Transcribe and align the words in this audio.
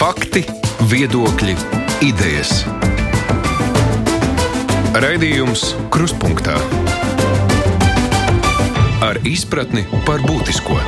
Fakti, 0.00 0.40
viedokļi, 0.88 1.52
idejas. 2.08 2.62
Raidījums 4.96 5.74
Kruspunkta 5.92 6.54
ar 9.04 9.20
izpratni 9.28 9.84
par 10.08 10.24
būtisko. 10.24 10.78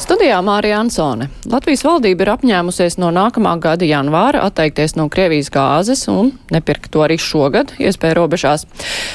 Studijā 0.00 0.36
Mārija 0.44 0.82
Ansone. 0.82 1.30
Latvijas 1.48 1.84
valdība 1.86 2.24
ir 2.26 2.30
apņēmusies 2.32 2.98
no 3.00 3.08
nākamā 3.14 3.54
gada 3.62 3.88
janvāra 3.88 4.40
atteikties 4.50 4.98
no 4.98 5.04
Krievijas 5.12 5.48
gāzes 5.54 6.06
un 6.12 6.32
nepirkt 6.52 6.90
to 6.92 7.00
arī 7.04 7.16
šogad, 7.20 7.72
iespēja 7.80 8.16
robežās. 8.18 8.66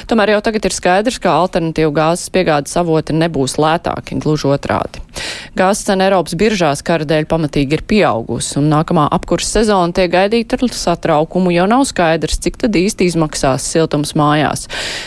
Tomēr 0.10 0.34
jau 0.34 0.44
tagad 0.46 0.66
ir 0.66 0.74
skaidrs, 0.74 1.22
ka 1.22 1.38
alternatīvu 1.44 1.94
gāzes 1.94 2.34
piegādes 2.34 2.74
avoti 2.82 3.14
nebūs 3.18 3.58
lētāki, 3.62 4.18
gluži 4.24 4.50
otrādi. 4.54 5.06
Gāzes 5.56 5.86
cena 5.88 6.10
Eiropas 6.10 6.36
biržās 6.36 6.82
kara 6.84 7.06
dēļ 7.08 7.30
pamatīgi 7.32 7.78
ir 7.78 7.82
pieaugusi, 7.88 8.58
un 8.60 8.66
nākamā 8.74 9.06
apkurss 9.16 9.54
sezona 9.56 9.96
tiek 9.96 10.10
gaidīta 10.12 10.58
ar 10.60 10.74
satraukumu, 10.76 11.54
jo 11.56 11.64
nav 11.72 11.86
skaidrs, 11.88 12.42
cik 12.44 12.58
tad 12.60 12.76
īsti 12.76 13.08
izmaksās 13.08 13.64
siltums 13.72 14.12
mājās. 14.20 14.66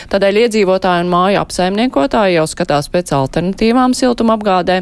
Tādēļ 0.09 0.39
iedzīvotāji 0.47 1.05
un 1.05 1.11
māju 1.13 1.37
apsaimniekotāji 1.43 2.39
jau 2.39 2.47
skatās 2.49 2.89
pēc 2.89 3.13
alternatīvām 3.19 3.93
siltuma 3.93 4.39
apgādē, 4.39 4.79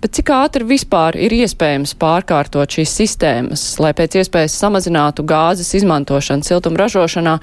bet 0.00 0.16
cik 0.16 0.32
ātri 0.32 0.64
vispār 0.72 1.20
ir 1.20 1.36
iespējams 1.42 1.92
pārkārtot 2.00 2.78
šīs 2.78 2.96
sistēmas, 3.02 3.66
lai 3.84 3.92
pēc 3.98 4.16
iespējas 4.22 4.56
samazinātu 4.64 5.28
gāzes 5.28 5.74
izmantošanu 5.76 6.48
siltuma 6.48 6.86
ražošanā, 6.86 7.36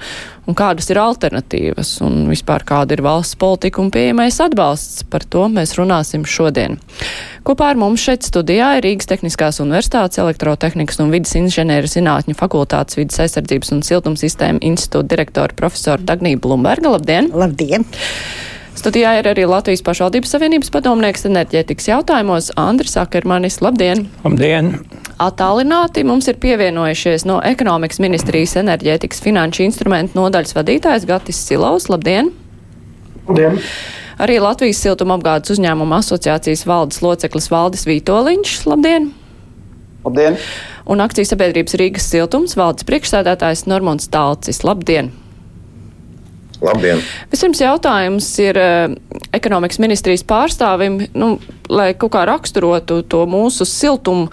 un 0.50 0.58
kādas 0.58 0.90
ir 0.90 0.98
alternatīvas, 0.98 2.00
un 2.02 2.24
vispār 2.34 2.66
kāda 2.66 2.98
ir 2.98 3.06
valsts 3.06 3.38
politika 3.38 3.78
un 3.78 3.94
pieejamais 3.94 4.42
atbalsts. 4.42 5.04
Par 5.10 5.22
to 5.22 5.46
mēs 5.52 5.76
runāsim 5.78 6.26
šodien. 6.26 6.80
Kopā 7.46 7.59
ar 7.66 7.78
mums 7.80 8.00
šeit 8.00 8.24
studijā 8.24 8.70
ir 8.78 8.84
Rīgas 8.86 9.08
Tehniskās 9.10 9.58
Universitātes 9.60 10.20
elektrotehnikas 10.22 11.00
un 11.02 11.10
vidas 11.12 11.34
inženieru 11.36 11.90
zinātņu 11.90 12.36
fakultātes 12.38 12.96
vidas 12.96 13.20
aizsardzības 13.24 13.74
un 13.74 13.82
siltumsistēma 13.84 14.62
institūta 14.64 15.10
direktora 15.10 15.56
profesora 15.58 16.00
Dagnija 16.00 16.40
Blumberga. 16.40 16.94
Labdien! 16.94 17.28
Labdien! 17.36 17.84
Studijā 18.80 19.12
ir 19.18 19.28
arī 19.28 19.44
Latvijas 19.50 19.82
pašvaldības 19.84 20.32
savienības 20.32 20.72
padomnieks 20.72 21.26
enerģētikas 21.28 21.90
jautājumos 21.90 22.48
Andris 22.60 22.96
Akermanis. 23.02 23.60
Labdien! 23.60 24.06
Labdien! 24.24 24.72
Attālināti 25.20 26.06
mums 26.08 26.30
ir 26.32 26.40
pievienojušies 26.40 27.26
no 27.28 27.42
ekonomikas 27.44 28.00
ministrijas 28.00 28.56
enerģētikas 28.62 29.20
finanšu 29.26 29.66
instrumentu 29.68 30.16
nodaļas 30.22 30.56
vadītājs 30.56 31.08
Gatis 31.10 31.44
Silaus. 31.50 31.90
Labdien! 31.92 32.32
Labdien! 33.28 33.60
Arī 34.20 34.36
Latvijas 34.42 34.82
siltuma 34.84 35.16
apgādes 35.16 35.54
uzņēmuma 35.54 36.02
asociācijas 36.02 36.66
valdes 36.68 37.00
loceklis 37.00 37.48
Valdis 37.48 37.86
Vītoliņš. 37.88 38.56
Labdien! 38.68 39.08
Labdien! 40.04 40.36
Un 40.90 41.00
akcijas 41.00 41.32
sabiedrības 41.32 41.76
Rīgas 41.80 42.08
siltums 42.12 42.56
valdes 42.58 42.84
priekšsēdētājs 42.88 43.64
Normons 43.70 44.10
Talcis. 44.12 44.60
Labdien! 44.66 45.08
Labdien! 46.60 47.00
Vispirms 47.32 47.62
jautājums 47.62 48.26
ir 48.44 48.60
uh, 48.60 48.92
ekonomikas 49.36 49.80
ministrijas 49.80 50.26
pārstāvim, 50.28 50.98
nu, 51.16 51.30
lai 51.72 51.94
kaut 51.96 52.12
kā 52.12 52.26
raksturotu 52.28 53.00
to 53.08 53.22
mūsu 53.30 53.64
siltumu 53.64 54.28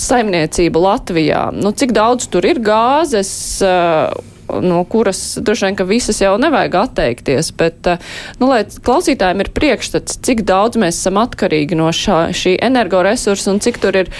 saimniecību 0.00 0.80
Latvijā. 0.80 1.50
Nu, 1.52 1.74
cik 1.76 1.92
daudz 1.96 2.30
tur 2.32 2.48
ir 2.48 2.62
gāzes? 2.64 3.34
Uh, 3.60 4.35
no 4.62 4.84
kuras 4.84 5.20
droši 5.42 5.66
vien, 5.66 5.76
ka 5.78 5.86
visas 5.88 6.20
jau 6.20 6.34
nevajag 6.40 6.78
atteikties, 6.80 7.50
bet, 7.58 7.86
eh, 7.86 7.98
nu, 8.40 8.48
lai 8.50 8.62
klausītājiem 8.64 9.44
ir 9.44 9.52
priekšstats, 9.56 10.20
cik 10.26 10.44
daudz 10.48 10.78
mēs 10.80 11.00
esam 11.00 11.20
atkarīgi 11.22 11.78
no 11.78 11.90
šā, 11.94 12.30
šī 12.36 12.56
energoresursa 12.66 13.52
un 13.54 13.60
cik 13.64 13.80
tur 13.82 14.00
ir, 14.02 14.10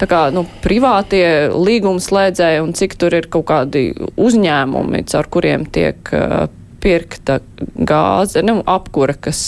tā 0.00 0.08
kā, 0.10 0.26
nu, 0.34 0.46
privātie 0.64 1.48
līgumslēdzēji 1.54 2.62
un 2.64 2.76
cik 2.76 2.98
tur 3.00 3.16
ir 3.18 3.30
kaut 3.32 3.48
kādi 3.50 3.88
uzņēmumi, 4.16 5.04
caur 5.10 5.30
kuriem 5.30 5.66
tiek 5.70 6.12
uh, 6.12 6.46
pirkta 6.82 7.40
gāze, 7.74 8.42
nu, 8.46 8.60
apkura, 8.66 9.16
kas, 9.18 9.40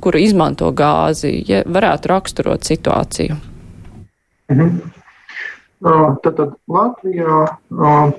kura 0.00 0.22
izmanto 0.22 0.70
gāzi, 0.72 1.34
ja 1.48 1.62
varētu 1.66 2.12
raksturot 2.14 2.68
situāciju. 2.68 3.36
Mhm. 4.50 4.80
Uh, 5.80 6.10
tad, 6.20 6.34
tad 6.36 6.50
Latvijā 6.68 7.36
uh, 7.48 8.10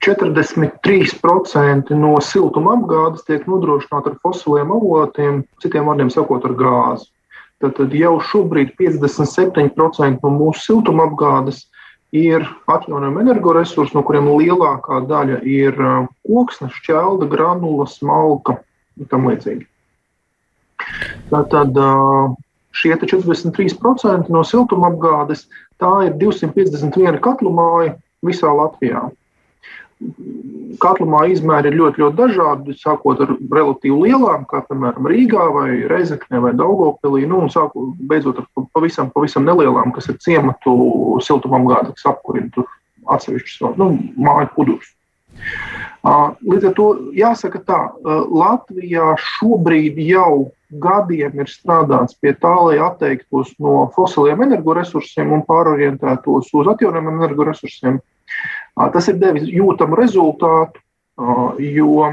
43% 0.00 1.90
no 1.92 2.12
siltuma 2.24 2.72
apgādes 2.78 3.24
tiek 3.26 3.42
nodrošināta 3.48 4.06
ar 4.12 4.16
fosiliem 4.24 4.70
avotiem, 4.72 5.42
citiem 5.60 5.84
vārdiem 5.90 6.10
sakot, 6.12 6.44
ar 6.48 6.54
gāzi. 6.56 7.06
Tad 7.60 7.92
jau 7.92 8.14
šobrīd 8.24 8.72
57% 8.80 10.24
no 10.24 10.30
mūsu 10.32 10.60
siltuma 10.64 11.04
apgādes 11.10 11.66
ir 12.16 12.40
atjaunojama 12.72 13.20
energoresursi, 13.26 13.92
no 13.94 14.02
kuriem 14.06 14.30
lielākā 14.32 15.02
daļa 15.10 15.42
ir 15.44 15.76
koksne, 16.24 16.70
šķelda, 16.80 17.28
granula, 17.28 17.86
smalka 17.86 18.56
un 18.96 19.04
tam 19.12 19.28
līdzīgi. 19.28 19.68
Tātad 21.28 21.76
šie 22.72 22.96
43% 22.96 24.32
no 24.32 24.42
siltuma 24.48 24.88
apgādes 24.88 25.44
tā 25.76 25.92
ir 26.08 26.16
251 26.24 27.20
katlu 27.20 27.52
māja 27.52 27.98
visā 28.24 28.48
Latvijā. 28.48 29.10
Katlumā 30.80 31.26
izmēri 31.28 31.68
ir 31.68 31.76
ļoti, 31.76 32.00
ļoti 32.00 32.16
dažādi, 32.16 32.74
sākot 32.80 33.20
ar 33.20 33.34
relatīvi 33.52 34.06
lielām, 34.06 34.46
kā 34.48 34.62
piemēram 34.68 35.08
Rīgā 35.10 35.48
vai 35.52 35.68
Reizeknē 35.90 36.40
vai 36.40 36.52
Daugopilī, 36.56 37.26
nu, 37.28 37.42
un 37.44 37.52
sākot, 37.52 37.98
beidzot 38.08 38.40
ar 38.40 38.46
pavisam, 38.72 39.10
pavisam 39.12 39.44
nelielām, 39.44 39.92
kas 39.92 40.08
ir 40.08 40.16
ciematu 40.24 40.72
siltumapgāde, 41.26 41.92
kas 41.98 42.08
apkurina 42.14 42.64
atsevišķus 43.12 43.76
nu, 43.80 43.90
māju 44.16 44.48
pudurus. 44.56 44.94
Līdz 46.00 46.70
ar 46.70 46.74
to 46.78 46.86
jāsaka 47.16 47.60
tā, 47.66 47.80
Latvijā 48.32 49.12
šobrīd 49.20 50.00
jau 50.06 50.48
gadiem 50.80 51.42
ir 51.42 51.50
strādāts 51.50 52.16
pie 52.20 52.32
tā, 52.40 52.52
lai 52.68 52.78
atteiktos 52.80 53.52
no 53.60 53.90
fosiliem 53.96 54.46
energoresursiem 54.46 55.32
un 55.34 55.44
pārorientētos 55.48 56.52
uz 56.54 56.72
atjaunojumiem 56.72 57.20
energoresursiem. 57.20 58.00
Tas 58.94 59.08
ir 59.10 59.18
devis 59.20 59.48
jūtamu 59.50 59.98
rezultātu, 59.98 60.80
jo 61.60 62.08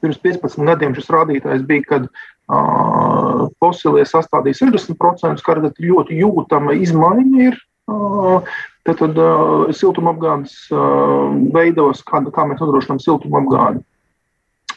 pirms 0.00 0.20
15 0.22 0.64
gadiem 0.68 0.94
šis 0.96 1.10
rādītājs 1.12 1.66
bija, 1.68 1.84
kad 1.92 2.08
fosilie 3.60 4.06
sastādīja 4.08 4.62
60%, 4.64 5.44
kā 5.44 5.58
redzat, 5.58 5.82
ļoti 5.82 6.22
jūtama 6.22 6.76
izmaiņa 6.78 7.44
ir. 7.50 7.58
Tad, 8.88 9.02
tad 9.02 9.20
siltumapgādes 9.76 10.54
veidos, 11.52 12.00
kā, 12.08 12.22
kā 12.32 12.46
mēs 12.48 12.60
nodrošinām 12.62 13.00
siltumapgādi. 13.04 13.84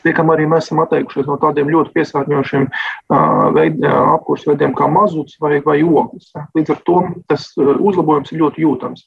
Piekam 0.02 0.32
arī 0.34 0.48
mēs 0.50 0.66
esam 0.66 0.82
atteikušies 0.82 1.28
no 1.30 1.38
tādiem 1.40 1.70
ļoti 1.70 1.94
piesārņojošiem 1.94 2.68
apkursu 3.14 4.50
veidiem 4.50 4.74
kā 4.76 4.88
mazuts 4.90 5.38
vai, 5.44 5.60
vai 5.64 5.78
ogles. 5.86 6.32
Līdz 6.58 6.74
ar 6.74 6.80
to 6.88 6.98
tas 7.30 7.52
uzlabojums 7.62 8.34
ir 8.34 8.42
ļoti 8.42 8.66
jūtams. 8.66 9.06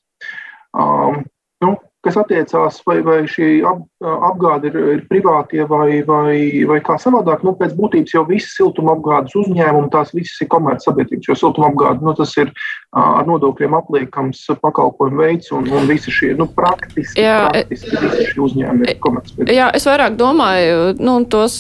Nu, 1.65 1.75
kas 2.05 2.19
attiecās, 2.21 2.81
vai, 2.87 2.99
vai 3.05 3.17
šī 3.31 3.49
ap, 3.67 3.83
apgāde 4.05 4.69
ir, 4.69 4.77
ir 4.95 5.03
privātie 5.09 5.65
vai, 5.69 6.03
vai, 6.07 6.37
vai 6.69 6.79
kā 6.85 6.99
savādāk, 7.01 7.45
nu, 7.47 7.55
pēc 7.59 7.75
būtības 7.79 8.15
jau 8.17 8.25
visas 8.29 8.55
siltuma 8.59 8.95
apgādes 8.97 9.37
uzņēmumi, 9.41 9.91
tās 9.93 10.13
visas 10.17 10.43
ir 10.45 10.51
komercsabiedrības, 10.53 11.31
jo 11.31 11.37
siltuma 11.39 11.71
apgāde, 11.71 12.05
nu, 12.05 12.15
tas 12.19 12.35
ir 12.41 12.53
ar 12.95 13.25
nodokļiem 13.29 13.77
apliekams 13.79 14.43
pakalpojumu 14.63 15.23
veids, 15.23 15.51
un, 15.57 15.67
un 15.73 15.89
visi 15.91 16.13
šie, 16.15 16.35
nu, 16.39 16.47
praktiski, 16.57 17.25
jā, 17.25 17.49
praktiski 17.49 18.03
visi 18.05 18.29
šie 18.33 18.45
uzņēmumi 18.49 18.91
ir 18.93 19.01
komercsabiedrības. 19.05 19.57
Jā, 19.57 19.71
es 19.79 19.89
vairāk 19.89 20.21
domāju, 20.21 20.93
nu, 21.01 21.17
tos 21.31 21.57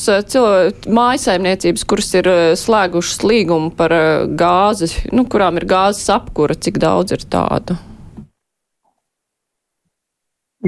mājasaimniecības, 1.00 1.88
kuras 1.88 2.12
ir 2.20 2.30
slēgušas 2.60 3.24
līgumu 3.24 3.72
par 3.78 3.96
gāzi, 4.36 4.92
nu, 5.14 5.26
kurām 5.30 5.62
ir 5.62 5.68
gāzes 5.72 6.12
apkura, 6.12 6.58
cik 6.58 6.82
daudz 6.84 7.16
ir 7.16 7.26
tādu? 7.32 7.80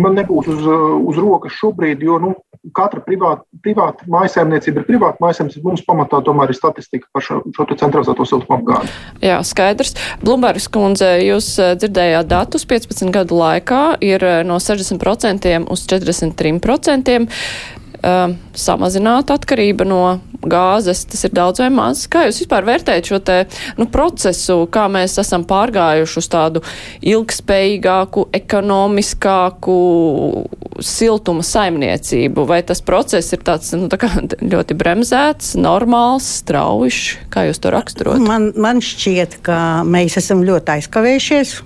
Man 0.01 0.17
nebūs 0.19 0.49
uz, 0.53 0.67
uz 1.11 1.21
rokas 1.21 1.57
šobrīd, 1.57 2.03
jo 2.05 2.19
nu, 2.23 2.33
katra 2.77 3.01
privāta, 3.05 3.45
privāta 3.63 4.07
mājsaimniecība 4.11 4.83
ir 4.83 4.89
privāta 4.89 5.23
mājsaimniecība. 5.23 5.71
Mums 5.71 5.85
pamatā 5.87 6.21
tomēr 6.27 6.53
ir 6.53 6.59
statistika 6.59 7.09
par 7.15 7.25
šo, 7.25 7.41
šo 7.55 7.67
centralizēto 7.73 8.27
siltumu 8.29 8.59
apgādi. 8.59 8.93
Jā, 9.25 9.39
skaidrs. 9.47 9.97
Blumbergs 10.25 10.69
kundze, 10.73 11.13
jūs 11.23 11.53
eh, 11.63 11.75
dzirdējāt 11.79 12.31
datus 12.33 12.67
15 12.69 13.15
gadu 13.15 13.41
laikā 13.41 13.83
ir 14.05 14.27
eh, 14.27 14.43
no 14.47 14.59
60% 14.63 15.57
uz 15.73 15.87
43% 15.93 17.19
uh, 18.07 18.33
samazināt 18.57 19.33
atkarība 19.35 19.87
no 19.89 20.01
gāzes, 20.47 21.03
tas 21.11 21.25
ir 21.27 21.35
daudz 21.35 21.61
vai 21.63 21.69
maz. 21.75 22.05
Kā 22.11 22.27
jūs 22.27 22.41
vispār 22.43 22.67
vērtējat 22.69 23.11
šo 23.11 23.21
te, 23.25 23.39
nu, 23.81 23.89
procesu, 23.93 24.59
kā 24.73 24.87
mēs 24.93 25.17
esam 25.23 25.47
pārgājuši 25.49 26.21
uz 26.21 26.29
tādu 26.33 26.63
ilgspējīgāku, 27.07 28.29
ekonomiskāku, 28.37 29.77
siltuma 30.85 31.45
saimniecību? 31.47 32.47
Vai 32.49 32.63
tas 32.67 32.83
process 32.87 33.35
ir 33.35 33.43
tāds 33.47 33.73
nu, 33.77 33.91
tā 33.93 33.99
ļoti 34.41 34.79
bremzēts, 34.79 35.55
normāls, 35.61 36.29
straujišs? 36.43 37.27
Kā 37.33 37.49
jūs 37.49 37.63
to 37.63 37.73
raksturot? 37.75 38.23
Man, 38.23 38.53
man 38.61 38.83
šķiet, 38.85 39.41
ka 39.47 39.59
mēs 39.87 40.19
esam 40.21 40.45
ļoti 40.47 40.79
aizkavējušies, 40.79 41.57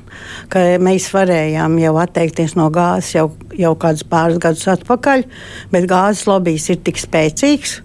ka 0.53 0.65
mēs 0.83 1.11
varējām 1.15 1.79
jau 1.83 1.95
atteikties 2.03 2.57
no 2.59 2.71
gāzes 2.75 3.15
jau, 3.19 3.29
jau 3.59 3.75
kādus 3.81 4.07
pāris 4.09 4.41
gadus 4.43 4.67
atpakaļ, 4.71 5.27
bet 5.73 5.89
gāzes 5.91 6.27
lobbyis 6.31 6.71
ir 6.73 6.83
tik 6.85 7.01
spēcīgs 7.01 7.81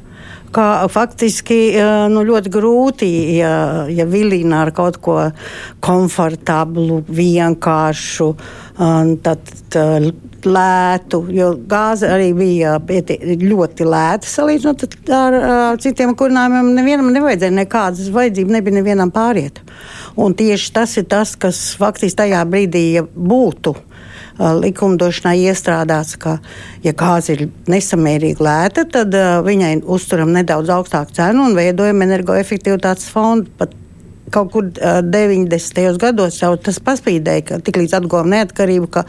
ka 0.55 0.85
faktiski 0.91 1.57
nu, 2.11 2.23
ļoti 2.23 2.51
grūti, 2.53 3.09
ja, 3.35 3.85
ja 3.91 4.05
vilina 4.07 4.63
ar 4.63 4.71
kaut 4.75 5.01
ko 5.03 5.17
komfortablu, 5.83 7.01
vienkāršu, 7.11 8.29
tad, 8.31 8.64
tad 8.75 9.51
lētu, 10.45 11.21
jo 11.33 11.47
gāze 11.69 12.09
arī 12.11 12.29
bija 12.35 12.75
ļoti 12.83 13.87
lēta 13.87 14.29
salīdzinot 14.29 14.85
ar, 15.15 15.37
ar 15.39 15.79
citiem 15.81 16.13
kurinājumiem. 16.17 16.73
Nevienam 16.75 17.09
nevajadzēja 17.15 17.55
nekādas 17.55 18.11
vajadzības, 18.13 18.57
nebija 18.57 18.79
nevienam 18.79 19.13
pāriet. 19.15 19.61
Un 20.19 20.35
tieši 20.37 20.71
tas 20.75 20.97
ir 20.99 21.07
tas, 21.11 21.35
kas 21.39 21.61
faktiski 21.79 22.19
tajā 22.23 22.43
brīdī 22.51 22.85
ja 22.97 23.05
būtu 23.05 23.75
likumdošanā 24.35 25.31
iestrādāts, 25.47 26.17
ka, 26.19 26.37
ja 26.83 26.91
gāze 26.97 27.37
ir 27.37 27.45
nesamērīgi 27.71 28.43
lēta, 28.43 28.83
tad 28.91 29.15
uh, 29.15 29.39
viņai 29.45 29.77
uzturam 29.87 30.33
nedaudz 30.35 30.73
augstāku 30.75 31.15
cenu 31.15 31.47
un 31.47 31.55
veidojam 31.55 32.03
energoefektivitātes 32.03 33.07
fondu. 33.13 33.47
Pat 33.57 33.71
kaut 34.35 34.51
kur 34.53 34.67
uh, 34.67 34.99
90. 35.01 35.97
gados 36.01 36.41
jau 36.41 36.51
tas 36.59 36.81
paspīdēja, 36.83 37.47
ka 37.49 37.59
tiklīdz 37.63 37.95
atguvām 37.99 38.29
neatkarību, 38.33 38.91
ka 38.91 39.05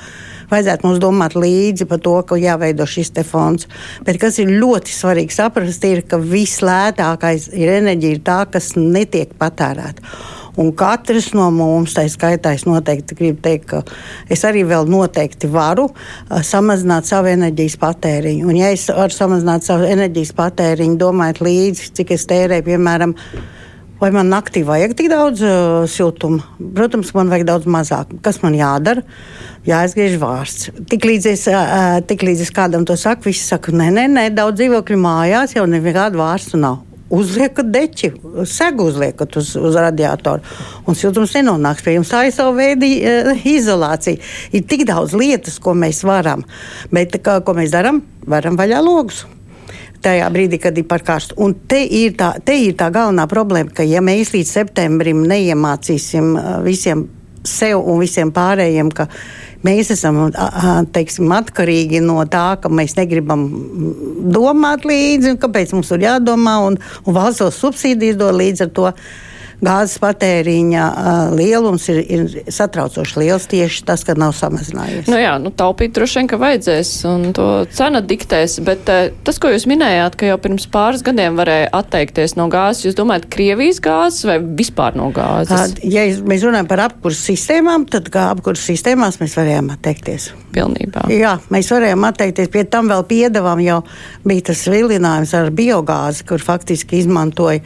vajadzētu 0.53 0.87
mums 0.87 1.03
domāt 1.03 1.37
līdzi 1.39 1.89
par 1.91 2.01
to, 2.05 2.15
ka 2.29 2.39
jāveido 2.41 2.87
šis 2.89 3.13
fonds. 3.27 3.69
Bet 4.07 4.21
kas 4.23 4.39
ir 4.43 4.55
ļoti 4.55 4.95
svarīgi 4.95 5.35
saprast, 5.35 5.85
ir, 5.85 6.05
ka 6.07 6.21
vislētākais 6.23 7.51
ir 7.55 7.77
enerģija, 7.81 8.17
ir 8.17 8.25
tā, 8.27 8.41
kas 8.51 8.75
netiek 8.79 9.35
patērēta. 9.39 10.17
Un 10.57 10.71
katrs 10.73 11.35
no 11.37 11.51
mums, 11.53 11.93
tā 11.93 12.07
skaitā, 12.09 12.55
es 12.57 12.65
noteikti 12.65 13.17
gribu 13.19 13.43
teikt, 13.45 13.67
ka 13.69 13.83
es 14.33 14.41
arī 14.49 14.63
vēl 14.65 14.89
noteikti 14.89 15.51
varu 15.53 15.91
samazināt 16.31 17.09
savu 17.09 17.29
enerģijas 17.35 17.77
patēriņu. 17.83 18.47
Un, 18.49 18.57
ja 18.57 18.71
es 18.73 18.87
varu 18.89 19.13
samazināt 19.13 19.67
savu 19.69 19.85
enerģijas 19.85 20.33
patēriņu, 20.39 20.97
domājot 21.03 21.43
līdzi, 21.45 21.91
cik 22.01 22.15
es 22.17 22.25
tērēju, 22.33 22.65
piemēram, 22.71 23.13
Vai 23.97 24.11
man 24.13 24.29
naktī 24.29 24.61
vajag 24.67 24.93
tik 24.93 25.07
daudz 25.09 25.41
uh, 25.41 25.87
siltuma? 25.89 26.45
Protams, 26.77 27.15
man 27.17 27.31
vajag 27.33 27.47
daudz 27.49 27.69
mazāk. 27.71 28.11
Kas 28.25 28.43
man 28.43 28.57
jādara? 28.57 29.01
Jāizgriež 29.65 30.19
vārds. 30.21 30.69
Tiklīdz 30.91 31.29
es, 31.31 31.47
uh, 31.49 31.97
tik 32.05 32.27
līdz 32.27 32.43
es 32.45 32.53
kādam 32.53 32.85
to 32.87 32.97
saku, 33.01 33.31
visi 33.31 33.47
saka, 33.47 33.73
nē, 33.73 33.89
nē, 33.97 34.05
nē 34.13 34.27
daudz 34.37 34.61
dzīvokļu 34.61 34.99
mājās 35.01 35.57
jau 35.57 35.65
nekādu 35.71 36.21
vārstu 36.21 36.61
nav 36.61 36.83
uzliekat 37.17 37.69
deķi, 37.71 38.09
segu 38.51 38.89
uzliekat 38.91 39.37
uz, 39.39 39.53
uz 39.55 39.77
radiatoru, 39.79 40.43
un 40.91 40.99
siltums 40.99 41.37
nenonāks 41.37 41.85
pie 41.87 41.95
jums. 41.95 42.11
Tā 42.11 42.25
ir 42.27 42.35
sava 42.35 42.53
veida 42.57 42.89
uh, 42.91 43.47
izolācija. 43.47 44.21
Ir 44.53 44.67
tik 44.69 44.85
daudz 44.91 45.15
lietas, 45.17 45.61
ko 45.63 45.73
mēs 45.79 46.03
varam, 46.07 46.45
bet 46.93 47.17
kā, 47.23 47.39
ko 47.47 47.57
mēs 47.57 47.73
darām? 47.73 48.03
Varam 48.27 48.59
vaļā 48.59 48.83
logus. 48.85 49.25
Tajā 50.03 50.27
brīdī, 50.33 50.61
kad 50.63 50.77
ir 50.79 50.87
par 50.89 51.03
karstu. 51.07 51.37
Un 51.43 51.55
te 51.69 51.81
ir, 51.83 52.17
tā, 52.19 52.35
te 52.45 52.57
ir 52.61 52.77
tā 52.79 52.91
galvenā 52.95 53.27
problēma, 53.31 53.73
ka 53.75 53.87
ja 53.87 54.03
mēs 54.05 54.35
līdz 54.35 54.53
septembrim 54.59 55.25
neiemācīsim 55.29 56.35
visiem 56.67 57.07
sev 57.47 57.81
un 57.81 58.01
visiem 58.03 58.33
pārējiem, 58.35 58.91
ka 58.95 59.07
mēs 59.67 59.93
esam 59.95 60.19
teiksim, 60.95 61.31
atkarīgi 61.37 62.03
no 62.05 62.19
tā, 62.31 62.49
ka 62.63 62.71
mēs 62.73 62.97
negribam 62.99 63.47
domāt 64.35 64.87
līdzi, 64.89 65.37
kāpēc 65.43 65.75
mums 65.77 65.93
ir 65.95 66.07
jādomā, 66.09 66.59
un, 66.67 66.79
un 67.05 67.17
valsts 67.17 67.63
subsīdijas 67.63 68.19
dod 68.21 68.37
līdz 68.41 68.67
ar 68.67 68.75
to 68.77 68.91
gāzes 69.65 69.99
patēriņa 70.03 70.85
lielums 71.37 71.87
ir, 71.93 72.01
ir 72.05 72.53
satraucoši 72.53 73.21
liels 73.23 73.47
tieši 73.51 73.85
tas, 73.89 74.05
ka 74.07 74.17
nav 74.19 74.35
samazinājies. 74.37 75.09
Nu 75.11 75.19
jā, 75.21 75.37
nu 75.43 75.53
taupīt 75.55 75.95
droši 75.97 76.21
vien, 76.21 76.31
ka 76.31 76.39
vajadzēs, 76.41 76.93
un 77.11 77.31
to 77.37 77.49
cena 77.77 78.03
diktēs, 78.05 78.59
bet 78.67 78.85
tas, 78.87 79.41
ko 79.43 79.53
jūs 79.55 79.69
minējāt, 79.71 80.19
ka 80.21 80.31
jau 80.31 80.39
pirms 80.43 80.69
pāris 80.73 81.05
gadiem 81.07 81.39
varēja 81.41 81.71
atteikties 81.77 82.37
no 82.39 82.49
gāzes, 82.53 82.85
jūs 82.89 82.99
domājat 82.99 83.29
Krievijas 83.33 83.81
gāzes 83.85 84.27
vai 84.29 84.39
vispār 84.61 84.99
no 84.99 85.11
gāzes? 85.15 85.79
Ja 85.87 86.05
mēs 86.27 86.45
runājam 86.47 86.71
par 86.71 86.87
apkursu 86.89 87.33
sistēmām, 87.33 87.89
tad 87.91 88.11
kā 88.13 88.29
apkursu 88.35 88.73
sistēmās 88.73 89.21
mēs 89.23 89.37
varējām 89.39 89.73
atteikties. 89.77 90.31
Pilnībā. 90.57 91.09
Jā, 91.13 91.35
mēs 91.53 91.69
varējām 91.69 92.07
atteikties, 92.09 92.49
pie 92.53 92.63
tam 92.71 92.89
vēl 92.89 93.03
piedevām 93.09 93.61
jau 93.61 93.83
bija 94.25 94.47
tas 94.53 94.63
vilinājums 94.73 95.35
ar 95.37 95.51
biogāzi, 95.53 96.25
kur 96.29 96.41
faktiski 96.41 97.03
izmantoja 97.03 97.61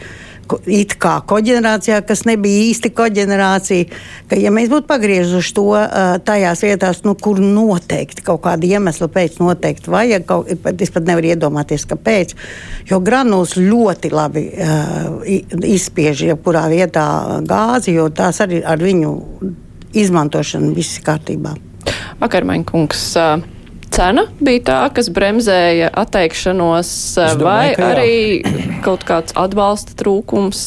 it 0.70 0.96
kā 1.00 1.16
koģenerācijā, 1.28 2.00
kas 2.06 2.24
nebija 2.28 2.64
īsti 2.70 2.92
koģenerācija. 2.96 4.00
Ka, 4.30 4.38
ja 4.40 4.52
mēs 4.54 4.70
būtu 4.72 4.88
pagriezuši 4.90 5.54
to 5.56 5.66
tajās 6.26 6.64
vietās, 6.66 7.02
nu, 7.06 7.14
kur 7.18 7.40
noteikti 7.42 8.24
kaut 8.26 8.42
kāda 8.46 8.68
iemesla 8.68 9.10
pēc 9.12 9.38
noteikti 9.42 9.92
vajag, 9.92 10.26
kaut, 10.28 10.50
es 10.50 10.94
pat 10.94 11.08
nevaru 11.08 11.32
iedomāties, 11.32 11.86
kāpēc. 11.90 12.34
Jo 12.90 13.00
granuls 13.04 13.56
ļoti 13.58 14.12
labi 14.14 14.46
izspiež 15.70 16.26
jebkurā 16.30 16.66
vietā 16.72 17.06
gāzi, 17.46 17.96
jo 17.98 18.10
tās 18.14 18.42
arī 18.44 18.64
ar 18.66 18.82
viņu 18.82 19.14
izmantošanu 20.00 20.74
viss 20.76 21.00
ir 21.00 21.06
kārtībā. 21.06 21.56
Vakarmaņa 22.20 22.68
kungs. 22.68 23.08
Uh, 23.18 23.59
cena 24.00 24.24
bija 24.40 24.62
tā, 24.64 24.80
kas 24.96 25.10
bremzēja 25.12 25.90
atteikšanos, 26.00 26.90
domāju, 27.36 27.44
vai 27.44 27.90
arī 27.90 28.80
kaut 28.84 29.04
kāds 29.08 29.36
atbalsta 29.38 29.96
trūkums? 30.00 30.62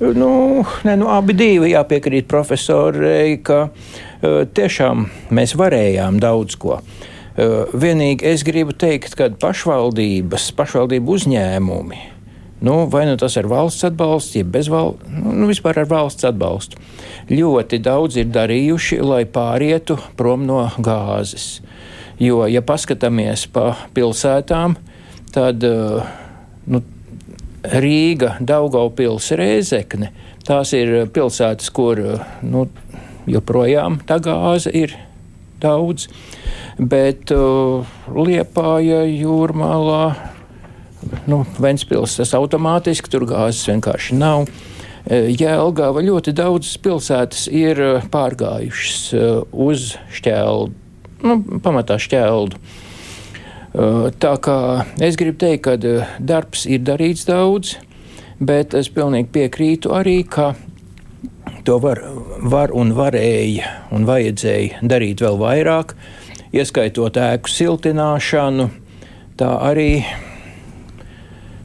Nu, 0.00 0.64
ne, 0.84 0.96
nu, 0.98 1.08
abi 1.14 1.36
divi 1.38 1.70
jāpiekrīt 1.70 2.26
profesorai, 2.30 3.38
ka 3.46 3.68
uh, 3.68 4.40
tiešām 4.50 5.06
mēs 5.34 5.54
varējām 5.58 6.18
daudz 6.22 6.58
ko. 6.60 6.80
Uh, 6.80 7.70
vienīgi 7.70 8.26
es 8.32 8.42
gribu 8.46 8.74
teikt, 8.74 9.14
ka 9.18 9.30
pašvaldības, 9.38 10.50
pašvaldību 10.58 11.14
uzņēmumi, 11.14 12.00
nu, 12.66 12.76
vai 12.90 13.04
nu 13.06 13.14
tas 13.20 13.38
ir 13.38 13.46
valsts 13.50 13.86
atbalsts, 13.86 14.34
jeb 14.40 14.50
bez 14.54 14.70
valsts, 14.72 15.06
nu, 15.14 15.36
nu, 15.44 15.46
vispār 15.50 15.84
ar 15.84 15.88
valsts 15.94 16.26
atbalstu, 16.26 16.82
ļoti 17.30 17.78
daudz 17.86 18.18
ir 18.18 18.34
darījuši, 18.34 18.98
lai 19.06 19.22
pārietu 19.30 20.00
prom 20.18 20.42
no 20.50 20.64
gāzes. 20.82 21.62
Jo, 22.22 22.44
ja 22.46 22.60
paskatāmies 22.62 23.48
pa 23.50 23.72
pilsētām, 23.94 24.76
tad 25.34 25.64
uh, 25.66 26.04
nu, 26.70 26.80
Rīga, 27.64 28.36
Daugaupils, 28.38 29.32
Rēzekne, 29.34 30.12
tās 30.46 30.70
ir 30.78 31.08
pilsētas, 31.10 31.72
kur 31.74 31.98
uh, 31.98 32.28
nu, 32.46 32.68
joprojām 33.26 33.98
tā 34.06 34.20
gāze 34.22 34.70
ir 34.70 34.94
daudz, 35.58 36.06
bet 36.78 37.34
uh, 37.34 37.82
Liepāja, 38.14 39.02
Jūrmālā, 39.10 40.04
nu, 41.26 41.40
Ventspils 41.58 42.14
tas 42.20 42.36
automātiski, 42.38 43.10
tur 43.10 43.26
gāzes 43.26 43.66
vienkārši 43.72 44.20
nav. 44.20 44.46
Jēlgava 45.04 46.00
ļoti 46.00 46.32
daudzas 46.32 46.78
pilsētas 46.80 47.42
ir 47.52 47.76
pārgājušas 48.08 49.10
uz 49.52 49.90
šķeldu 50.16 50.83
nu, 51.24 51.38
pamatā 51.64 51.98
šķeldu. 52.00 52.60
Uh, 53.74 54.12
tā 54.22 54.36
kā 54.38 54.84
es 55.02 55.16
gribu 55.18 55.40
teikt, 55.42 55.64
ka 55.66 55.74
uh, 55.74 56.12
darbs 56.22 56.62
ir 56.70 56.84
darīts 56.86 57.26
daudz, 57.26 57.74
bet 58.38 58.74
es 58.78 58.90
pilnīgi 58.94 59.32
piekrītu 59.34 59.90
arī, 59.96 60.20
ka 60.22 60.52
to 61.66 61.80
var, 61.82 61.98
var 62.38 62.70
un 62.76 62.92
varēja 62.94 63.72
un 63.94 64.06
vajadzēja 64.06 64.84
darīt 64.86 65.24
vēl 65.24 65.40
vairāk, 65.40 65.96
ieskaitot 66.54 67.18
ēku 67.18 67.50
siltināšanu. 67.50 68.68
Tā 69.34 69.50
arī 69.66 70.04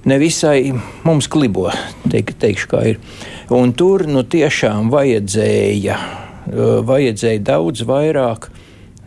nevisai 0.09 0.71
mums 1.05 1.29
klibo, 1.29 1.67
teik, 2.09 2.33
teikšu, 2.41 2.71
kā 2.71 2.85
ir. 2.95 3.03
Un 3.53 3.75
tur 3.77 4.07
nu, 4.09 4.23
tiešām 4.25 4.89
vajadzēja, 4.89 5.99
uh, 5.99 6.79
vajadzēja 6.89 7.45
daudz 7.51 7.85
vairāk 7.85 8.49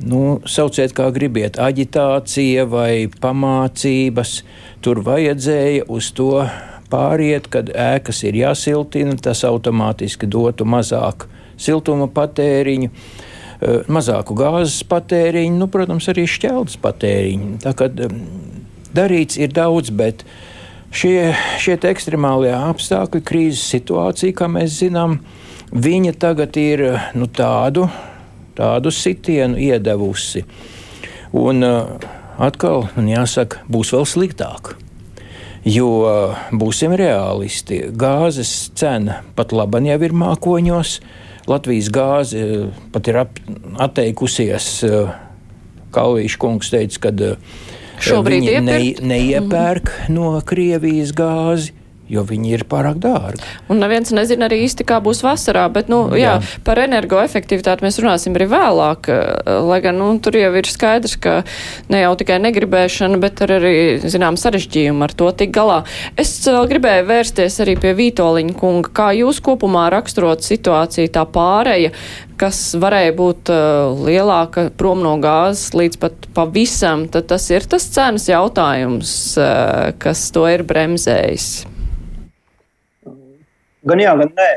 nu, 0.08 0.40
sauciet 0.48 0.94
kā 0.96 1.08
gribiet, 1.14 1.58
aģitācija 1.60 2.66
vai 2.70 3.08
pamācības. 3.22 4.36
Tur 4.82 5.02
vajadzēja 5.06 5.86
uz 5.92 6.10
to 6.16 6.46
pāriet, 6.92 7.48
kad 7.52 7.70
ēkas 7.72 8.22
ir 8.28 8.38
jāsiltina, 8.42 9.16
tas 9.20 9.44
automātiski 9.48 10.28
dotu 10.30 10.66
mazāku 10.68 11.30
siltuma 11.62 12.08
patēriņu. 12.12 12.90
Eh, 13.62 13.82
mazāku 13.92 14.34
gāzes 14.34 14.82
patēriņu, 14.90 15.58
nu, 15.60 15.68
protams, 15.70 16.08
arī 16.10 16.26
šķeldes 16.26 16.80
patēriņu. 16.82 17.52
Tā 17.62 17.74
kā 17.78 17.86
darīts 18.96 19.38
ir 19.38 19.52
daudz, 19.54 19.92
bet 19.94 20.24
šie, 20.90 21.30
šie 21.62 21.78
ekstremālie 21.92 22.50
apstākļi, 22.56 23.22
krīzes 23.28 23.62
situācija, 23.76 24.34
kā 24.34 24.50
mēs 24.50 24.80
zinām, 24.82 25.20
viņa 25.70 26.16
tagad 26.18 26.58
ir 26.58 26.88
nu, 27.14 27.30
tādu 27.30 27.86
tādu 28.58 28.92
sitienu 28.94 29.58
iedevusi. 29.58 30.44
Un, 31.32 31.64
uh, 31.64 31.96
atkal, 32.42 32.88
man 32.96 33.10
jāsaka, 33.10 33.64
būs 33.70 33.92
vēl 33.94 34.08
sliktāk. 34.08 34.74
Jo 35.62 36.32
būsim 36.58 36.90
realisti, 36.98 37.84
gāzes 37.94 38.72
cena 38.74 39.20
pat 39.36 39.52
labi 39.54 39.84
jau 39.86 40.00
ir 40.02 40.14
mākoņos. 40.18 40.96
Latvijas 41.46 41.90
gāze 41.94 42.42
pat 42.94 43.10
ir 43.10 43.20
atteikusies. 43.82 44.66
Kalvīša 45.92 46.40
kungs 46.40 46.72
teica, 46.72 46.98
ka 47.06 47.12
Šobrīd 48.02 48.42
viņi 48.42 48.60
ne, 48.64 48.78
iepirkt? 48.80 49.06
neiepērk 49.06 49.84
mm 49.84 50.02
-hmm. 50.06 50.14
no 50.14 50.40
Krievijas 50.46 51.12
gāzi 51.14 51.72
jo 52.12 52.24
viņi 52.28 52.54
ir 52.58 52.64
pārāk 52.68 52.98
dārgi. 53.02 53.44
Un 53.72 53.80
neviens 53.82 54.12
nezina 54.14 54.46
arī 54.48 54.62
īsti, 54.66 54.86
kā 54.88 55.00
būs 55.04 55.22
vasarā, 55.24 55.64
bet, 55.72 55.88
nu, 55.92 56.04
jā, 56.18 56.36
jā 56.36 56.60
par 56.66 56.80
energoefektivitāti 56.82 57.86
mēs 57.86 57.98
runāsim 58.02 58.36
arī 58.36 58.48
vēlāk, 58.52 59.08
lai 59.68 59.80
gan, 59.84 59.98
nu, 60.00 60.10
tur 60.22 60.36
jau 60.36 60.50
ir 60.58 60.68
skaidrs, 60.68 61.16
ka 61.22 61.38
ne 61.92 62.02
jau 62.04 62.12
tikai 62.20 62.38
negribēšana, 62.44 63.20
bet 63.22 63.44
ar 63.46 63.56
arī, 63.58 63.74
zinām, 64.04 64.38
sarežģījumu 64.40 65.06
ar 65.06 65.16
to 65.16 65.30
tik 65.40 65.54
galā. 65.56 65.82
Es 66.20 66.34
vēl 66.44 66.68
gribēju 66.74 67.08
vērsties 67.08 67.60
arī 67.64 67.78
pie 67.80 67.94
Vītoliņa 67.98 68.58
kunga, 68.60 68.92
kā 68.92 69.08
jūs 69.16 69.40
kopumā 69.44 69.88
raksturot 69.94 70.44
situāciju 70.44 71.12
tā 71.14 71.24
pāreja, 71.32 71.92
kas 72.42 72.60
varēja 72.80 73.12
būt 73.16 73.52
uh, 73.54 74.04
lielāka 74.06 74.68
prom 74.76 75.02
no 75.04 75.14
gāzes 75.22 75.72
līdz 75.78 76.00
pat 76.02 76.30
pavisam, 76.34 77.06
tad 77.12 77.28
tas 77.30 77.48
ir 77.52 77.68
tas 77.70 77.86
cenas 77.94 78.26
jautājums, 78.30 79.12
uh, 79.38 79.92
kas 80.02 80.30
to 80.34 80.48
ir 80.50 80.66
bremzējis. 80.66 81.71
Gan 83.88 83.98
jā, 83.98 84.12
gan 84.18 84.30
nē. 84.38 84.48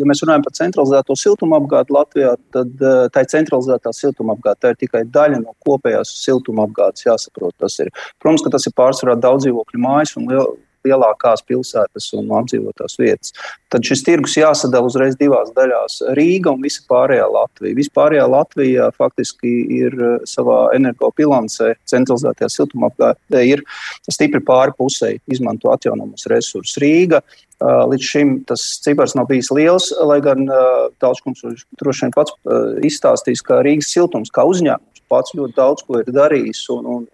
Ja 0.00 0.06
mēs 0.08 0.20
runājam 0.24 0.44
par 0.44 0.54
centralizēto 0.58 1.16
siltumapgādi 1.16 1.94
Latvijā, 1.96 2.34
tad 2.52 2.82
uh, 2.84 3.06
tā 3.12 3.24
ir 3.24 3.30
centralizētā 3.32 3.92
siltumapgāde. 3.96 4.60
Tā 4.60 4.72
ir 4.74 4.80
tikai 4.82 5.02
daļa 5.14 5.40
no 5.40 5.54
kopējās 5.64 6.12
siltumapgādes. 6.20 7.06
Jāsaprot, 7.06 7.56
tas 7.62 7.78
ir. 7.80 7.92
Protams, 8.20 8.44
ka 8.44 8.52
tas 8.52 8.68
ir 8.68 8.76
pārsvarā 8.76 9.16
daudz 9.20 9.46
dzīvokļu 9.46 9.80
mājas 9.84 10.12
un 10.20 10.28
liel, 10.28 10.52
lielākās 10.88 11.44
pilsētas 11.48 12.10
un 12.18 12.32
apdzīvotās 12.40 12.98
vietas. 13.00 13.34
Tad 13.72 13.84
šis 13.84 14.02
tirgus 14.06 14.36
jāsadala 14.38 14.88
uzreiz 14.88 15.16
divās 15.20 15.52
daļās- 15.56 16.00
Rīga 16.18 16.54
un 16.54 16.62
visa 16.64 16.82
pārējā 16.90 17.26
Latvija. 17.32 17.76
Vispārējā 17.78 18.28
Latvija 18.28 18.90
faktiski 18.96 19.54
ir 19.78 19.92
savā 20.24 20.74
energobilancē, 20.74 21.74
centralizētajā 21.86 22.48
siltumapgādē, 22.56 23.44
ir 23.44 23.62
stipri 24.10 24.40
pāri 24.40 24.72
pusē 24.78 25.18
izmanto 25.28 25.70
atjaunamos 25.70 26.26
resursus. 26.26 26.78
Rīga 26.80 27.22
Līdz 27.58 28.04
šim 28.06 28.34
tas 28.46 28.62
cipars 28.84 29.16
nav 29.18 29.26
bijis 29.26 29.50
liels, 29.50 29.90
lai 30.06 30.20
gan 30.22 30.46
Tālškungs 31.02 31.64
droši 31.80 32.06
vien 32.06 32.14
pats 32.14 32.36
izstāstīs, 32.86 33.42
ka 33.42 33.64
Rīgas 33.66 33.90
siltums 33.90 34.30
kā 34.30 34.44
uzņēmums 34.46 35.02
pats 35.10 35.34
ļoti 35.34 35.56
daudz 35.56 35.82
ko 35.86 35.98
ir 35.98 36.12
darījis. 36.14 36.60
Un, 36.76 36.86
un 36.86 37.06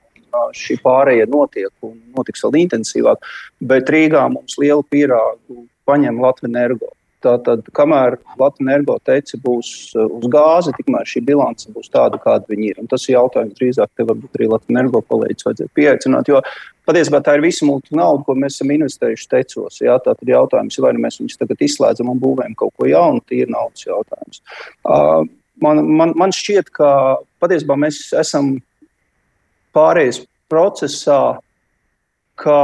šī 0.57 0.79
pārējai 0.85 1.29
notiek 1.31 1.71
un 1.87 1.97
notiks 2.17 2.45
vēl 2.47 2.61
intensīvāk, 2.65 3.25
bet 3.61 3.93
Rīgā 3.93 4.27
mums 4.33 4.59
lielu 4.61 4.85
pīrāgu 4.91 5.65
paņem 5.89 6.21
Latvijas 6.23 6.53
energo. 6.53 6.93
Tātad, 7.25 7.65
kamēr 7.73 8.19
Latvijas 8.37 8.67
energo 8.67 8.99
teica 9.09 9.39
būs 9.41 9.69
uz 9.97 10.27
gāzi, 10.33 10.75
tikmēr 10.77 11.09
šī 11.09 11.23
bilance 11.25 11.71
būs 11.73 11.89
tāda, 11.93 12.21
kāda 12.21 12.45
viņi 12.51 12.75
ir. 12.75 12.83
Un 12.83 12.91
tas 12.91 13.07
ir 13.09 13.17
jautājums 13.17 13.57
drīzāk, 13.57 13.93
te 13.97 14.05
varbūt 14.05 14.37
arī 14.37 14.51
Latvijas 14.53 14.77
energo 14.77 15.01
kolēģis 15.09 15.49
vajadzētu 15.49 15.77
pieaicināt, 15.79 16.29
jo 16.29 16.43
Patiesībā 16.85 17.23
tā 17.25 17.39
ir 17.39 17.45
visa 17.45 17.65
mūsu 17.65 17.97
nauda, 17.97 18.21
ko 18.27 18.35
mēs 18.37 18.59
esam 18.59 18.73
investējuši 18.75 19.29
tecos. 19.33 19.81
Jā, 19.81 19.97
tā 20.05 20.13
ir 20.21 20.35
jautājums, 20.35 20.77
vai 20.85 20.93
nu 20.93 21.01
mēs 21.07 21.17
viņus 21.21 21.41
tagad 21.41 21.65
izslēdzam 21.65 22.11
un 22.13 22.21
būvējam 22.21 22.57
kaut 22.61 22.75
ko 22.77 22.89
jaunu, 22.91 23.25
tie 23.29 23.41
ir 23.45 23.53
naudas 23.53 23.87
jautājums. 23.87 24.43
Uh, 24.85 25.25
man, 25.65 25.81
man, 25.89 26.13
man 26.21 26.35
šķiet, 26.37 26.69
ka 26.77 26.91
patiesībā 27.41 27.79
mēs 27.81 28.03
esam 28.21 28.59
pārējais 29.75 30.23
procesā, 30.51 31.39
ka 32.41 32.59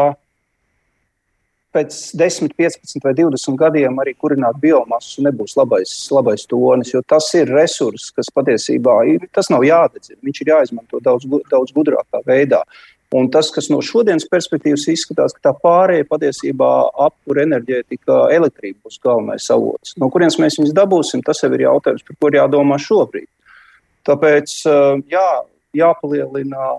pēc 1.75 1.97
10, 2.19 2.51
15 2.59 3.05
vai 3.05 3.13
20 3.15 3.59
gadiem 3.59 3.99
arī 4.03 4.15
kurināt 4.19 4.59
biomasu 4.63 5.23
nebūs 5.27 5.55
labais, 5.59 5.93
labais 6.11 6.47
tonis, 6.51 6.93
jo 6.95 7.03
tas 7.07 7.29
ir 7.39 7.51
resurss, 7.55 8.11
kas 8.15 8.31
patiesībā 8.35 8.97
ir, 9.13 9.29
tas 9.35 9.51
nav 9.53 9.67
jādedzina. 9.67 10.19
Viņš 10.27 10.41
ir 10.43 10.55
jāizmanto 10.55 11.03
daudz, 11.05 11.29
daudz 11.51 11.75
gudrākā 11.77 12.25
veidā. 12.27 12.65
Un 13.15 13.27
tas, 13.27 13.49
kas 13.51 13.67
no 13.73 13.81
šodienas 13.83 14.29
perspektīvas 14.31 14.85
izskatās, 14.93 15.33
ka 15.35 15.49
tā 15.49 15.53
pārējai 15.65 16.07
patiesībā 16.07 16.69
apkūra 17.07 17.43
enerģētika, 17.43 18.19
elektrība 18.37 18.87
būs 18.87 19.01
galvenais 19.03 19.49
avots. 19.51 19.97
No 19.99 20.07
kurienes 20.15 20.39
mēs 20.39 20.61
viņus 20.61 20.77
dabūsim, 20.77 21.25
tas 21.27 21.43
jau 21.43 21.51
ir 21.57 21.67
jautājums, 21.67 22.05
par 22.07 22.19
ko 22.23 22.31
jādomā 22.37 22.79
šobrīd. 22.79 23.27
Tāpēc 24.07 24.55
jā, 25.11 25.27
jāpalielina 25.77 26.71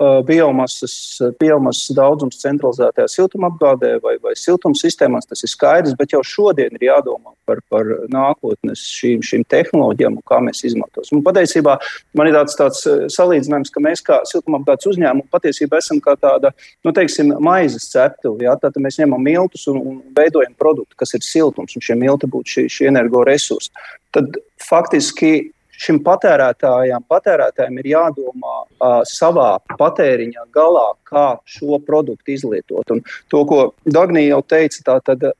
biomasas, 0.00 0.94
biomasas 1.40 1.92
daudzums 1.96 2.40
centralizētajā 2.40 3.10
siltumapgādē 3.12 3.92
vai, 4.02 4.16
vai 4.22 4.32
siltumsistēmās, 4.38 5.28
tas 5.28 5.44
ir 5.44 5.52
skaidrs, 5.52 5.96
bet 5.98 6.14
jau 6.14 6.22
šodien 6.24 6.72
ir 6.78 6.86
jādomā 6.88 7.34
par, 7.46 7.60
par 7.70 7.88
nākotnes 8.12 8.82
šīm, 8.88 9.22
šīm 9.26 9.44
tehnoloģijām 9.52 10.16
un 10.16 10.24
kā 10.28 10.40
mēs 10.44 10.64
izmantosim. 10.68 11.20
Un 11.20 11.26
patiesībā 11.26 11.76
man 12.18 12.30
ir 12.30 12.38
tāds, 12.38 12.56
tāds 12.58 12.82
uh, 12.88 13.04
salīdzinājums, 13.12 13.72
ka 13.74 13.84
mēs 13.84 14.04
kā 14.06 14.20
siltumapgādes 14.30 14.88
uzņēmumi 14.94 15.28
patiesībā 15.32 15.82
esam 15.82 16.00
kā 16.02 16.16
tāda, 16.20 16.54
nu, 16.86 16.94
teiksim, 16.96 17.34
maizes 17.44 17.90
ceptuve. 17.92 18.46
Ja? 18.46 18.56
Tātad 18.56 18.80
mēs 18.82 19.00
ņemam 19.02 19.22
miltus 19.22 19.68
un, 19.70 19.80
un 19.80 19.98
veidojam 20.16 20.56
produktu, 20.58 20.96
kas 20.98 21.12
ir 21.18 21.26
siltums, 21.26 21.76
un 21.76 21.84
šie 21.84 21.98
milti 22.00 22.30
būtu 22.32 22.56
šie, 22.56 22.68
šie 22.72 22.88
energoresursi. 22.92 23.72
Tad 24.12 24.40
faktiski 24.62 25.52
šim 25.82 25.98
patērētājam, 26.06 27.04
patērētājiem 27.10 27.78
ir 27.82 27.90
jādomā 27.92 28.56
uh, 28.62 29.00
savā 29.08 29.56
patēriņa 29.78 30.46
galā, 30.54 30.88
kā 31.08 31.26
šo 31.48 31.80
produktu 31.86 32.36
izlietot. 32.36 32.94
Un 32.94 33.02
to, 33.32 33.42
ko 33.48 33.62
Dagnija 33.84 34.36
jau 34.36 34.42
teica, 34.54 34.84
tā 34.90 34.98
tad 35.10 35.32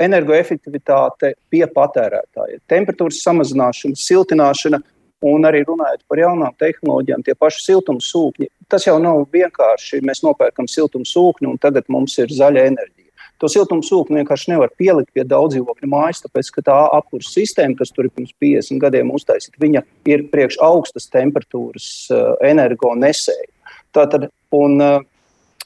energoefektivitāte 0.00 1.34
pie 1.52 1.66
patērētāja, 1.74 2.62
temperatūras 2.70 3.20
samazināšana, 3.26 4.00
siltināšana. 4.00 4.82
Un 5.28 5.44
arī 5.44 5.58
runājot 5.68 6.00
par 6.08 6.16
jaunām 6.16 6.54
tehnoloģijām, 6.56 7.20
tie 7.26 7.34
paši 7.36 7.58
siltumsūkņi. 7.66 8.46
Tas 8.72 8.86
jau 8.86 8.94
nav 9.04 9.26
vienkārši. 9.34 10.00
Mēs 10.08 10.22
nopērkam 10.24 10.64
siltumsūkni, 10.64 11.50
un 11.50 11.58
tagad 11.60 11.90
mums 11.92 12.14
ir 12.22 12.32
zaļa 12.32 12.62
enerģija. 12.70 13.09
To 13.40 13.48
siltumsūkni 13.48 14.20
vienkārši 14.20 14.50
nevar 14.52 14.72
pielikt 14.76 15.14
pie 15.16 15.24
daudz 15.24 15.54
dzīvokļu 15.54 15.88
mājas, 15.88 16.20
tāpēc 16.26 16.50
ka 16.52 16.64
tā 16.66 16.76
apkurss 16.98 17.32
sistēma, 17.32 17.78
kas 17.78 17.92
tur 17.96 18.06
ir 18.06 18.12
pirms 18.12 18.34
50 18.42 18.82
gadiem 18.82 19.12
uztaisīta, 19.16 19.56
viņa 19.62 19.82
ir 20.12 20.26
priekš 20.32 20.58
augstas 20.66 21.08
temperatūras 21.12 21.86
uh, 22.12 22.34
energo 22.44 22.92
nesēja. 23.00 23.48
Tātad, 23.96 24.28
un, 24.56 24.76
uh, 24.84 25.00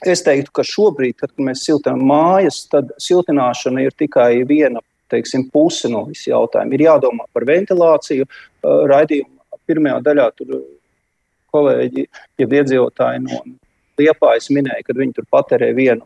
es 0.07 0.23
teiktu, 0.23 0.55
ka 0.55 0.67
šobrīd, 0.71 1.19
kad 1.25 1.35
mēs 1.43 1.67
siltinām 1.67 2.07
mājas, 2.13 2.63
tad 2.71 2.95
siltināšana 3.03 3.89
ir 3.89 3.99
tikai 3.99 4.45
viena 4.47 4.85
teiksim, 5.11 5.49
puse 5.51 5.91
no 5.91 6.07
visiem 6.07 6.37
jautājumiem. 6.37 6.79
Ir 6.79 6.87
jādomā 6.87 7.27
par 7.35 7.51
ventilāciju. 7.51 8.31
Uh, 8.31 8.87
raidījumā 8.95 9.59
pirmajā 9.67 9.99
daļā 10.07 10.31
tur 10.39 10.57
kolēģi, 11.55 12.09
ja 12.39 12.51
iedzīvotāji 12.63 13.27
no 13.27 13.45
Liepājas 13.99 14.49
minēja, 14.51 14.83
ka 14.87 14.95
viņi 14.99 15.15
tur 15.15 15.27
patērē 15.31 15.69
vienu 15.75 16.03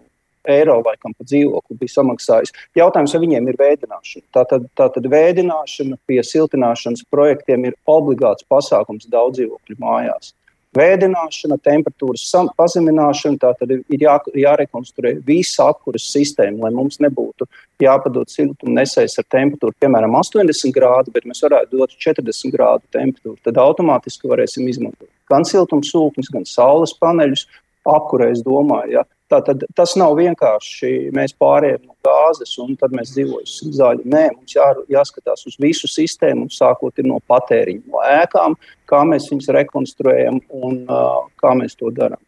eiro 0.50 0.78
laikam 0.80 1.14
pa 1.14 1.26
dzīvokli 1.26 1.78
bija 1.80 1.94
samaksājis. 1.98 2.54
Jautājums, 2.78 3.14
vai 3.14 3.22
viņiem 3.26 3.50
ir 3.50 3.60
vēdināšana. 3.60 4.26
Tātad, 4.34 4.66
tātad 4.78 5.08
vēdināšana 5.12 6.00
pie 6.08 6.20
siltināšanas 6.24 7.06
projektiem 7.12 7.68
ir 7.70 7.78
obligāts 7.88 8.46
pasākums 8.48 9.08
daudz 9.10 9.40
dzīvokļu 9.40 9.78
mājās. 9.82 10.34
Vēdināšana, 10.76 11.56
temperatūras 11.64 12.26
pazemināšana, 12.58 13.38
tā 13.40 13.54
tad 13.56 13.70
ir 13.72 14.02
jā, 14.02 14.18
jārekonstruē 14.36 15.14
visa 15.26 15.70
apkuras 15.72 16.10
sistēma, 16.12 16.66
lai 16.66 16.72
mums 16.76 17.00
nebūtu 17.00 17.48
jāpadod 17.80 18.28
siltumnesējs 18.28 19.16
ar 19.22 19.26
temperatūru, 19.32 19.74
piemēram, 19.80 20.18
80 20.20 20.74
grādu, 20.76 21.14
bet 21.14 21.24
mēs 21.26 21.40
varētu 21.46 21.80
dot 21.80 21.96
40 21.96 22.52
grādu 22.52 22.84
temperatūru. 22.94 23.40
Tad 23.48 23.62
automātiski 23.64 24.28
varēsim 24.28 24.68
izmantot 24.68 25.08
gan 25.30 25.46
siltumsūkņus, 25.48 26.32
gan 26.34 26.46
saules 26.48 26.94
paneļus. 27.00 27.46
Apkurē, 27.88 28.32
es 28.34 28.42
domāju, 28.44 28.98
ja, 28.98 29.04
Tātad 29.28 29.64
tas 29.76 29.92
nav 30.00 30.14
vienkārši 30.16 31.10
mēs 31.16 31.34
pārējām 31.36 31.82
no 31.84 31.96
gāzes 32.06 32.54
un 32.62 32.72
tad 32.80 32.94
mēs 32.96 33.12
dzīvosim 33.12 33.74
zaļi. 33.76 34.06
Nē, 34.08 34.22
mums 34.36 34.54
jā, 34.56 34.68
jāskatās 34.88 35.44
uz 35.50 35.58
visu 35.60 35.90
sistēmu, 35.90 36.48
sākot 36.52 37.02
no 37.04 37.20
patēriņa, 37.28 37.84
no 37.92 38.04
ēkām, 38.08 38.56
kā 38.88 39.02
mēs 39.08 39.28
viņus 39.28 39.52
rekonstruējam 39.58 40.40
un 40.62 40.80
uh, 40.86 41.26
kā 41.42 41.52
mēs 41.60 41.76
to 41.76 41.92
darām. 41.92 42.20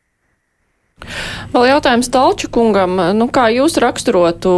Vēl 1.51 1.67
jautājums 1.71 2.11
Talčukungam, 2.13 2.99
nu 3.17 3.27
kā 3.33 3.49
jūs 3.55 3.79
raksturotu 3.83 4.53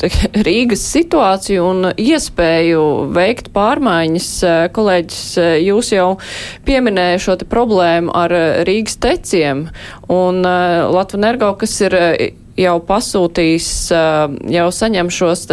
te, 0.00 0.10
Rīgas 0.48 0.84
situāciju 0.94 1.66
un 1.66 1.90
iespēju 1.92 2.84
veikt 3.16 3.50
pārmaiņas? 3.56 4.30
Kolēģis, 4.76 5.24
jūs 5.66 5.92
jau 5.96 6.08
pieminēja 6.68 7.22
šo 7.26 7.38
te 7.40 7.48
problēmu 7.50 8.14
ar 8.16 8.34
Rīgas 8.68 9.00
teciem 9.02 9.66
un 10.10 10.44
Latvanergo, 10.44 11.52
kas 11.60 11.76
ir 11.84 11.98
jau 12.60 12.76
pasūtīs, 12.84 13.68
jau 14.52 14.66
saņem 14.74 15.10
šos 15.14 15.46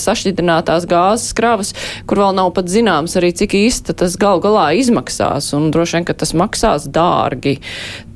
sašķidrinātās 0.00 0.86
gāzes 0.90 1.32
kravas, 1.36 1.72
kur 2.08 2.22
vēl 2.24 2.36
nav 2.36 2.52
pat 2.56 2.70
zināms 2.72 3.16
arī, 3.20 3.32
cik 3.36 3.56
īsti 3.60 3.96
tas 4.02 4.18
gal 4.20 4.42
galā 4.44 4.70
izmaksās, 4.80 5.52
un 5.56 5.70
droši 5.74 5.98
vien, 5.98 6.08
ka 6.10 6.16
tas 6.20 6.34
maksās 6.36 6.88
dārgi. 6.90 7.58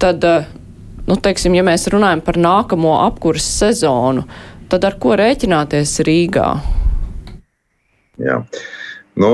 Tad, 0.03 0.27
nu, 1.09 1.17
teiksim, 1.21 1.57
ja 1.59 1.65
mēs 1.67 1.89
runājam 1.93 2.23
par 2.25 2.39
nākamo 2.41 2.95
apkuras 3.05 3.47
sezonu, 3.59 4.25
tad 4.73 4.87
ar 4.89 4.97
ko 5.01 5.15
rēķināties 5.21 5.99
Rīgā? 6.07 6.49
Jā. 8.23 8.41
Nu, 9.15 9.31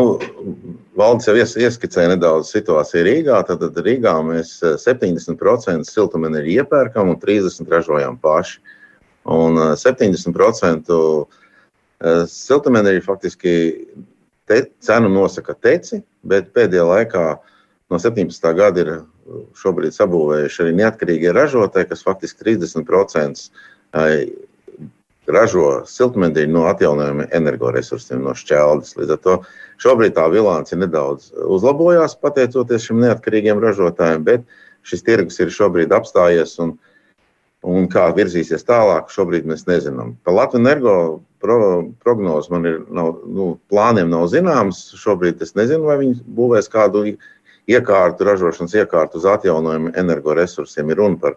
Valdis 1.01 1.29
jau 1.31 1.35
ies, 1.39 1.55
ieskicēja 1.57 2.13
nedaudz 2.13 2.51
situāciju 2.53 3.05
Rīgā. 3.07 3.39
Tad, 3.49 3.63
tad 3.63 3.79
Rīgā 3.87 4.13
mēs 4.27 4.59
70% 4.61 5.89
siltumenerģiju 5.89 6.65
iepērkam 6.65 7.15
un 7.15 7.21
30% 7.23 7.73
ražojam 7.73 8.19
paši. 8.21 8.59
Un 9.31 9.57
70% 9.81 10.99
siltumenerģija 12.33 13.07
faktiski 13.07 13.55
te, 14.49 14.63
cenu 14.85 15.09
nosaka 15.13 15.55
teci, 15.55 16.01
bet 16.27 16.53
pēdējā 16.57 16.85
laikā 16.89 17.25
no 17.91 18.01
17. 18.01 18.53
gada 18.57 18.85
ir 18.85 18.93
šobrīd 19.61 19.95
sabūvējuši 19.97 20.63
arī 20.65 20.77
neatkarīgie 20.81 21.35
ražotāji, 21.37 21.91
kas 21.91 22.07
faktiski 22.07 22.47
30% 22.47 23.51
ražo 25.31 25.83
siltummenerģiju 25.87 26.53
no 26.53 26.67
atjaunojumiem 26.71 27.31
energoresursiem, 27.37 28.23
no 28.25 28.35
šķeldes. 28.37 28.97
Līdz 28.99 29.15
ar 29.15 29.23
to 29.25 29.37
šobrīd 29.83 30.17
tā 30.19 30.27
bilance 30.33 30.77
nedaudz 30.77 31.31
uzlabojās 31.47 32.17
pateicoties 32.21 32.89
šim 32.89 33.03
neatkarīgiem 33.05 33.63
ražotājiem, 33.63 34.25
bet 34.27 34.47
šis 34.87 35.05
tirgus 35.07 35.41
ir 35.43 35.53
šobrīd 35.55 35.93
apstājies. 35.95 36.57
Un, 36.65 36.77
un 37.67 37.89
kā 37.93 38.09
virzīsies 38.17 38.67
tālāk, 38.67 39.11
šobrīd 39.13 39.49
mēs 39.49 39.67
nezinām. 39.69 40.17
Par 40.25 40.37
Latvijas 40.37 40.65
energo 40.65 40.95
pro, 41.43 41.59
prognozi 42.03 42.53
man 42.53 42.69
ir 42.69 42.81
nav, 42.89 43.21
nu, 43.29 43.53
plāniem 43.73 44.11
nav 44.13 44.29
zināms. 44.33 44.89
Šobrīd 45.01 45.43
es 45.45 45.55
nezinu, 45.59 45.87
vai 45.89 46.01
viņi 46.03 46.21
būvēs 46.37 46.71
kādu 46.73 47.05
iekārtu, 47.69 48.25
ražošanas 48.29 48.77
iekārtu 48.81 49.21
uz 49.21 49.27
atjaunojumu 49.29 49.93
energoresursiem. 50.01 50.91
Ir 50.91 51.03
runa 51.03 51.21
par 51.21 51.37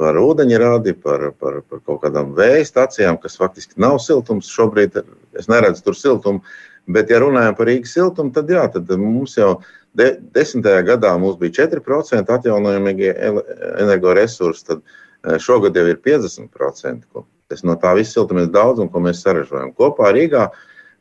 par 0.00 0.18
ūdeņradi, 0.18 0.96
par, 1.02 1.28
par, 1.38 1.60
par 1.70 1.82
kaut 1.86 2.02
kādām 2.02 2.34
vēja 2.34 2.64
stācijām, 2.66 3.18
kas 3.22 3.38
faktiski 3.38 3.78
nav 3.82 4.00
siltums. 4.02 4.50
Šobrīd 4.50 4.98
es 5.38 5.48
neredzu 5.50 5.84
tur 5.86 5.98
siltumu, 5.98 6.42
bet, 6.90 7.12
ja 7.14 7.20
runājam 7.22 7.56
par 7.58 7.70
Rīgas 7.70 7.94
siltumu, 7.94 8.34
tad 8.34 8.50
jā, 8.50 8.64
tad 8.74 8.90
mums 8.98 9.36
jau 9.38 9.52
de, 9.98 10.16
desmitajā 10.34 10.82
gadā 10.90 11.14
mums 11.20 11.38
bija 11.40 11.68
4% 11.68 12.34
atjaunojamie 12.38 13.14
energoresursi, 13.84 14.66
tad 14.72 14.82
e, 14.82 15.38
šogad 15.42 15.78
jau 15.78 15.86
ir 15.90 16.02
50%. 16.02 17.24
Tas 17.52 17.62
no 17.62 17.76
tā 17.78 17.92
viss 17.94 18.16
siltums 18.16 18.48
ir 18.48 18.54
daudz 18.54 18.82
un 18.82 18.90
ko 18.90 19.02
mēs 19.04 19.22
saražojam. 19.22 19.70
Kopā 19.78 20.10
Rīgā 20.16 20.48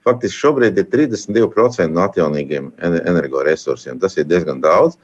faktiski 0.06 0.40
šobrīd 0.40 0.78
ir 0.80 0.88
32% 0.92 1.92
no 1.94 2.04
atjaunīgiem 2.08 2.72
energoresursiem. 2.82 4.00
Tas 4.02 4.18
ir 4.18 4.28
diezgan 4.30 4.62
daudz. 4.64 5.00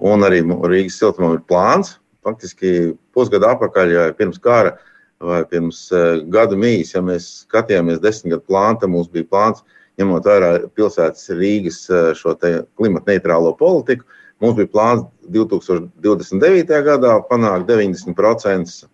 Un 0.00 0.24
arī 0.24 0.40
Rīgas 0.44 0.96
siltumam 1.00 1.36
ir 1.36 1.44
plāns 1.48 1.98
faktiski 2.24 2.94
pusgadu 3.16 3.48
atpakaļ, 3.48 3.92
ja 3.94 4.06
pirms 4.16 4.40
kara 4.42 4.76
vai 5.20 5.42
pirms 5.48 5.82
uh, 5.92 6.22
gadu 6.32 6.56
mīs, 6.56 6.94
ja 6.94 7.02
mēs 7.04 7.26
skatījāmies 7.44 8.00
desmit 8.00 8.34
gadu 8.34 8.46
plānu, 8.48 8.80
tad 8.80 8.92
mums 8.92 9.10
bija 9.12 9.28
plāns, 9.28 9.64
ņemot 10.00 10.28
vērā 10.28 10.50
pilsētas 10.76 11.28
Rīgas 11.36 11.82
uh, 11.92 12.12
šo 12.16 12.36
klimata 12.40 13.12
neitrālo 13.12 13.52
politiku. 13.58 14.06
Mums 14.40 14.56
bija 14.56 14.70
plāns 14.72 15.04
2029. 15.28 16.72
gadā 16.86 17.18
panākt 17.28 17.68
90% 17.68 18.88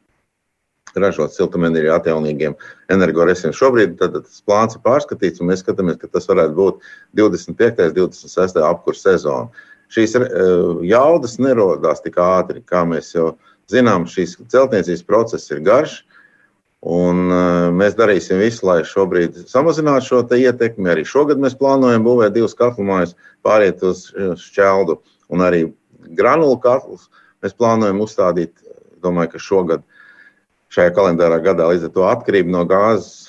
ražot 1.03 1.35
siltumenerģiju 1.37 1.95
atjaunīgiem 1.95 2.59
energoresursiem. 2.93 3.55
Šobrīd 3.57 3.97
tad, 4.01 4.19
tas 4.25 4.43
plāns 4.47 4.77
ir 4.79 4.85
pārskatīts, 4.87 5.43
un 5.43 5.53
mēs 5.53 5.65
skatāmies, 5.65 6.01
ka 6.01 6.11
tas 6.13 6.29
varētu 6.31 6.57
būt 6.57 6.85
25. 7.21 7.91
un 7.91 7.97
26. 8.01 8.63
apkurss 8.67 9.07
sezona 9.07 9.51
šīs 9.93 10.17
eh, 10.19 10.27
jaudas 10.89 11.39
nerodās 11.43 12.03
tik 12.05 12.19
ātri, 12.23 12.63
kā 12.67 12.85
mēs 12.89 13.13
jau 13.15 13.35
zinām. 13.71 14.07
Šīs 14.11 14.37
celtniecības 14.53 15.07
process 15.07 15.51
ir 15.55 15.63
garš. 15.67 16.03
Un, 16.87 17.25
uh, 17.33 17.73
mēs 17.75 17.97
darīsim 17.99 18.39
visu, 18.39 18.61
lai 18.69 18.77
šobrīd 18.87 19.41
samazinātu 19.51 20.07
šo 20.07 20.19
ietekmi. 20.37 20.91
Arī 20.93 21.03
šogad 21.09 21.41
mēs 21.43 21.57
plānojam 21.59 22.05
būvēt 22.05 22.37
divus 22.37 22.55
katlu 22.55 22.85
mājus, 22.87 23.17
pāriet 23.43 23.83
uz 23.83 24.05
šķeldu 24.39 24.95
un 25.33 25.43
arī 25.43 25.65
granulu 26.21 26.61
katlus. 26.63 27.09
Mēs 27.43 27.57
plānojam 27.59 28.05
uzstādīt, 28.05 28.53
domāju, 29.03 29.33
ka 29.33 29.43
šogad, 29.43 29.83
šajā 30.77 30.93
kalendārā 30.97 31.41
gadā, 31.43 31.71
līdz 31.73 31.89
ar 31.89 31.95
to 31.97 32.05
atkarību 32.11 32.53
no 32.53 32.67
gāzes 32.69 33.27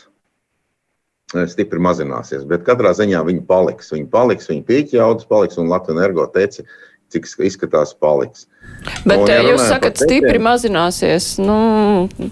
Eh, 1.36 1.44
stipri 1.52 1.80
mazināsies. 1.84 2.46
Bet 2.48 2.64
katrā 2.64 2.94
ziņā 2.96 3.20
viņi 3.28 3.42
paliks. 3.50 3.92
Viņi 3.92 4.06
paliks, 4.12 4.48
viņa 4.48 4.62
pīķa 4.64 5.02
jaudas 5.02 5.28
paliks 5.28 5.58
un 5.60 5.68
Latvijas 5.68 5.98
energo 5.98 6.24
teica, 6.32 6.64
cik 7.12 7.28
izskatās 7.44 7.92
paliks. 8.00 8.46
Bet, 9.04 9.20
un, 9.20 9.28
ja 9.28 9.42
jūs 9.44 9.66
sakat, 9.68 10.00
stipri 10.00 10.40
mazināsies, 10.40 11.34
nu, 11.44 11.58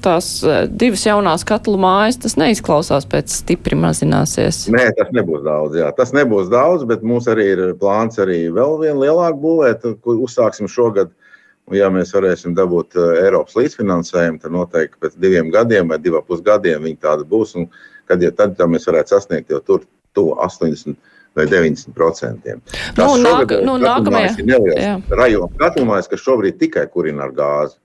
tās 0.03 0.29
eh, 0.47 0.61
divas 0.71 1.03
jaunās 1.03 1.43
katlu 1.47 1.75
mājas, 1.83 2.21
tas 2.23 2.37
neizklausās 2.39 3.07
pēc 3.11 3.35
stipri 3.35 3.75
mazināsies. 3.75 4.63
Nē, 4.71 4.87
tas 4.95 5.11
nebūs 5.15 5.43
daudz, 5.43 5.75
jā. 5.81 5.91
Tas 5.99 6.15
nebūs 6.15 6.47
daudz, 6.53 6.87
bet 6.87 7.03
mums 7.03 7.27
arī 7.27 7.49
ir 7.51 7.65
plāns 7.81 8.15
arī 8.23 8.45
vēl 8.55 8.79
vienu 8.85 9.03
lielāku 9.03 9.43
būvēt, 9.43 9.89
ko 9.99 10.15
uzsāksim 10.23 10.71
šogad. 10.71 11.11
Un, 11.11 11.24
ja 11.73 11.89
mēs 11.93 12.13
varēsim 12.13 12.53
dabūt 12.57 12.97
eh, 12.99 13.23
Eiropas 13.25 13.57
līdzfinansējumu, 13.57 14.41
tad 14.43 14.53
noteikti 14.53 15.01
pēc 15.01 15.17
diviem 15.21 15.49
gadiem 15.53 15.89
vai 15.89 15.99
diviem 16.01 16.25
pusgadiem 16.27 16.83
viņi 16.85 17.01
tāda 17.01 17.25
būs. 17.27 17.55
Un, 17.59 17.69
kad 18.05 18.21
ja 18.21 18.31
tad 18.35 18.59
mēs 18.69 18.85
varētu 18.85 19.15
sasniegt 19.15 19.53
jau 19.53 19.61
tur 19.65 19.85
to 20.15 20.29
80 20.37 20.97
vai 21.35 21.47
90%. 21.51 22.53
Tas 22.95 22.99
nu, 22.99 23.15
nāk, 23.23 23.55
nu, 23.65 23.79
nākamajā 23.81 24.35
ir 24.39 24.47
neliels 24.47 25.09
rajona 25.11 25.51
katlumājs, 25.59 26.07
kas 26.11 26.23
šobrīd 26.23 26.61
tikai 26.61 26.85
kurina 26.93 27.25
ar 27.27 27.33
gāzi. 27.35 27.75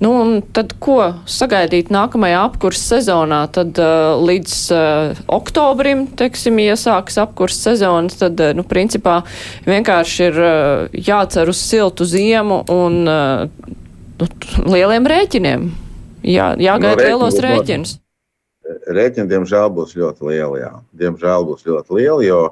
Nu, 0.00 0.10
un 0.16 0.38
tad, 0.56 0.72
ko 0.80 0.96
sagaidīt 1.28 1.90
nākamajā 1.92 2.38
apkurses 2.48 2.86
sezonā? 2.88 3.42
Tad 3.52 3.76
uh, 3.76 4.16
līdz 4.24 4.54
uh, 4.72 5.18
oktobrim, 5.36 6.06
teiksim, 6.16 6.56
iesāks 6.62 7.18
apkurses 7.20 7.60
sezonas, 7.68 8.16
tad, 8.22 8.40
uh, 8.40 8.54
nu, 8.56 8.64
principā 8.64 9.18
vienkārši 9.68 10.24
ir 10.30 10.40
uh, 10.40 10.96
jācer 11.10 11.52
uz 11.52 11.60
siltu 11.60 12.08
ziemu 12.08 12.62
un 12.72 12.96
uh, 13.04 13.44
nu, 14.22 14.30
lieliem 14.72 15.10
rēķiniem. 15.12 15.68
Jā, 16.24 16.54
jāgaida 16.56 16.96
no 16.96 17.10
lielos 17.12 17.38
rēķinus. 17.44 17.94
Rēķini, 18.88 19.28
diemžēl, 19.28 19.68
būs 19.76 19.92
ļoti 20.00 20.32
lieli. 20.32 20.64
Jā. 20.64 20.74
Diemžēl 20.96 21.46
būs 21.52 21.68
ļoti 21.68 22.00
lieli, 22.00 22.30
jo 22.30 22.42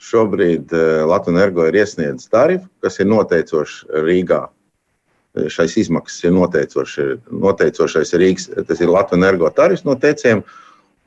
šobrīd 0.00 0.72
eh, 0.72 1.02
Latvijas 1.08 1.36
energo 1.36 1.66
ir 1.68 1.76
iesniedzis 1.80 2.30
tarifu, 2.32 2.64
kas 2.82 2.96
ir 3.00 3.08
noteicošs 3.08 3.84
Rīgā. 4.04 4.46
Eh, 5.36 5.46
šais 5.48 5.76
izmaksas 5.78 6.24
ir 6.26 6.32
noteicošais 6.34 8.14
Rīgas, 8.18 8.48
tas 8.66 8.80
ir 8.82 8.90
Latvijas 8.90 9.20
energo 9.20 9.50
tarifs 9.54 9.84
no 9.86 9.94
teiciem. 9.94 10.42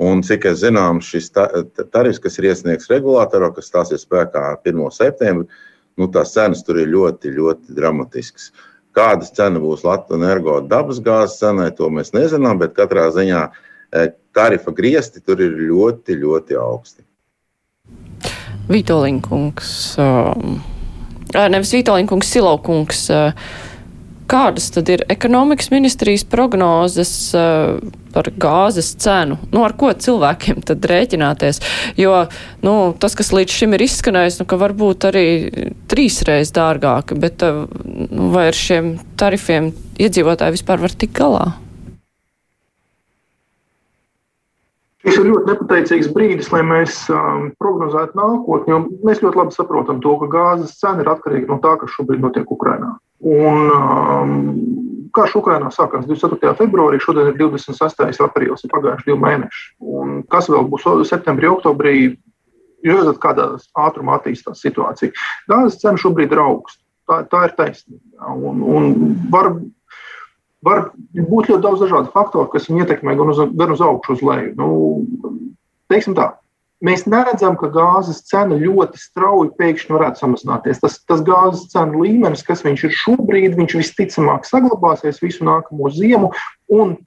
Un, 0.03 0.23
cik 0.25 0.47
es 0.49 0.61
zinām, 0.63 1.03
šis 1.03 1.29
tarifs, 1.35 2.21
kas 2.23 2.39
ir 2.39 2.47
iesniegts 2.49 2.89
regulātorā, 2.89 3.51
kas 3.53 3.67
stāsies 3.69 4.07
spēkā 4.07 4.55
1. 4.65 4.79
septembrī, 4.95 5.45
nu, 5.99 6.07
tās 6.11 6.31
cenas 6.33 6.63
tur 6.65 6.79
ir 6.81 6.89
ļoti, 6.89 7.29
ļoti 7.35 7.75
dramatiskas. 7.77 8.49
Kādas 8.95 9.29
cenas 9.35 9.61
būs 9.61 9.83
Latvijas 9.85 10.17
energo 10.17 10.55
dabas 10.65 11.01
gāzes 11.03 11.37
cenai, 11.41 11.69
to 11.75 11.91
mēs 11.93 12.13
nezinām, 12.15 12.57
bet 12.63 12.73
katrā 12.79 13.09
ziņā 13.13 13.43
eh, 13.51 14.07
tarifa 14.33 14.73
griezti 14.73 15.21
tur 15.21 15.43
ir 15.43 15.53
ļoti, 15.67 16.17
ļoti 16.23 16.57
augsti. 16.57 17.03
Vitolinkungs, 18.71 19.69
uh, 19.99 20.33
nevis 21.51 21.75
Vitolinkungs, 21.75 22.31
Silokungs. 22.31 23.05
Uh, 23.11 23.69
kādas 24.29 24.69
tad 24.73 24.89
ir 24.93 25.03
ekonomikas 25.11 25.71
ministrijas 25.73 26.25
prognozes 26.29 27.11
uh, 27.37 27.79
par 28.13 28.29
gāzes 28.39 28.93
cenu? 29.01 29.39
Nu, 29.53 29.63
ar 29.65 29.75
ko 29.79 29.91
cilvēkiem 29.93 30.63
tad 30.67 30.85
rēķināties? 30.89 31.61
Jo 31.99 32.25
nu, 32.65 32.75
tas, 32.99 33.17
kas 33.19 33.33
līdz 33.35 33.57
šim 33.61 33.75
ir 33.77 33.85
izskanējis, 33.87 34.39
nu, 34.41 34.47
ka 34.49 34.59
varbūt 34.61 35.09
arī 35.11 35.25
trīsreiz 35.91 36.53
dārgāk, 36.55 37.15
bet 37.19 37.45
uh, 37.45 37.65
nu, 38.09 38.31
vai 38.35 38.49
ar 38.51 38.57
šiem 38.57 38.95
tarifiem 39.19 39.73
iedzīvotāji 40.01 40.57
vispār 40.59 40.83
var 40.83 40.97
tikt 40.97 41.17
galā? 41.19 41.51
Šis 45.03 45.17
ir 45.19 45.25
ļoti 45.27 45.49
nepateicīgs 45.51 46.11
brīdis, 46.15 46.47
lai 46.53 46.61
mēs 46.63 47.01
um, 47.11 47.49
prognozētu 47.59 48.15
nākotni, 48.15 48.71
jo 48.71 48.77
mēs 49.03 49.19
ļoti 49.19 49.41
labi 49.41 49.55
saprotam 49.55 49.99
to, 50.03 50.13
ka 50.21 50.29
gāzes 50.31 50.77
cena 50.79 51.03
ir 51.03 51.09
atkarīga 51.11 51.49
no 51.49 51.57
tā, 51.63 51.73
kas 51.81 51.91
šobrīd 51.97 52.23
notiek 52.23 52.53
Ukrajinā. 52.55 52.93
Un, 53.23 53.69
um, 53.71 54.37
Karš 55.13 55.37
Ukrainā 55.37 55.69
sākās 55.71 56.07
24. 56.09 56.55
februārī, 56.57 56.97
šodien 57.01 57.29
ir 57.29 57.37
26. 57.37 58.23
aprīlis, 58.25 58.63
ir 58.65 58.71
pagājuši 58.71 59.11
divi 59.11 59.19
mēneši. 59.21 59.65
Un 59.99 60.23
kas 60.33 60.49
vēl 60.49 60.65
būs 60.71 60.87
septembrī, 61.09 61.51
oktobrī, 61.53 61.93
jūs 62.83 62.97
redzat, 62.97 63.19
kādā 63.21 63.45
ātrumā 63.77 64.17
attīstās 64.17 64.63
situācija. 64.65 65.13
Gāzes 65.51 65.77
cena 65.83 66.01
šobrīd 66.01 66.33
ir 66.33 66.41
augsta. 66.41 66.81
Tā, 67.07 67.19
tā 67.29 67.45
ir 67.45 67.55
taisnība. 67.59 68.33
Un, 68.33 68.61
un 68.63 68.91
var 69.31 69.51
var 70.63 70.85
būt 70.95 71.51
ļoti 71.51 71.61
daudz 71.63 71.83
dažādu 71.83 72.11
faktoru, 72.13 72.47
kas 72.51 72.69
viņu 72.69 72.85
ietekmē 72.85 73.17
gan 73.19 73.33
uz, 73.33 73.41
gan 73.59 73.73
uz 73.73 73.83
augšu, 73.83 74.15
uz 74.15 74.23
leju. 74.23 74.53
Nu, 74.59 74.67
teiksim 75.91 76.15
tā, 76.17 76.29
mēs 76.85 77.05
neredzam, 77.09 77.55
ka 77.59 77.71
gāzes 77.73 78.23
cena 78.29 78.57
ļoti 78.59 78.99
strauji 79.01 79.53
pēkšņi 79.59 79.95
varētu 79.95 80.23
samazināties. 80.23 80.83
Tas, 80.83 80.99
tas 81.09 81.23
gāzes 81.25 81.69
cenu 81.73 82.03
līmenis, 82.03 82.45
kas 82.47 82.65
viņš 82.65 82.85
ir 82.89 82.99
šobrīd, 83.03 83.57
viņš 83.59 83.79
visticamāk 83.79 84.47
saglabāsies 84.49 85.23
visu 85.23 85.47
nākamo 85.47 85.91
ziemu. 85.93 86.33
Un 86.73 86.97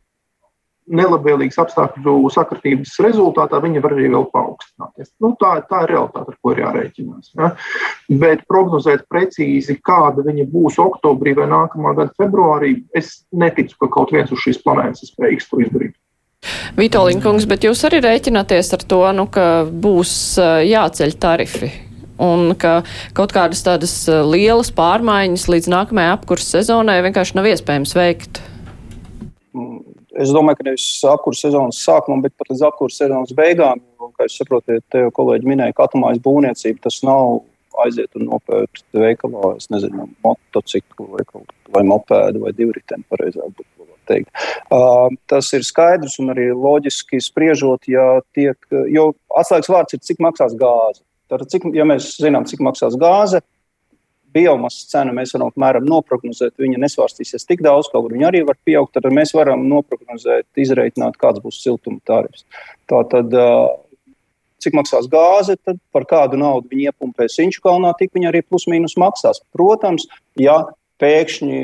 nelabvēlīgas 0.87 1.59
apstākļu 1.65 2.31
sakritības 2.31 2.95
rezultātā 3.03 3.59
viņi 3.63 3.83
var 3.83 3.95
arī 3.97 4.09
vēl 4.13 4.27
paaugstināties. 4.33 5.11
Nu, 5.23 5.33
tā, 5.41 5.57
tā 5.67 5.83
ir 5.85 5.95
realitāte, 5.95 6.33
ar 6.33 6.39
ko 6.43 6.55
ir 6.55 6.63
jārēķinās. 6.63 7.33
Ja? 7.35 7.51
Bet 8.23 8.45
prognozēt 8.51 9.07
precīzi, 9.11 9.79
kāda 9.87 10.25
viņa 10.27 10.47
būs 10.53 10.79
oktobrī 10.83 11.35
vai 11.39 11.49
nākamā 11.51 11.97
gada 11.99 12.15
februārī, 12.21 12.77
es 12.97 13.17
neticu, 13.35 13.81
ka 13.83 13.91
kaut 13.99 14.15
viens 14.15 14.33
uz 14.35 14.43
šīs 14.45 14.63
planētas 14.63 15.11
spējīgs 15.11 15.51
to 15.51 15.63
izdarīt. 15.67 15.97
Vitoļinkungs, 16.79 17.49
bet 17.51 17.67
jūs 17.67 17.85
arī 17.89 18.03
rēķināties 18.05 18.73
ar 18.77 18.87
to, 18.89 19.03
nu, 19.17 19.27
ka 19.33 19.67
būs 19.71 20.13
jāceļ 20.67 21.19
tarifi 21.23 21.73
un 22.23 22.55
ka 22.59 22.81
kaut 23.17 23.35
kādas 23.37 23.63
tādas 23.65 23.95
lielas 24.09 24.71
pārmaiņas 24.77 25.49
līdz 25.53 25.71
nākamajai 25.73 26.15
apkurses 26.17 26.55
sezonai 26.59 27.03
vienkārši 27.05 27.37
nav 27.37 27.49
iespējams 27.51 27.97
veikt. 27.97 28.41
Es 30.17 30.33
domāju, 30.33 30.57
ka 30.57 30.65
nevis 30.71 30.87
apkurss 31.05 31.45
sezonas 31.45 31.83
sākumam, 31.85 32.23
bet 32.25 32.33
pat 32.41 32.49
līdz 32.49 32.63
apkurss 32.71 33.03
sezonas 33.03 33.35
beigām. 33.37 33.83
Jo, 34.01 34.09
kā 34.17 34.25
jūs 34.25 34.39
saprotat, 34.41 34.85
te 34.93 35.05
jau 35.05 35.13
kolēģi 35.19 35.51
minēja, 35.51 35.77
ka 35.77 35.91
atomājas 35.91 36.23
būvniecība 36.25 36.87
tas 36.87 37.03
nav 37.05 37.43
aiziet 37.85 38.17
un 38.19 38.31
nopērkt 38.31 38.87
veikalā, 38.97 39.57
es 39.61 39.71
nezinu, 39.73 40.09
motociklu 40.25 41.11
vai, 41.15 41.27
vai 41.75 41.85
mopēdu 41.89 42.47
vai 42.47 42.55
divriteni, 42.57 43.05
pareizāk 43.13 43.53
būtu 43.53 43.77
teikt. 44.07 44.31
Uh, 44.71 45.11
tas 45.31 45.51
ir 45.57 45.67
skaidrs 45.67 46.19
un 46.23 46.33
arī 46.35 46.49
loģiski 46.55 47.21
spriežot, 47.23 47.89
ja 47.91 48.21
tiek, 48.37 48.59
jo 48.93 49.11
atslēgas 49.35 49.73
vārds 49.73 49.97
ir, 49.97 50.03
cik 50.07 50.23
maksās 50.23 50.57
gāze. 50.59 51.03
Tātad, 51.27 51.51
cik, 51.51 51.69
ja 51.75 51.87
mēs 51.89 52.15
zinām, 52.23 52.47
cik 52.47 52.63
maksās 52.63 52.95
gāze, 53.01 53.43
biomasas 54.37 54.91
cenu 54.91 55.15
mēs 55.17 55.33
varam 55.35 55.51
apmēram 55.51 55.87
noprognozēt. 55.89 56.55
Viņa 56.61 56.81
nesvārstīsies 56.83 57.49
tik 57.49 57.65
daudz, 57.67 57.89
kaut 57.93 58.07
arī 58.07 58.19
viņa 58.19 58.29
arī 58.31 58.43
var 58.47 58.59
pieaugt. 58.69 58.95
Tad 58.95 59.09
mēs 59.15 59.33
varam 59.37 59.65
noprognozēt, 59.71 60.47
izreikināt, 60.61 61.19
kāds 61.21 61.43
būs 61.43 61.63
siltuma 61.65 61.99
tarifs. 62.07 62.45
Tātad, 62.91 63.33
cik 64.63 64.77
maksās 64.77 65.09
gāze, 65.13 65.57
tad 65.65 65.81
par 65.93 66.07
kādu 66.09 66.39
naudu 66.41 66.71
viņi 66.73 66.89
iepumpēs 66.91 67.41
Inču 67.45 67.63
kalnā, 67.65 67.93
tik 67.99 68.15
viņi 68.17 68.31
arī 68.31 68.43
plus 68.47 68.67
mīnus 68.71 68.97
maksās. 69.01 69.43
Protams, 69.57 70.09
ja 70.41 70.63
pēkšņi 71.03 71.61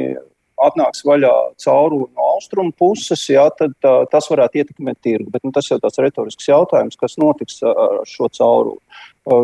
atnāks 0.63 1.03
vaļā 1.07 1.33
caurule 1.63 2.09
no 2.13 2.27
austrumu 2.35 2.73
puses, 2.79 3.25
jā, 3.31 3.45
tad 3.59 3.75
tā, 3.83 3.95
tas 4.13 4.29
varētu 4.31 4.61
ietekmēt 4.61 5.01
tirgu. 5.03 5.31
Bet 5.35 5.45
nu, 5.47 5.53
tas 5.55 5.69
jau 5.71 5.79
tāds 5.83 5.99
retorisks 6.03 6.49
jautājums, 6.49 6.99
kas 7.01 7.19
notiks 7.21 7.59
ar 7.67 8.03
šo 8.09 8.29
cauruli. 8.37 8.79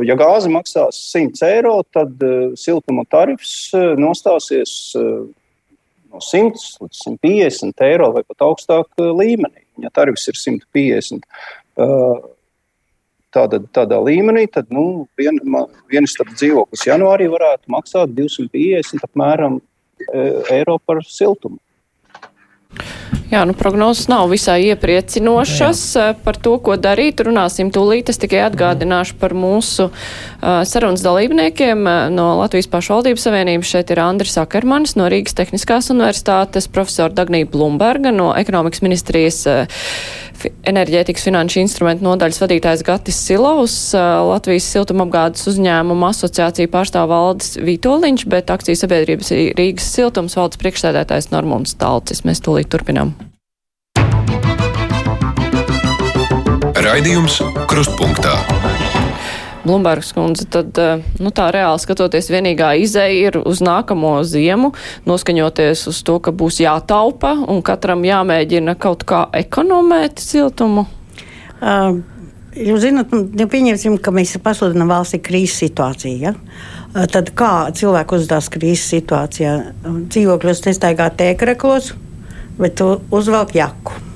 Ja 0.07 0.19
gāze 0.19 0.51
maksās 0.53 1.01
100 1.13 1.45
eiro, 1.49 1.77
tad 1.95 2.23
siltuma 2.59 3.05
tarifs 3.11 3.71
nostāsies 3.99 4.73
no 4.99 6.23
100 6.25 6.83
līdz 6.83 7.03
150 7.05 7.87
eiro 7.87 8.11
vai 8.15 8.25
pat 8.27 8.47
augstāk 8.49 8.99
līmenī. 8.99 9.65
Ja 9.83 9.93
tarifs 9.95 10.27
ir 10.31 10.39
150 10.39 11.25
tādā, 13.35 13.61
tādā 13.75 13.99
līmenī, 14.03 14.47
tad 14.53 14.71
nu, 14.75 15.07
vien, 15.19 15.39
viens 15.91 16.17
dzīvoklis 16.19 16.87
janvārī 16.89 17.29
varētu 17.33 17.73
maksāt 17.73 18.15
250 18.17 19.09
apmēram 19.09 19.61
eiro 20.55 20.79
par 20.87 21.03
siltumu. 21.07 21.59
Jā, 23.29 23.43
nu 23.45 23.53
prognozes 23.53 24.07
nav 24.09 24.31
visai 24.33 24.71
iepriecinošas 24.71 25.81
Jā. 25.93 26.05
Eh, 26.09 26.21
par 26.25 26.39
to, 26.41 26.55
ko 26.65 26.79
darīt. 26.81 27.21
Runāsim 27.21 27.69
tūlīt. 27.75 28.09
Es 28.09 28.21
tikai 28.21 28.41
atgādināšu 28.47 29.19
par 29.21 29.35
mūsu 29.37 29.91
uh, 29.91 30.63
sarunas 30.65 31.05
dalībniekiem 31.05 31.83
uh, 31.85 31.99
no 32.15 32.31
Latvijas 32.41 32.71
pašvaldības 32.73 33.27
savienības. 33.29 33.69
Šeit 33.69 33.93
ir 33.93 34.01
Andris 34.01 34.39
Akermanis 34.41 34.97
no 34.97 35.11
Rīgas 35.13 35.37
Tehniskās 35.37 35.91
universitātes, 35.93 36.71
profesora 36.73 37.13
Dagnija 37.13 37.51
Blumberga 37.53 38.15
no 38.17 38.33
ekonomikas 38.39 38.81
ministrijas. 38.87 39.45
Uh, 39.45 39.85
enerģētikas 40.71 41.25
finanšu 41.27 41.59
instrumentu 41.65 42.07
nodaļas 42.07 42.39
vadītājs 42.43 42.85
Gatis 42.87 43.19
Silovs, 43.27 43.77
Latvijas 44.29 44.69
siltumapgādes 44.71 45.49
uzņēmuma 45.51 46.13
asociācija 46.15 46.71
pārstāv 46.71 47.11
valdes 47.11 47.57
Vitoļiņš, 47.59 48.27
bet 48.31 48.53
akcijas 48.55 48.85
sabiedrības 48.87 49.35
Rīgas 49.59 49.91
siltums 49.99 50.39
valdes 50.39 50.63
priekšsēdētājs 50.63 51.33
Normunds 51.35 51.75
Talcis. 51.83 52.23
Mēs 52.29 52.45
tūlīt 52.45 52.71
turpinām. 52.71 53.18
Raidījums 56.89 57.35
Krustpunktā. 57.69 58.31
Blumbergs 59.61 60.15
kundze, 60.17 60.47
tad 60.49 60.79
eh, 60.81 61.03
nu, 61.21 61.29
tā 61.37 61.51
reāli 61.53 61.83
skatoties, 61.83 62.31
vienīgā 62.33 62.71
izēja 62.81 63.27
ir 63.29 63.37
uz 63.43 63.61
nākamo 63.61 64.15
ziemu, 64.25 64.71
noskaņoties 65.05 65.83
uz 65.93 65.99
to, 66.09 66.17
ka 66.25 66.33
būs 66.33 66.63
jātaupa 66.65 67.35
un 67.45 67.61
katram 67.67 68.07
jāmēģina 68.09 68.79
kaut 68.81 69.05
kā 69.11 69.27
ekonomēt 69.37 70.25
siltumu? 70.25 70.87
Uh, 71.61 72.01
jūs 72.57 72.87
zināt, 72.87 73.13
nu, 73.13 73.51
pieņemsim, 73.53 74.01
ka 74.01 74.15
mēs 74.17 74.39
pasludinām 74.41 74.89
valstī 74.89 75.21
krīzes 75.29 75.61
situāciju. 75.67 76.17
Ja? 76.25 76.37
Tad 77.13 77.35
kā 77.37 77.53
cilvēki 77.77 78.23
uzdās 78.23 78.49
krīzes 78.57 78.89
situācijā? 78.97 79.59
Dzīvokļos 79.85 80.65
nestaigā 80.71 81.13
tēkreklos, 81.21 81.93
bet 82.57 82.81
uzvelk 82.81 83.59
jaku. 83.61 84.08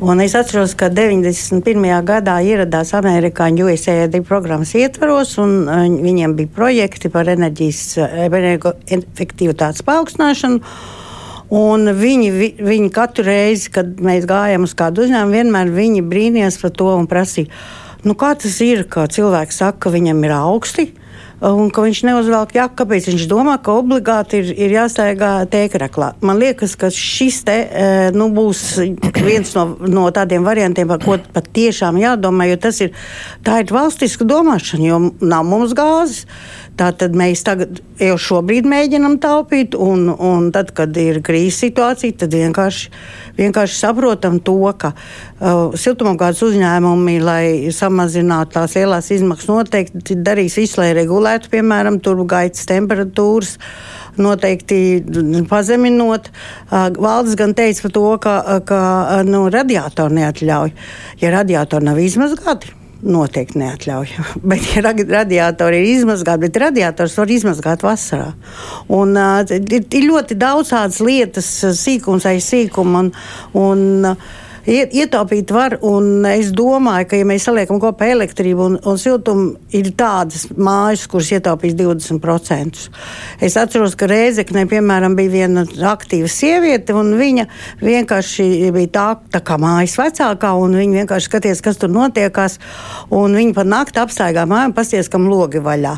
Un 0.00 0.20
es 0.24 0.32
atceros, 0.32 0.72
ka 0.80 0.86
91. 0.88 1.82
gadā 2.08 2.38
ieradās 2.40 2.94
amerikāņu 2.96 3.66
USAID 3.68 4.14
programmas 4.24 4.70
ietvaros, 4.72 5.34
un 5.42 5.66
uh, 5.68 5.82
viņiem 5.92 6.32
bija 6.38 6.48
projekti 6.56 7.10
par 7.12 7.28
enerģijas 7.28 7.98
energoefektivitātes 8.24 9.84
paaugstināšanu. 9.84 10.62
Un 11.60 11.92
viņi, 11.98 12.30
vi, 12.32 12.48
viņi 12.64 12.88
katru 12.96 13.26
reizi, 13.28 13.68
kad 13.74 14.00
mēs 14.00 14.24
gājām 14.30 14.64
uz 14.64 14.72
kādu 14.78 15.04
uzņēmumu, 15.04 15.36
vienmēr 15.36 15.74
viņi 15.76 16.06
brīnījās 16.08 16.56
par 16.62 16.72
to 16.80 16.88
un 16.94 17.04
prasīja, 17.10 17.52
nu, 18.08 18.16
kā 18.16 18.32
tas 18.40 18.56
ir, 18.64 18.86
ka 18.88 19.04
cilvēks 19.04 19.60
saka, 19.60 19.82
ka 19.84 19.92
viņam 19.98 20.24
ir 20.24 20.32
augsti, 20.38 20.86
un 21.40 21.70
ka 21.72 21.84
viņš 21.84 22.02
neuzvelk 22.08 22.54
jaku. 22.56 22.76
Kāpēc 22.80 23.08
viņš 23.10 23.26
domā, 23.30 23.56
ka 23.64 23.74
obligāti 23.80 24.40
ir, 24.40 24.52
ir 24.66 24.74
jāstaigā 24.76 25.32
tēkraklā? 25.50 26.12
Man 26.24 26.40
liekas, 26.40 26.76
ka 26.80 26.92
šis 26.94 27.42
te, 27.48 27.56
e, 27.66 27.88
nu, 28.16 28.30
būs 28.34 28.62
viens 29.20 29.54
no, 29.56 29.66
no 29.88 30.06
tādiem 30.14 30.46
variantiem, 30.46 30.88
par 30.90 31.02
ko 31.04 31.18
pat 31.34 31.50
tiešām 31.56 32.00
jādomā, 32.00 32.50
jo 32.50 32.60
tas 32.60 32.80
ir, 32.84 32.92
ir 33.44 33.74
valstiska 33.76 34.26
domāšana, 34.28 34.88
jo 34.90 35.02
nav 35.20 35.46
mums 35.48 35.76
gāzes. 35.76 36.26
Tātad 36.80 37.12
mēs 37.12 37.42
tagad 37.44 37.82
jau 38.00 38.14
šobrīd 38.16 38.64
mēģinām 38.68 39.18
taupīt, 39.20 39.74
un, 39.76 40.06
un 40.14 40.46
tad, 40.54 40.70
kad 40.76 40.96
ir 40.96 41.18
krīzes 41.24 41.58
situācija, 41.66 42.16
tad 42.22 42.32
vienkārši, 42.32 42.88
vienkārši 43.36 43.76
saprotam 43.76 44.38
to, 44.44 44.56
ka 44.80 44.94
uh, 44.94 45.76
siltumapgādes 45.76 46.40
uzņēmumi, 46.46 47.18
lai 47.20 47.44
samazinātu 47.76 48.56
tās 48.56 48.78
lielās 48.80 49.12
izmaksas, 49.12 49.50
noteikti 49.52 50.16
darīs 50.24 50.56
visu, 50.56 50.80
lai 50.80 50.94
regulētu, 50.96 51.52
piemēram, 51.52 52.00
turbogaitas 52.00 52.64
temperatūras 52.70 53.58
noteikti 54.16 54.80
pazeminot. 55.52 56.32
Uh, 56.32 56.88
valdes 56.96 57.36
gan 57.36 57.52
teica 57.58 57.90
par 57.90 57.96
to, 57.98 58.08
ka, 58.24 58.36
ka 58.64 58.82
nu, 59.28 59.50
radiatori 59.52 60.22
neatļauj. 60.22 60.76
Ja 61.20 61.36
radiatori 61.36 61.92
nav 61.92 62.00
izmazgāti, 62.00 62.72
noteikti 63.02 63.60
neatļauj. 63.60 64.12
Bet, 64.50 64.66
ja 64.74 64.82
radiatori 64.84 65.80
ir 65.80 65.88
izmazgāti, 65.94 66.46
bet 66.46 66.60
radiators 66.62 67.16
var 67.18 67.32
izmazgāt 67.32 67.84
vasarā. 67.86 68.30
Un, 68.92 69.16
uh, 69.16 69.40
ir, 69.56 69.80
ir 69.82 70.06
ļoti 70.08 70.36
daudz 70.40 70.74
tādas 70.74 71.00
lietas, 71.04 71.48
sīkums 71.80 72.28
aiz 72.28 72.48
sīkuma. 72.50 73.04
Un, 73.04 73.12
un, 73.60 74.12
uh, 74.12 74.38
ietaupīt 74.66 75.50
var. 75.54 75.78
Es 76.30 76.50
domāju, 76.56 77.08
ka, 77.10 77.18
ja 77.18 77.26
mēs 77.28 77.46
saliekam 77.48 77.80
kopā 77.80 78.10
elektrību 78.14 78.66
un, 78.66 78.76
un 78.86 78.98
siltumu, 79.00 79.54
ir 79.76 79.90
tādas 79.96 80.48
mājas, 80.56 81.06
kuras 81.10 81.30
ietaupīs 81.36 81.76
20%. 81.78 82.88
Es 83.40 83.56
atceros, 83.60 83.96
ka 83.98 84.08
Rēzeknē, 84.10 84.66
piemēram, 84.70 85.16
bija 85.18 85.32
viena 85.32 85.64
aktīva 85.90 86.28
sieviete, 86.30 86.94
un 86.96 87.14
viņa 87.18 87.46
vienkārši 87.80 88.70
bija 88.74 88.92
tā, 88.94 89.06
tā 89.36 89.42
kā 89.44 89.58
mājas 89.60 89.96
vecākā, 90.00 90.52
un 90.60 90.76
viņa 90.80 91.02
vienkārši 91.02 91.30
skatījās, 91.30 91.64
kas 91.64 91.80
tur 91.80 91.92
notiekās. 91.94 92.58
Viņa 93.10 93.56
pa 93.56 93.64
nakti 93.66 94.02
apstaigā 94.02 94.46
māju 94.48 94.70
un 94.70 94.76
pasties, 94.76 95.08
kam 95.12 95.28
logi 95.30 95.62
vaļā. 95.64 95.96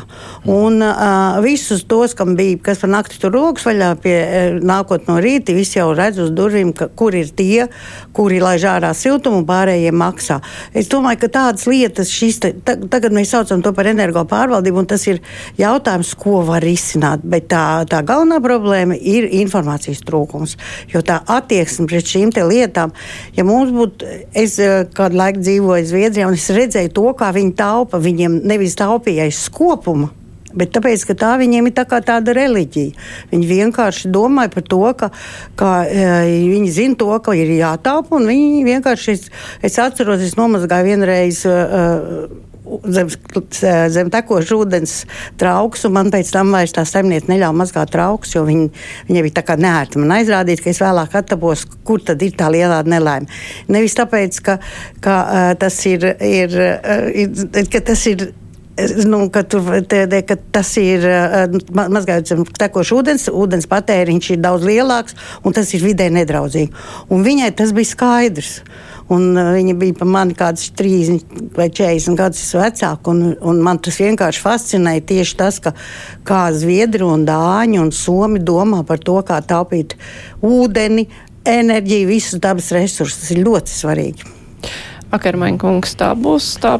Un 0.53 0.79
uh, 0.83 1.41
visus 1.43 1.83
tos, 1.89 2.15
kam 2.17 2.37
bija, 2.39 2.59
kas 2.69 2.83
pa 2.83 2.89
nakti 2.91 3.19
tur 3.21 3.35
logs 3.35 3.67
vaļā, 3.67 3.93
pie, 4.03 4.17
nākot 4.63 5.09
no 5.09 5.19
rīta, 5.23 5.55
visi 5.55 5.79
jau 5.79 5.91
redz 5.95 6.21
uz 6.23 6.31
durvīm, 6.35 6.73
ka, 6.77 6.89
kur 6.95 7.15
ir 7.17 7.31
tie, 7.35 7.67
kuri 8.15 8.39
lai 8.43 8.52
izlaiž 8.53 8.65
ārā 8.69 8.91
siltumu, 8.93 9.41
un 9.41 9.47
pārējie 9.47 9.91
maksā. 9.95 10.39
Es 10.73 10.89
domāju, 10.91 11.23
ka 11.23 11.29
tādas 11.33 11.65
lietas, 11.67 12.11
te, 12.39 12.53
ta, 12.65 12.75
tagad 12.77 13.13
mēs 13.13 13.33
saucam 13.33 13.61
to 13.63 13.73
par 13.73 13.87
energo 13.89 14.23
pārvaldību, 14.29 14.83
un 14.83 14.89
tas 14.89 15.05
ir 15.07 15.21
jautājums, 15.57 16.13
ko 16.19 16.43
var 16.45 16.63
risināt. 16.63 17.23
Bet 17.23 17.49
tā, 17.49 17.83
tā 17.89 18.03
galvenā 18.05 18.39
problēma 18.43 18.97
ir 18.97 19.29
informācijas 19.41 20.03
trūkums. 20.05 20.57
Jo 20.93 21.01
tā 21.01 21.21
attieksme 21.25 21.87
pret 21.89 22.09
šīm 22.09 22.33
lietām, 22.33 22.93
ja 23.35 23.43
mums 23.43 23.71
būtu, 23.73 24.09
es 24.33 24.59
eh, 24.59 24.83
kādu 24.93 25.17
laiku 25.17 25.43
dzīvoju 25.43 25.89
Zviedrijā, 25.89 26.27
un 26.27 26.37
es 26.37 26.49
redzēju 26.49 26.93
to, 26.93 27.07
kā 27.17 27.31
viņi 27.33 27.55
taupa, 27.57 28.01
viņiem 28.01 28.41
nevis 28.47 28.77
taupīja 28.79 29.27
aiz 29.29 29.45
skopuma 29.47 30.11
Bet 30.57 30.73
tāpēc, 30.75 31.05
ka 31.09 31.17
tā 31.17 31.33
viņiem 31.41 31.69
ir 31.69 31.75
tā 31.77 31.85
tāda 31.89 32.35
reliģija. 32.37 32.93
Viņi 33.33 33.49
vienkārši 33.49 34.13
domāja 34.13 34.53
par 34.53 34.67
to, 34.69 34.81
ka, 34.99 35.09
ka 35.59 35.73
e, 35.89 36.07
viņi 36.53 36.71
zina 36.73 36.99
to, 36.99 37.11
ka 37.25 37.35
ir 37.37 37.53
jātaupa, 37.57 38.17
un 38.19 38.29
viņi 38.29 38.63
vienkārši, 38.67 39.17
es, 39.17 39.29
es 39.65 39.77
atceros, 39.81 40.23
es 40.23 40.37
nomazgāju 40.39 40.91
vienreiz. 40.93 41.43
Uh, 41.49 42.51
zem, 42.87 43.09
zem 43.91 44.11
tekoša 44.13 44.57
ūdens 44.57 44.93
trauks, 45.39 45.83
un 45.87 45.95
man 45.97 46.11
pēc 46.13 46.31
tam 46.33 46.53
vairs 46.55 46.73
tā 46.75 46.85
saimniece 46.87 47.29
neļāva 47.31 47.55
mazgāt 47.63 47.91
trauks, 47.93 48.35
jo 48.35 48.45
viņi, 48.47 48.69
viņa 49.09 49.25
bija 49.25 49.37
tā 49.39 49.45
kā 49.47 49.57
nērta. 49.59 50.01
Man 50.01 50.15
aizrādīt, 50.17 50.63
ka 50.63 50.71
es 50.71 50.81
vēlāk 50.83 51.17
atapos, 51.19 51.65
kur 51.87 52.03
tad 52.05 52.23
ir 52.23 52.35
tā 52.39 52.49
lielā 52.53 52.81
nelaime. 52.87 53.29
Nevis 53.71 53.97
tāpēc, 53.99 54.39
ka, 54.45 54.59
ka, 55.03 55.17
uh, 55.23 55.49
tas 55.59 55.79
ir, 55.89 56.07
ir, 56.23 56.55
uh, 56.55 57.09
ir, 57.11 57.67
ka 57.71 57.83
tas 57.91 58.07
ir 58.11 58.31
Nu, 59.05 59.27
ka, 59.29 59.43
tu, 59.45 59.59
te, 59.85 60.07
ka 60.25 60.35
tas 60.51 60.71
ir 60.81 61.03
mazgājot 61.77 62.31
zem 62.31 62.39
tekošu 62.57 63.03
ūdens, 63.03 63.27
ūdens 63.29 63.67
patēriņš 63.69 64.29
ir 64.33 64.39
daudz 64.41 64.65
lielāks 64.65 65.13
un 65.45 65.53
tas 65.53 65.69
ir 65.77 65.83
vidē 65.85 66.07
nedraudzīgi. 66.09 66.73
Un 67.13 67.21
viņai 67.25 67.51
tas 67.59 67.73
bija 67.75 67.91
skaidrs. 67.91 68.55
Un 69.13 69.35
viņa 69.35 69.75
bija 69.77 69.97
par 69.99 70.09
mani 70.09 70.33
kaut 70.33 70.55
kāds 70.55 70.71
30 70.79 71.53
vai 71.57 71.67
40 71.69 72.17
gadus 72.17 72.53
vecāka. 72.57 73.13
Un, 73.13 73.35
un 73.45 73.59
man 73.61 73.81
tas 73.83 73.99
vienkārši 74.01 74.41
fascinēja 74.41 75.03
tieši 75.11 75.37
tas, 75.37 75.59
ka, 75.61 75.75
kā 76.25 76.47
Zviedri 76.55 77.05
un 77.05 77.27
Dāņi 77.27 77.81
un 77.83 77.91
Somi 77.93 78.41
domā 78.41 78.81
par 78.87 79.03
to, 79.03 79.19
kā 79.27 79.37
taupīt 79.45 79.93
ūdeni, 80.41 81.05
enerģiju, 81.45 82.09
visus 82.09 82.41
dabas 82.41 82.71
resursus. 82.73 83.21
Tas 83.21 83.35
ir 83.35 83.43
ļoti 83.45 83.75
svarīgi. 83.75 84.33
Akermaņa 85.13 85.61
kungs, 85.61 85.93
tā 85.99 86.09
būs 86.17 86.55
tā 86.63 86.79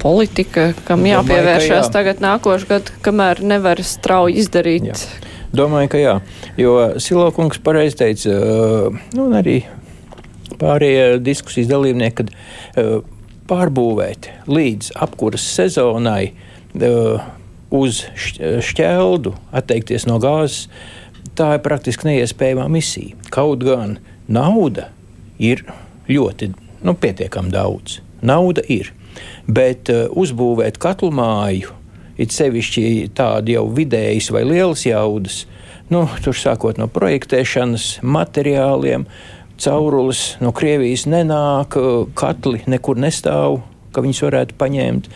politika, 0.00 0.70
kam 0.88 1.06
jāpievēršās 1.08 1.88
jā. 1.88 1.92
tagad 1.94 2.22
nākošu 2.24 2.70
gadu, 2.70 2.94
kamēr 3.04 3.42
nevar 3.44 3.80
strauji 3.84 4.38
izdarīt. 4.42 4.88
Jā. 4.90 4.98
Domāju, 5.56 5.90
ka 5.94 6.00
jā, 6.00 6.14
jo 6.60 6.74
Silokungs 7.00 7.60
pareizi 7.64 7.96
teica, 8.02 8.34
nu, 9.16 9.28
un 9.28 9.36
arī 9.38 9.62
pārējie 10.60 11.18
diskusijas 11.24 11.70
dalībnieki, 11.70 12.24
kad 12.24 13.08
pārbūvēt 13.48 14.28
līdz 14.50 14.92
apkuras 15.06 15.46
sezonai 15.56 16.34
uz 17.72 18.02
šķeldu, 18.16 19.34
atteikties 19.56 20.06
no 20.08 20.18
gāzes, 20.22 20.68
tā 21.38 21.54
ir 21.56 21.64
praktiski 21.64 22.10
neiespējama 22.10 22.68
misija. 22.72 23.16
Kaut 23.32 23.64
gan 23.64 23.96
nauda 24.28 24.88
ir 25.40 25.64
ļoti, 26.08 26.52
nu, 26.84 26.94
pietiekami 26.98 27.52
daudz. 27.54 28.00
Nauda 28.24 28.64
ir 28.68 28.92
bet 29.48 29.90
uh, 29.92 30.06
uzbūvēt 30.12 30.78
katlu 30.80 31.10
māju, 31.14 31.72
it 32.20 32.34
sevišķi 32.34 33.10
tādu 33.16 33.54
jau 33.56 33.64
vidējas 33.72 34.30
vai 34.34 34.44
lielas 34.46 34.84
jaudas, 34.86 35.42
nu, 35.92 36.04
tur 36.24 36.36
sākot 36.36 36.80
no 36.80 36.88
projektēšanas, 36.92 37.98
materiāliem, 38.04 39.06
caurules 39.58 40.36
no 40.44 40.52
Krievijas 40.54 41.06
nenāk, 41.10 41.78
uh, 41.80 42.04
katli 42.18 42.62
nekur 42.68 43.00
nestāv, 43.00 43.62
ka 43.92 44.04
viņus 44.04 44.24
varētu 44.28 44.58
paņemt. 44.60 45.08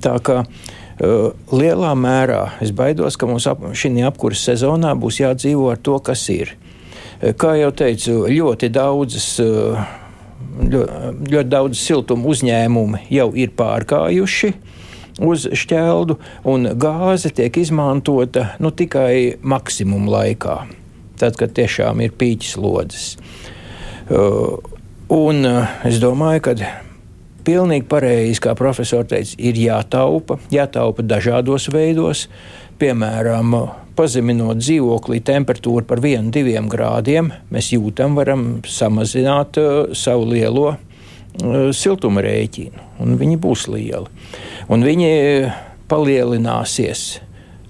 Tā 0.00 0.14
kā 0.24 0.40
uh, 0.42 1.28
lielā 1.52 1.92
mērā 1.98 2.42
es 2.64 2.72
baidos, 2.72 3.18
ka 3.20 3.28
mums 3.28 3.48
ap, 3.50 3.68
šī 3.76 3.92
apkurses 4.08 4.48
sezonā 4.54 4.94
būs 4.96 5.20
jādzīvo 5.20 5.70
ar 5.74 5.82
to, 5.82 6.00
kas 6.00 6.24
ir. 6.32 6.56
Kā 7.16 7.54
jau 7.56 7.70
teicu, 7.72 8.26
ļoti 8.28 8.68
daudzas 8.68 9.30
ļoti, 10.60 11.12
ļoti 11.32 11.50
daudz 11.52 11.80
siltumu 11.80 12.32
uzņēmumi 12.32 13.06
jau 13.12 13.28
ir 13.36 13.52
pārkājuši 13.56 14.52
uz 15.26 15.46
šķeldu, 15.56 16.18
un 16.48 16.70
gāze 16.76 17.30
tiek 17.32 17.54
izmantota 17.56 18.50
nu, 18.60 18.72
tikai 18.74 19.38
maksimuma 19.40 20.12
laikā, 20.18 20.56
tad, 21.20 21.38
kad 21.40 21.54
tiešām 21.56 22.02
ir 22.04 22.16
pīķis 22.18 22.56
lodzes. 22.60 23.06
Uh, 24.06 24.58
un 25.12 25.40
uh, 25.48 25.78
es 25.88 25.96
domāju, 26.02 26.44
ka 26.44 26.56
pilnīgi 27.46 27.86
pareizi, 27.88 28.42
kā 28.42 28.54
profesors 28.58 29.08
teica, 29.10 29.38
ir 29.38 29.58
jātaupa, 29.60 30.38
jātaupa 30.52 31.04
dažādos 31.06 31.70
veidos, 31.72 32.26
piemēram, 32.80 33.56
pazeminot 33.96 34.60
dzīvoklī 34.60 35.20
temperatūru 35.26 35.86
par 35.88 36.02
1-2 36.04 36.62
grādiem, 36.72 37.32
mēs 37.52 37.72
jūtam, 37.74 38.16
varam 38.18 38.46
samazināt 38.68 39.60
uh, 39.60 39.94
savu 39.96 40.28
lielo 40.30 40.66
uh, 40.72 41.68
siltuma 41.76 42.24
rēķinu, 42.24 42.88
un 43.04 43.16
viņi 43.20 43.38
būs 43.40 43.66
lieli. 43.72 44.10
Un 44.72 44.84
viņi 44.86 45.12
palielināsies 45.90 47.06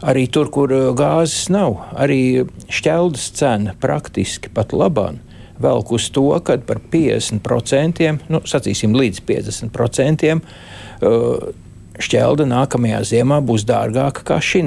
arī 0.06 0.26
tur, 0.32 0.50
kur 0.52 0.74
uh, 0.74 0.90
gāzes 0.96 1.48
nav. 1.52 1.78
Arī 1.96 2.46
šķeldas 2.72 3.30
cena 3.38 3.76
praktiski 3.80 4.52
pat 4.52 4.76
labāk 4.76 5.22
velk 5.62 5.92
uz 5.96 6.10
to, 6.12 6.28
ka 6.44 6.58
par 6.68 6.80
50%, 6.92 8.10
nu, 8.28 8.42
sacīsim, 8.44 8.92
līdz 8.96 9.22
50% 9.24 10.34
uh, 10.36 11.48
šķelda 11.96 12.46
nākamajā 12.50 13.00
ziemā 13.14 13.40
būs 13.44 13.64
dārgāka 13.68 14.24
kā 14.26 14.40
šī 14.42 14.62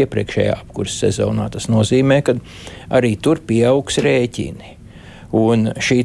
iepriekšējā 0.00 0.58
apkurses 0.58 1.00
sezonā. 1.04 1.48
Tas 1.52 1.70
nozīmē, 1.72 2.20
ka 2.26 2.36
arī 2.92 3.16
tur 3.20 3.42
pieaugs 3.46 4.00
rēķini. 4.04 4.76
Un 5.36 5.68
šī 5.78 6.00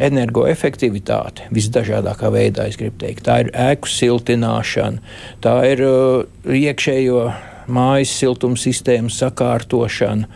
energoefektivitāte 0.00 1.50
visdažādākā 1.52 2.30
veidā, 2.32 2.64
es 2.70 2.78
gribu 2.80 2.96
teikt, 3.02 3.26
tā 3.26 3.42
ir 3.42 3.50
ēku 3.52 3.90
siltināšana, 3.92 5.02
tā 5.44 5.58
ir 5.68 5.82
uh, 5.84 6.24
iekšējo 6.48 7.26
mājas 7.68 8.14
siltuma 8.16 8.56
sistēmu 8.56 9.12
sakārtošana. 9.12 10.30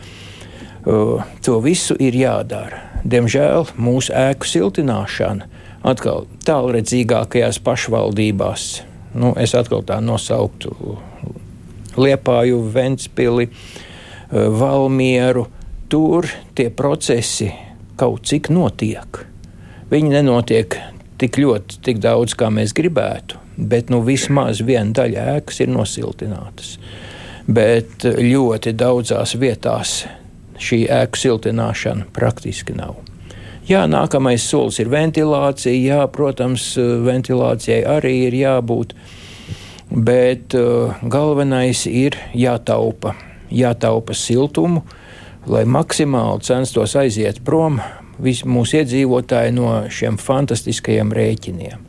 Uh, 0.84 1.24
to 1.44 1.56
visu 1.64 1.96
ir 1.96 2.16
jādara. 2.16 2.84
Diemžēl 3.08 3.70
mūsu 3.80 4.12
ēku 4.12 4.48
siltināšana 4.48 5.48
atkal 5.88 6.26
tālredzīgākajās 6.44 7.60
pašvaldībās, 7.64 8.68
nu, 9.16 9.32
es 9.40 9.54
atkal 9.56 9.84
tā 9.86 10.00
nosauktu 10.04 10.98
Liepāju, 11.96 12.60
Ventspili, 12.72 13.48
eh, 13.48 14.48
Valmieru. 14.60 15.46
Tur 15.88 16.28
tie 16.54 16.68
procesi 16.70 17.52
kaut 17.96 18.26
cik 18.28 18.50
notiek. 18.52 19.24
Viņi 19.90 20.10
nenotiek 20.12 20.76
tik 21.18 21.38
ļoti, 21.40 21.80
tik 21.82 22.00
daudz, 22.04 22.36
kā 22.38 22.50
mēs 22.52 22.74
gribētu, 22.76 23.40
bet 23.56 23.90
nu, 23.90 24.02
vismaz 24.04 24.60
viena 24.60 24.92
daļa 24.92 25.26
ēkas 25.38 25.62
ir 25.64 25.72
nosiltinātas. 25.72 26.76
Bet 27.48 28.04
ļoti 28.04 28.74
daudzās 28.76 29.32
vietās 29.40 30.02
šī 30.60 30.84
ēku 30.92 31.18
siltināšana 31.18 32.10
praktiski 32.12 32.76
nav. 32.76 32.98
Jā, 33.68 33.82
nākamais 33.84 34.44
solis 34.48 34.78
ir 34.80 34.88
ventilācija. 34.88 35.74
Jā, 35.76 36.04
protams, 36.12 36.70
ventilācijai 36.78 37.82
arī 37.98 38.14
ir 38.28 38.36
jābūt 38.38 38.94
bet 39.90 40.54
uh, 40.58 40.94
galvenais 41.02 41.86
ir 41.88 42.18
jātaupa, 42.36 43.14
jātaupa 43.50 44.16
siltumu, 44.16 44.84
lai 45.48 45.64
maksimāli 45.64 46.44
censtos 46.44 46.96
aiziet 46.98 47.40
prom 47.44 47.80
mūsu 48.18 48.80
iedzīvotāji 48.80 49.54
no 49.54 49.72
šiem 49.92 50.18
fantastiskajiem 50.18 51.12
rēķiniem. 51.14 51.84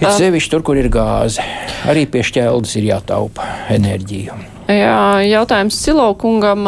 Ir 0.00 0.10
sevišķi 0.12 0.52
tur, 0.52 0.62
kur 0.66 0.78
ir 0.78 0.88
gāze. 0.92 1.42
Arī 1.88 2.04
pie 2.10 2.22
šķeldes 2.26 2.76
ir 2.78 2.90
jātaupa 2.90 3.46
enerģija. 3.72 4.36
Jā, 4.66 5.22
jautājums 5.22 5.78
Silaukungam. 5.78 6.66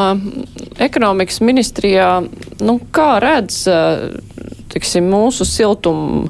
Ekonomikas 0.78 1.40
ministrijā, 1.42 2.10
nu, 2.62 2.78
kā 2.94 3.16
redz 3.22 3.64
tiksim, 4.72 5.08
mūsu 5.10 5.46
siltum, 5.48 6.28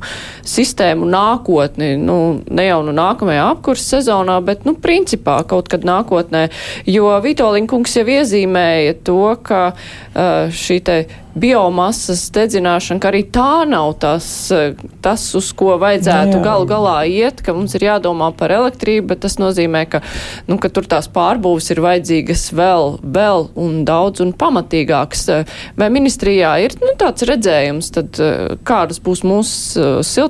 sistēmu 0.48 1.08
nākotni, 1.08 1.92
nu, 2.00 2.18
ne 2.48 2.66
jau 2.68 2.80
nu 2.86 2.94
nākamajā 2.96 3.46
apkursa 3.54 3.98
sezonā, 3.98 4.38
bet, 4.44 4.66
nu, 4.68 4.74
principā 4.78 5.40
kaut 5.48 5.70
kad 5.72 5.86
nākotnē, 5.86 6.48
jo 6.88 7.12
Vitolinkungs 7.24 7.98
jau 8.00 8.06
iezīmēja 8.18 8.98
to, 9.06 9.22
ka 9.44 9.62
uh, 9.72 10.52
šī 10.54 10.82
te 10.84 11.00
biomasas 11.38 12.28
dedzināšana, 12.34 13.00
ka 13.02 13.10
arī 13.10 13.22
tā 13.32 13.64
nav 13.68 13.94
tas, 14.02 14.26
tas 15.04 15.24
uz 15.38 15.50
ko 15.56 15.76
vajadzētu 15.80 16.40
galu 16.44 16.66
galā 16.68 16.96
iet, 17.08 17.42
ka 17.44 17.54
mums 17.56 17.76
ir 17.78 17.86
jādomā 17.88 18.30
par 18.38 18.52
elektrību, 18.54 19.08
bet 19.12 19.22
tas 19.24 19.38
nozīmē, 19.40 19.84
ka, 19.90 20.02
nu, 20.48 20.58
ka 20.60 20.70
tur 20.72 20.88
tās 20.90 21.08
pārbūves 21.12 21.70
ir 21.74 21.82
vajadzīgas 21.84 22.48
vēl, 22.58 22.98
vēl 23.02 23.48
un 23.58 23.82
daudz 23.88 24.24
un 24.24 24.34
pamatīgāks. 24.38 25.26
Vai 25.78 25.90
ministrijā 25.94 26.54
ir 26.64 26.76
nu, 26.82 26.94
tāds 26.98 27.26
redzējums, 27.28 27.92
tad 27.94 28.22
kādas 28.68 29.02
būs 29.04 29.24
mūsu 29.26 29.88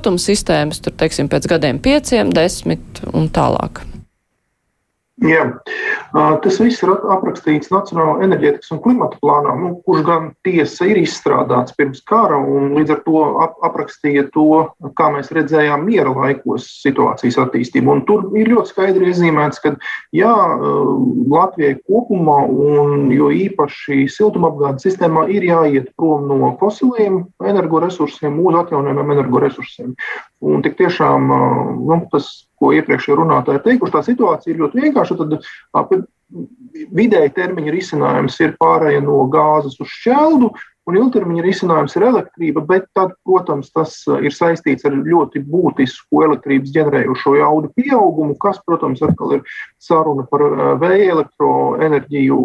siltuma 0.09 0.19
sistēmas, 0.23 0.81
tur, 0.81 0.95
teiksim, 0.97 1.29
pēc 1.29 1.47
gadiem 1.49 1.79
pieciem, 1.79 2.31
desmit 2.33 3.01
un 3.13 3.29
tālāk? 3.29 3.83
Jā, 5.19 5.41
tas 6.13 6.57
viss 6.61 6.79
ir 6.79 6.93
aprakstīts 7.11 7.71
Nacionālajā 7.73 8.23
enerģētikas 8.23 8.71
un 8.71 8.79
klimata 8.85 9.17
plānā, 9.19 9.51
nu, 9.59 9.73
kurš 9.83 10.05
gan 10.07 10.29
tiesa 10.47 10.87
ir 10.87 11.01
izstrādāts 11.01 11.75
pirms 11.75 11.99
kara, 12.07 12.37
un 12.39 12.71
līdz 12.77 12.93
ar 12.95 13.01
to 13.03 13.23
ap 13.43 13.57
aprakstīja 13.67 14.29
to, 14.31 14.61
kā 14.95 15.09
mēs 15.11 15.33
redzējām 15.35 15.83
miera 15.89 16.13
laikos 16.15 16.69
situācijas 16.85 17.39
attīstību. 17.43 17.97
Un 17.97 18.05
tur 18.07 18.29
ir 18.39 18.53
ļoti 18.53 18.71
skaidri 18.71 19.11
iezīmēts, 19.11 19.59
ka 19.65 19.73
jā, 20.15 20.33
Latvijai 21.35 21.75
kopumā, 21.83 22.39
un 22.47 23.09
jo 23.11 23.27
īpaši 23.35 24.07
siltumapgādes 24.15 24.87
sistēmā, 24.87 25.27
ir 25.35 25.49
jāiet 25.51 25.91
prom 25.99 26.31
no 26.31 26.53
fosiliem 26.61 27.25
energoresursiem 27.43 28.39
uz 28.39 28.61
atjaunojumiem 28.63 29.17
energoresursiem. 29.17 29.97
Un 30.39 30.63
tik 30.63 30.79
tiešām 30.79 31.27
nu, 31.27 32.05
tas 32.13 32.48
ko 32.59 32.71
iepriekšējā 32.77 33.19
runātāja 33.19 33.63
teikuši, 33.65 33.95
tā 33.95 34.05
situācija 34.05 34.53
ir 34.53 34.63
ļoti 34.63 34.85
vienkārša. 34.85 35.19
Tad 35.19 36.07
vidēji 36.93 37.35
termiņa 37.37 37.71
risinājums 37.73 38.35
ir 38.43 38.57
pārējai 38.61 39.01
no 39.05 39.23
gāzes 39.33 39.79
uz 39.81 39.89
šķeldu, 39.89 40.51
un 40.89 40.97
ilgtermiņa 40.97 41.43
risinājums 41.45 41.95
ir 41.97 42.05
elektrība, 42.07 42.63
bet 42.65 42.87
tad, 42.97 43.13
protams, 43.27 43.69
tas 43.75 43.95
ir 44.09 44.33
saistīts 44.33 44.87
ar 44.89 44.95
ļoti 44.97 45.41
būtisku 45.45 46.23
elektrības 46.25 46.73
ģenerējošo 46.75 47.35
jaudu 47.37 47.71
pieaugumu, 47.77 48.37
kas, 48.41 48.61
protams, 48.65 49.03
atkal 49.05 49.37
ir 49.37 49.43
saruna 49.81 50.25
par 50.29 50.45
vēja 50.81 51.13
elektroenerģiju, 51.15 52.39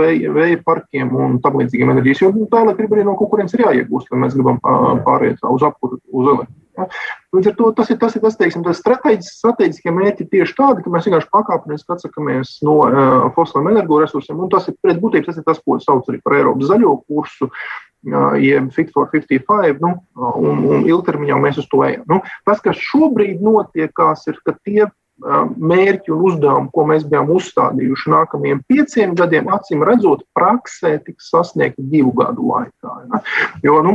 vēja, 0.00 0.34
vēja 0.38 0.62
parkiem 0.64 1.12
un 1.16 1.38
tam 1.44 1.60
līdzīgiem 1.60 1.94
enerģijas, 1.96 2.24
jo 2.24 2.32
nu, 2.36 2.48
tā 2.52 2.64
elektrība 2.64 2.98
arī 2.98 3.08
no 3.08 3.16
kaut 3.20 3.34
kurienes 3.34 3.56
ir 3.56 3.66
jāiegūst, 3.66 4.12
ja 4.12 4.20
mēs 4.24 4.36
gribam 4.38 4.60
pāriet 5.04 5.44
uz 5.50 5.66
apkuru, 5.66 6.00
uz 6.08 6.32
elektrību. 6.36 6.60
Ja? 6.74 6.88
Līdz 7.34 7.50
ar 7.50 7.54
to 7.58 7.70
tas 7.74 7.90
ir 7.90 7.98
tas, 8.02 8.14
ir 8.14 8.22
tas, 8.22 8.36
teiksim, 8.38 8.64
tas 8.66 8.80
strateģiskie 8.80 9.94
mērķi 9.94 10.28
tieši 10.30 10.56
tādi, 10.58 10.84
ka 10.84 10.92
mēs 10.94 11.08
vienkārši 11.08 11.30
pakāpeniski 11.34 11.94
atsakāmies 11.94 12.56
no 12.66 12.80
uh, 12.86 13.24
fosiliem 13.34 13.72
energoresursiem, 13.72 14.44
tas 14.52 14.70
ir 14.70 14.78
pret 14.84 15.00
būtības, 15.02 15.32
tas 15.32 15.40
ir 15.40 15.48
tas, 15.48 15.62
ko 15.64 15.80
sauc 15.82 16.10
arī 16.10 16.22
par 16.22 16.38
Eiropas 16.38 16.70
zaļo 16.70 16.96
kursu, 17.08 17.50
uh, 17.50 18.34
jeb 18.38 18.70
Fit 18.76 18.92
for 18.94 19.10
55, 19.12 19.82
nu, 19.82 19.94
un, 20.14 20.66
un 20.76 20.86
ilgtermiņā 20.86 21.40
mēs 21.42 21.62
uz 21.64 21.70
to 21.72 21.82
ejam. 21.86 22.06
Nu, 22.10 22.20
tas, 22.46 22.62
kas 22.64 22.78
šobrīd 22.92 23.42
notiekās, 23.42 24.28
ir, 24.30 24.38
ka 24.46 24.54
tie 24.62 24.86
mērķi 25.22 26.10
un 26.10 26.24
uzdevumi, 26.26 26.70
ko 26.74 26.84
mēs 26.90 27.04
bijām 27.06 27.30
uzstādījuši 27.30 28.10
nākamajiem 28.10 28.64
pieciem 28.68 29.14
gadiem, 29.14 29.46
acīm 29.54 29.84
redzot, 29.86 30.24
praksē 30.34 30.98
tiks 31.04 31.30
sasniegti 31.30 31.86
divu 31.90 32.12
gadu 32.18 32.48
laikā. 32.50 32.94
Ja? 33.06 33.20
Jo, 33.62 33.78
nu, 33.86 33.94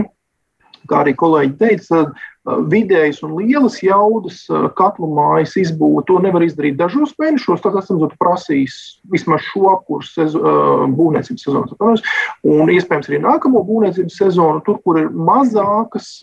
kā 0.89 1.03
arī 1.03 1.13
kolēģi 1.19 1.57
teica, 1.59 2.05
vidējas 2.71 3.21
un 3.25 3.35
lielas 3.39 3.79
jaudas 3.83 4.43
katlu 4.77 5.09
mājas 5.15 5.55
izbūve. 5.59 6.03
To 6.07 6.19
nevar 6.23 6.43
izdarīt 6.45 6.77
dažos 6.79 7.13
mēnešos. 7.21 7.61
Tad 7.63 7.77
esam 7.81 8.01
prasījis 8.19 8.75
vismaz 9.11 9.43
šo 9.49 9.69
apkursu 9.73 10.27
būvniecības 10.95 11.45
sezonu. 11.45 11.95
Un 12.49 12.71
iespējams 12.73 13.09
arī 13.11 13.19
nākamo 13.23 13.63
būvniecības 13.67 14.19
sezonu, 14.21 14.63
tur, 14.65 14.79
kur 14.85 15.01
ir 15.01 15.09
mazākas 15.13 16.19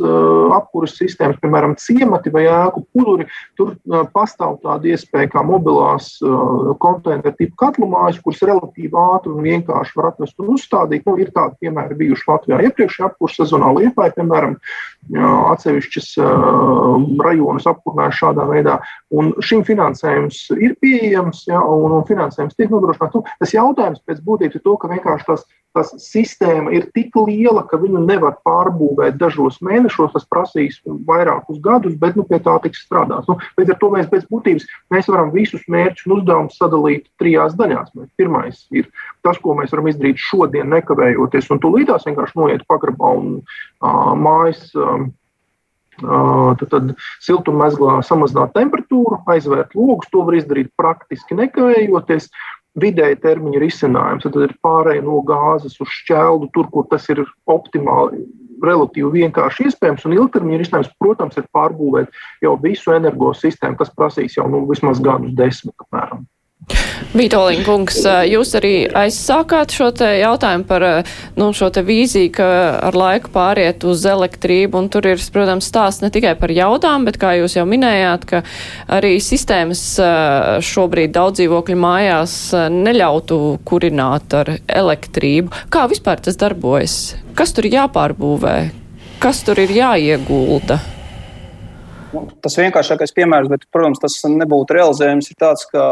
apkurses 0.57 0.99
sistēmas, 1.03 1.41
piemēram, 1.43 1.77
ciemati 1.81 2.33
vai 2.35 2.47
ēku 2.51 2.85
puduri, 2.95 3.29
tur 3.59 3.75
pastāv 4.15 4.59
tāda 4.65 4.93
iespēja 4.93 5.33
kā 5.35 5.45
mobilās 5.47 6.17
konteineru 6.83 7.35
tipu 7.39 7.57
katlu 7.61 7.91
mājas, 7.93 8.21
kuras 8.25 8.43
relatīvi 8.47 8.97
ātri 8.97 9.35
un 9.35 9.45
vienkārši 9.47 9.99
var 10.01 10.13
atvest 10.13 10.41
un 10.43 10.55
uzstādīt. 10.57 11.07
Nu, 11.07 11.17
ir 11.21 11.31
tādi 11.35 11.67
piemēri 11.67 11.99
bijuši 12.01 12.31
Latvijā 12.31 12.63
iepriekšējā 12.71 13.11
apkurses 13.11 13.45
sezonā 13.45 13.71
Liepāja, 13.77 14.15
piemēram, 14.17 14.57
atsevišķas 15.53 16.09
rajonus 16.19 17.67
apkurnājuši 17.71 18.21
šādā 18.23 18.47
veidā. 18.49 18.79
Un 19.15 19.33
šim 19.45 19.65
finansējums 19.67 20.41
ir 20.57 20.75
pieejams, 20.83 21.45
ja, 21.51 21.61
un, 21.61 21.99
un 21.99 22.07
finansējums 22.09 22.57
tiek 22.57 22.73
nodrošināts. 22.73 23.17
Nu, 23.17 23.25
tas 23.41 23.55
jautājums 23.55 24.03
pēc 24.07 24.23
būtības 24.27 24.59
ir 24.59 24.65
to, 24.65 24.77
ka 24.81 24.91
vienkārši 24.91 25.29
tas, 25.29 25.45
tas 25.77 25.93
sistēma 26.01 26.73
ir 26.75 26.89
tik 26.97 27.17
liela, 27.21 27.65
ka 27.69 27.79
viņu 27.81 28.03
nevar 28.07 28.39
pārbūvēt 28.47 29.19
dažos 29.21 29.59
mēnešos. 29.65 30.15
Tas 30.15 30.29
prasīs 30.31 30.79
vairākus 31.09 31.61
gadus, 31.65 31.97
bet 32.01 32.17
nu, 32.19 32.25
pie 32.29 32.41
tā 32.43 32.57
tiks 32.65 32.85
strādāts. 32.87 33.29
Nu, 33.31 33.39
līdz 33.61 33.75
ar 33.75 33.81
to 33.83 33.93
mēs 33.95 34.09
pēc 34.13 34.27
būtības 34.33 34.67
mēs 34.95 35.11
varam 35.13 35.35
visus 35.35 35.67
mērķus 35.73 36.09
un 36.09 36.17
uzdevumus 36.19 36.59
sadalīt 36.61 37.11
trijās 37.21 37.59
daļās. 37.59 37.93
Pirmais 38.17 38.65
ir 38.75 38.89
tas, 39.27 39.39
ko 39.43 39.57
mēs 39.59 39.75
varam 39.75 39.91
izdarīt 39.91 40.21
šodien, 40.23 40.71
nekavējoties, 40.73 41.53
un 41.53 41.63
tūlītās 41.63 42.09
vienkārši 42.09 42.41
noiet 42.41 42.67
pagrabā 42.71 43.13
un 43.21 43.39
uh, 43.39 44.13
mājas. 44.17 44.69
Uh, 44.77 45.09
Tad, 46.03 46.63
tad 46.73 46.93
siltummezglā 47.25 48.01
samazināt 48.05 48.53
temperatūru, 48.57 49.23
aizvērt 49.33 49.77
logus. 49.79 50.11
To 50.13 50.27
var 50.27 50.37
izdarīt 50.39 50.73
praktiski 50.77 51.39
nekavējoties. 51.39 52.29
Vidēji 52.77 53.17
termiņa 53.23 53.61
risinājums 53.63 54.27
tad 54.27 54.35
ir 54.45 54.53
pārējai 54.61 55.05
no 55.07 55.23
gāzes 55.25 55.79
uz 55.81 55.89
šķeldu, 56.03 56.51
tur, 56.53 56.69
kur 56.75 56.85
tas 56.91 57.07
ir 57.09 57.23
optimāli, 57.49 58.27
relatīvi 58.61 59.23
vienkārši 59.23 59.71
iespējams. 59.71 60.05
Un 60.05 60.19
ilgtermiņa 60.19 60.61
risinājums, 60.61 60.93
protams, 61.01 61.41
ir 61.41 61.49
pārbūvēt 61.57 62.13
jau 62.45 62.53
visu 62.61 62.93
energosistēmu, 62.97 63.81
kas 63.81 63.95
prasīs 63.97 64.37
jau 64.37 64.49
nu, 64.53 64.67
vismaz 64.69 65.01
gadus 65.01 65.33
desmit 65.41 65.87
apmēram. 65.87 66.27
Vitoļņa 67.17 67.63
kungs, 67.65 68.03
jūs 68.29 68.51
arī 68.59 68.71
aizsākāt 68.93 69.73
šo 69.73 69.87
te 69.97 70.09
jautājumu 70.19 70.67
par 70.69 70.85
nu, 71.41 71.47
šo 71.57 71.71
te 71.73 71.81
vīziju, 71.87 72.29
ka 72.37 72.49
ar 72.85 72.99
laiku 72.99 73.31
pāriet 73.33 73.87
uz 73.89 74.03
elektrību, 74.11 74.83
un 74.83 74.91
tur 74.93 75.09
ir, 75.09 75.23
protams, 75.33 75.65
stāsts 75.71 76.05
ne 76.05 76.11
tikai 76.13 76.35
par 76.37 76.53
jaudām, 76.53 77.07
bet, 77.09 77.17
kā 77.23 77.31
jūs 77.39 77.57
jau 77.57 77.65
minējāt, 77.69 78.27
ka 78.29 78.43
arī 78.99 79.15
sistēmas 79.25 79.85
šobrīd 80.67 81.15
daudz 81.15 81.41
dzīvokļu 81.41 81.79
mājās 81.81 82.35
neļautu 82.75 83.39
kurināt 83.65 84.37
ar 84.37 84.53
elektrību. 84.67 85.65
Kā 85.73 85.87
vispār 85.89 86.21
tas 86.21 86.37
darbojas? 86.37 86.99
Kas 87.39 87.57
tur 87.57 87.71
jāpārbūvē? 87.71 88.59
Kas 89.25 89.41
tur 89.47 89.63
ir 89.65 89.73
jāiegulda? 89.73 90.83
Nu, 92.13 92.27
tas 92.45 92.61
vienkāršākais 92.61 93.17
piemērs, 93.17 93.49
bet, 93.49 93.65
protams, 93.73 94.05
tas 94.05 94.21
nebūtu 94.29 94.77
realizējams, 94.77 95.33
ir 95.33 95.41
tāds, 95.41 95.65
ka 95.73 95.83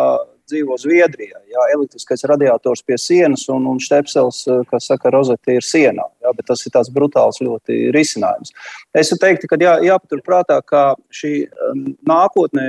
dzīvo 0.51 0.77
Zviedrijā. 0.81 1.41
Jā, 1.51 1.67
elektriskais 1.75 2.25
radiators 2.29 2.83
pie 2.87 2.99
sienas 3.01 3.47
un, 3.53 3.67
un 3.71 3.81
štepsels, 3.83 4.43
eh, 4.51 4.65
kas 4.71 4.89
saka, 4.91 5.13
rozete 5.15 5.59
ir 5.59 5.67
sienā. 5.67 6.07
Jā, 6.25 6.35
bet 6.37 6.49
tas 6.51 6.65
ir 6.67 6.75
tāds 6.75 6.93
brutāls 6.95 7.41
ļoti 7.45 7.93
risinājums. 7.95 8.55
Es 8.97 9.13
teiktu, 9.21 9.51
ka 9.51 9.61
jā, 9.61 9.79
jāpaturprātā, 9.89 10.61
ka 10.67 10.85
šī 11.15 11.35
um, 11.71 11.87
nākotnē 12.09 12.69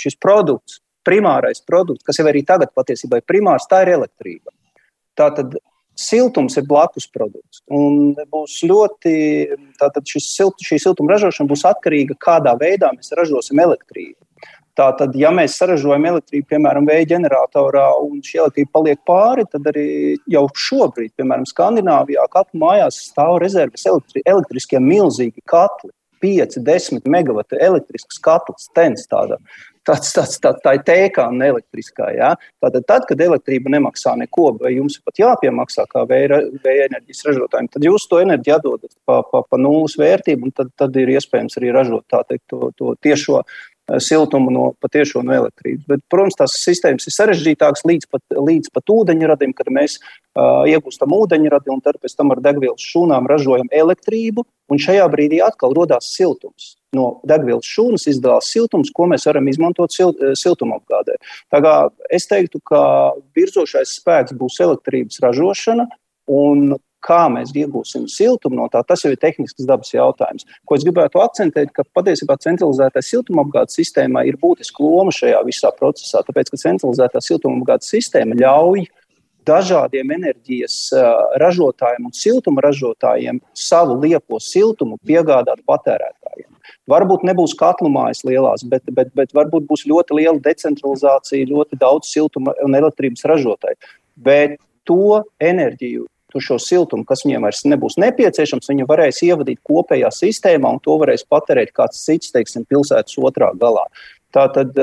šis 0.00 0.16
produkts, 0.20 0.80
primārais 1.06 1.62
produkts, 1.64 2.04
kas 2.06 2.20
jau 2.20 2.28
arī 2.28 2.44
tagad 2.46 2.72
patiesībā 2.76 3.20
ir 3.20 3.28
primārs, 3.28 3.68
tā 3.70 3.82
ir 3.84 3.94
elektrība. 3.96 4.52
Tātad 5.18 5.56
siltums 6.00 6.56
ir 6.56 6.66
blakus 6.68 7.06
produkts. 7.10 7.62
Un 7.72 8.14
būs 8.32 8.60
ļoti, 8.68 9.14
tātad 9.80 10.06
šis, 10.08 10.32
šī 10.64 10.80
siltuma 10.80 11.14
ražošana 11.14 11.50
būs 11.50 11.66
atkarīga 11.68 12.16
no 12.16 12.20
kādā 12.24 12.56
veidā 12.60 12.92
mēs 12.96 13.12
ražosim 13.16 13.60
elektrību. 13.60 14.19
Tātad, 14.80 15.12
ja 15.18 15.28
mēs 15.34 15.58
saražojam 15.60 16.06
elektrību, 16.08 16.46
piemēram, 16.54 16.86
vēja 16.88 17.10
ģeneratorā, 17.12 17.84
un 18.00 18.22
šī 18.24 18.38
elektrība 18.40 18.72
paliek 18.78 19.00
pāri, 19.08 19.44
tad 19.52 19.66
arī 19.68 19.86
jau 20.30 20.46
šobrīd, 20.56 21.12
piemēram, 21.20 21.44
Skandināvijā, 21.50 22.24
katru 22.32 22.62
mājās 22.62 23.02
stāv 23.10 23.36
rezerves 23.42 23.84
elektri, 23.90 24.24
elektriskie 24.24 24.80
milzīgi 24.80 25.44
katli. 25.50 25.92
5, 26.20 26.58
10 26.60 27.06
megawatu 27.08 27.56
elektrisks 27.64 28.18
katls, 28.20 28.66
tens 28.76 29.06
tāda. 29.08 29.38
Tāds, 29.88 30.10
tāds, 30.12 30.34
tā, 30.44 30.50
tā 30.60 30.74
ir 30.76 30.82
tēkā 30.84 31.24
un 31.32 31.40
elektriskā. 31.40 32.10
Ja? 32.12 32.34
Tātad, 32.60 32.84
tad, 32.84 33.06
kad 33.08 33.22
elektrība 33.24 33.72
nemaksā 33.72 34.12
neko, 34.20 34.50
vai 34.60 34.74
jums 34.74 34.98
pat 35.00 35.22
jāpiemaksā 35.22 35.86
kā 35.88 36.04
vēja, 36.10 36.42
vēja 36.60 36.90
enerģijas 36.90 37.24
ražotājiem, 37.30 37.70
tad 37.72 37.86
jūs 37.88 38.04
to 38.10 38.20
enerģiju 38.20 38.56
atdodat 38.58 38.92
pa, 39.08 39.22
pa, 39.32 39.40
pa 39.48 39.60
nulles 39.60 39.96
vērtību, 40.00 40.50
un 40.50 40.54
tad, 40.60 40.74
tad 40.76 41.00
ir 41.00 41.14
iespējams 41.16 41.56
arī 41.56 41.72
ražot 41.72 42.04
teikt, 42.12 42.44
to, 42.52 42.68
to 42.76 42.92
tiešo 43.00 43.40
siltumu 43.98 44.52
no 44.54 44.64
patiešo 44.82 45.22
no 45.26 45.34
elektrības. 45.34 45.84
Bet, 45.90 46.02
protams, 46.12 46.38
tās 46.38 46.56
sistēmas 46.62 47.08
ir 47.08 47.14
sarežģītākas 47.16 47.84
līdz 47.88 48.10
pat, 48.10 48.24
līdz 48.36 48.72
pat 48.74 48.92
ūdeņradim, 48.94 49.54
kad 49.56 49.70
mēs 49.74 49.98
uh, 50.00 50.66
iegūstam 50.70 51.14
ūdeņradi 51.16 51.72
un 51.74 51.82
pēc 51.84 52.16
tam 52.16 52.34
ar 52.34 52.42
degvielas 52.44 52.84
šūnām 52.84 53.28
ražojam 53.30 53.70
elektrību. 53.72 54.46
Un 54.70 54.78
šajā 54.78 55.08
brīdī 55.10 55.40
atkal 55.42 55.74
radās 55.74 56.12
siltums. 56.14 56.76
No 56.94 57.20
degvielas 57.26 57.66
šūnas 57.70 58.06
izdalās 58.10 58.50
siltums, 58.50 58.90
ko 58.94 59.06
mēs 59.10 59.26
varam 59.26 59.48
izmantot 59.50 59.94
sil 59.94 60.14
siltumapgādē. 60.38 61.16
Es 62.10 62.26
teiktu, 62.30 62.62
ka 62.66 62.82
virzošais 63.34 63.96
spēks 63.98 64.34
būs 64.38 64.58
elektrības 64.62 65.18
ražošana, 65.22 65.86
un 66.30 66.74
kā 67.04 67.24
mēs 67.32 67.52
iegūsim 67.56 68.06
siltumu 68.10 68.60
no 68.60 68.68
tā, 68.72 68.82
tas 68.86 69.04
jau 69.04 69.12
ir 69.12 69.20
tehnisks 69.20 69.66
dabas 69.68 69.92
jautājums. 69.94 70.46
Ko 70.68 70.78
es 70.78 70.86
gribētu 70.86 71.22
akcentēt, 71.22 71.72
ka 71.76 71.84
patiesībā 71.96 72.36
centralizētā 72.44 73.02
siltumapgādes 73.04 73.78
sistēmā 73.80 74.26
ir 74.28 74.38
būtiska 74.40 74.84
loma 74.84 75.14
šajā 75.14 75.42
visā 75.48 75.72
procesā, 75.76 76.24
tāpēc 76.26 76.52
ka 76.52 76.62
centralizētā 76.64 77.22
siltumapgādes 77.24 77.92
sistēma 77.94 78.38
ļauj 78.40 78.86
dažādiem 79.48 80.12
enerģijas 80.18 80.76
ražotājiem 81.40 82.08
un 82.08 82.14
siltuma 82.16 82.64
ražotājiem 82.66 83.40
savu 83.56 83.96
liepo 84.02 84.40
siltumu 84.42 84.98
piegādāt 85.06 85.62
patērētājiem. 85.68 86.48
Varbūt 86.90 87.24
nebūs 87.26 87.54
katlu 87.58 87.90
mājas 87.92 88.22
lielās, 88.26 88.64
bet, 88.68 88.84
bet, 88.94 89.12
bet 89.16 89.32
varbūt 89.36 89.66
būs 89.68 89.86
ļoti 89.90 90.18
liela 90.20 90.38
decentralizācija, 90.44 91.48
ļoti 91.50 91.78
daudz 91.80 92.10
siltuma 92.12 92.54
un 92.64 92.76
elektrības 92.78 93.26
ražotāju. 93.30 93.78
Bet 94.20 94.58
to 94.88 95.22
enerģiju, 95.40 96.06
to 96.32 96.42
šo 96.44 96.58
siltumu, 96.62 97.04
kas 97.08 97.24
viņiem 97.26 97.46
vairs 97.46 97.64
nebūs 97.68 97.98
nepieciešams, 98.00 98.70
viņi 98.70 98.88
varēs 98.88 99.22
ievadīt 99.26 99.60
kopējā 99.66 100.10
sistēmā 100.14 100.74
un 100.76 100.80
to 100.84 100.96
varēs 101.02 101.26
patērēt 101.30 101.74
kāds 101.76 102.02
cits, 102.06 102.32
teiksim, 102.34 102.66
pilsētas 102.70 103.18
otrā 103.20 103.52
galā. 103.60 103.86
Tātad 104.34 104.76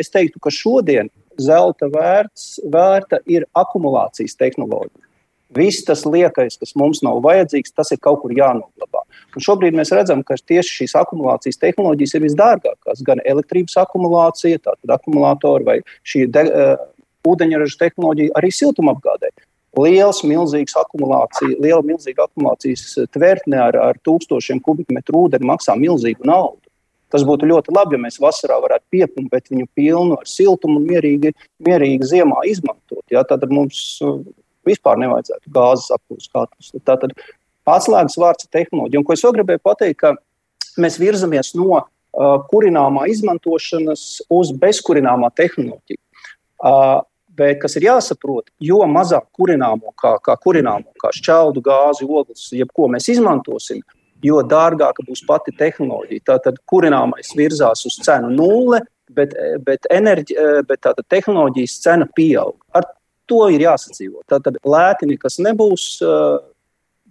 es 0.00 0.12
teiktu, 0.14 0.40
ka 0.42 0.52
šodien 0.54 1.10
zelta 1.38 1.88
vērts, 1.92 2.58
vērta 2.72 3.20
ir 3.30 3.46
akumulācijas 3.56 4.36
tehnoloģija. 4.40 5.04
Viss 5.56 5.84
tas 5.86 6.02
liekais, 6.04 6.58
kas 6.60 6.74
mums 6.76 7.00
nav 7.00 7.22
vajadzīgs, 7.24 7.72
tas 7.72 7.88
ir 7.94 8.00
kaut 8.04 8.20
kur 8.20 8.34
jānoglabā. 8.36 9.00
Un 9.32 9.44
šobrīd 9.44 9.76
mēs 9.78 9.94
redzam, 9.96 10.20
ka 10.26 10.36
tieši 10.36 10.82
šīs 10.82 10.94
akumulācijas 11.00 11.60
tehnoloģijas 11.62 12.18
ir 12.18 12.24
visdārgākās. 12.26 13.00
Gan 13.06 13.22
elektrības 13.24 13.78
akumulācija, 13.80 14.60
tātad 14.66 14.92
akumulātori 14.98 15.68
vai 15.68 15.78
šī 16.04 16.26
de, 16.34 16.44
uh, 16.52 16.74
ūdeņraža 17.28 17.80
tehnoloģija, 17.80 18.34
arī 18.36 18.52
siltumapgādē 18.52 19.32
liels, 19.84 20.22
milzīgs 20.26 20.76
akumulācija, 20.80 21.58
liela 21.62 21.82
milzīga 21.86 22.26
akumulācijas 22.28 22.96
tvertne 23.14 23.60
ar, 23.68 23.78
ar 23.90 24.00
tūkstošiem 24.06 24.62
kubikmetru 24.64 25.26
ūdeni 25.26 25.48
maksā 25.48 25.76
milzīgu 25.78 26.26
naudu. 26.28 26.68
Tas 27.12 27.24
būtu 27.24 27.48
ļoti 27.48 27.72
labi, 27.72 27.96
ja 27.96 28.02
mēs 28.02 28.18
vasarā 28.20 28.58
varētu 28.60 28.84
piepumpēt 28.92 29.48
viņu 29.52 29.66
pilnu 29.76 30.18
ar 30.20 30.28
siltumu 30.28 30.76
un 30.80 30.88
mierīgi, 30.90 31.32
mierīgi 31.64 32.08
ziemā 32.10 32.42
izmantot. 32.50 33.04
Ja? 33.12 33.22
Tad 33.28 33.46
mums 33.52 33.80
uh, 34.04 34.18
vispār 34.68 35.00
nevajadzētu 35.00 35.52
gāzes 35.54 35.92
apkūves 35.96 36.28
katlus. 36.34 36.72
Tātad 36.84 37.14
atslēgas 37.68 38.18
vārds 38.20 38.44
ir 38.44 38.52
tehnoloģija. 38.58 39.00
Un 39.00 39.06
ko 39.08 39.16
es 39.16 39.24
vēl 39.24 39.38
gribēju 39.38 39.64
pateikt, 39.64 40.02
ka 40.02 40.12
mēs 40.80 41.00
virzamies 41.00 41.54
no 41.56 41.78
uh, 41.78 41.86
kurināmā 42.52 43.08
izmantošanas 43.14 44.04
uz 44.28 44.52
bezkurināmā 44.60 45.32
tehnoloģiju. 45.40 46.02
Uh, 46.58 47.00
Bet, 47.38 47.60
kas 47.62 47.76
ir 47.78 47.86
jāsaprot, 47.86 48.48
jo 48.58 48.80
mazāk 48.90 49.28
kurināmo, 49.36 49.92
kā, 49.98 50.16
kā 50.24 50.34
kurināmo, 50.42 50.90
kā 50.98 51.12
šķeldu, 51.14 51.62
gāzi, 51.62 52.08
ogles, 52.08 52.48
jebko 52.56 52.88
mēs 52.90 53.06
izmantosim, 53.14 53.84
jo 54.24 54.40
dārgāka 54.42 55.04
būs 55.06 55.22
pati 55.28 55.54
tehnoloģija. 55.58 56.26
Tātad 56.32 56.58
kurināmais 56.66 57.30
virzās 57.38 57.84
uz 57.86 57.98
cenu 58.02 58.32
nulle, 58.34 58.82
bet, 59.14 59.36
bet, 59.64 59.86
enerģi, 59.94 60.36
bet 60.66 60.88
tehnoloģijas 61.06 61.78
cena 61.84 62.08
pieaug. 62.16 62.56
Ar 62.74 62.88
to 63.28 63.44
ir 63.52 63.62
jāsadzīvot. 63.66 64.24
Tātad 64.32 64.58
lēti 64.66 65.12
nekas 65.12 65.38
nebūs. 65.44 65.90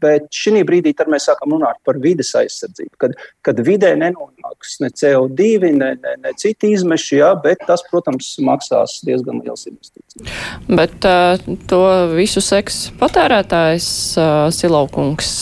Bet 0.03 0.27
šī 0.33 0.61
brīdī 0.67 0.93
mēs 1.09 1.25
sākam 1.29 1.55
runāt 1.55 1.79
par 1.87 1.97
vidas 2.01 2.33
aizsardzību. 2.37 2.93
Kad, 3.01 3.15
kad 3.45 3.61
vidē 3.65 3.93
nenonāks 3.97 4.77
ne 4.83 4.91
CO2, 4.93 5.71
ne, 5.73 5.93
ne, 5.97 6.13
ne 6.23 6.33
citi 6.37 6.73
izmeši, 6.75 7.17
jā, 7.21 7.31
bet 7.41 7.63
tas, 7.69 7.83
protams, 7.89 8.35
maksās 8.43 8.99
diezgan 9.07 9.41
liels 9.45 9.65
investīcijas. 9.69 10.35
Bet 10.69 11.07
uh, 11.07 11.41
to 11.69 11.81
visu 12.13 12.43
seks 12.45 12.87
patērētājs 13.01 13.89
uh, 14.19 14.47
Silaukungs 14.53 15.33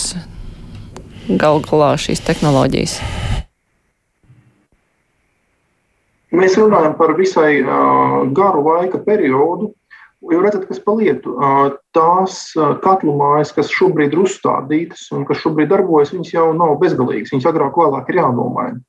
gal 1.42 1.62
galā 1.66 1.96
šīs 2.00 2.22
tehnoloģijas. 2.26 3.00
Mēs 6.36 6.58
runājam 6.60 6.96
par 7.00 7.14
visai 7.16 7.62
uh, 7.64 8.26
garu 8.36 8.64
laika 8.66 9.00
periodu, 9.04 9.72
Jau 10.26 10.40
redzat, 10.42 10.64
kas 10.70 10.80
pa 10.82 10.96
lietu. 10.98 11.36
Tās 11.94 12.38
katlu 12.84 13.14
mājas, 13.20 13.52
kas 13.54 13.70
šobrīd 13.74 14.16
ir 14.16 14.24
uzstādītas 14.24 15.10
un 15.14 15.26
kas 15.28 15.42
šobrīd 15.44 15.70
darbojas, 15.74 16.14
viņas 16.16 16.34
jau 16.34 16.48
nav 16.58 16.78
bezgalīgas. 16.82 17.34
Viņas 17.36 17.50
agrāk 17.52 17.78
vai 17.78 17.90
vēlāk 17.90 18.10
ir 18.10 18.22
jānomaina. 18.24 18.80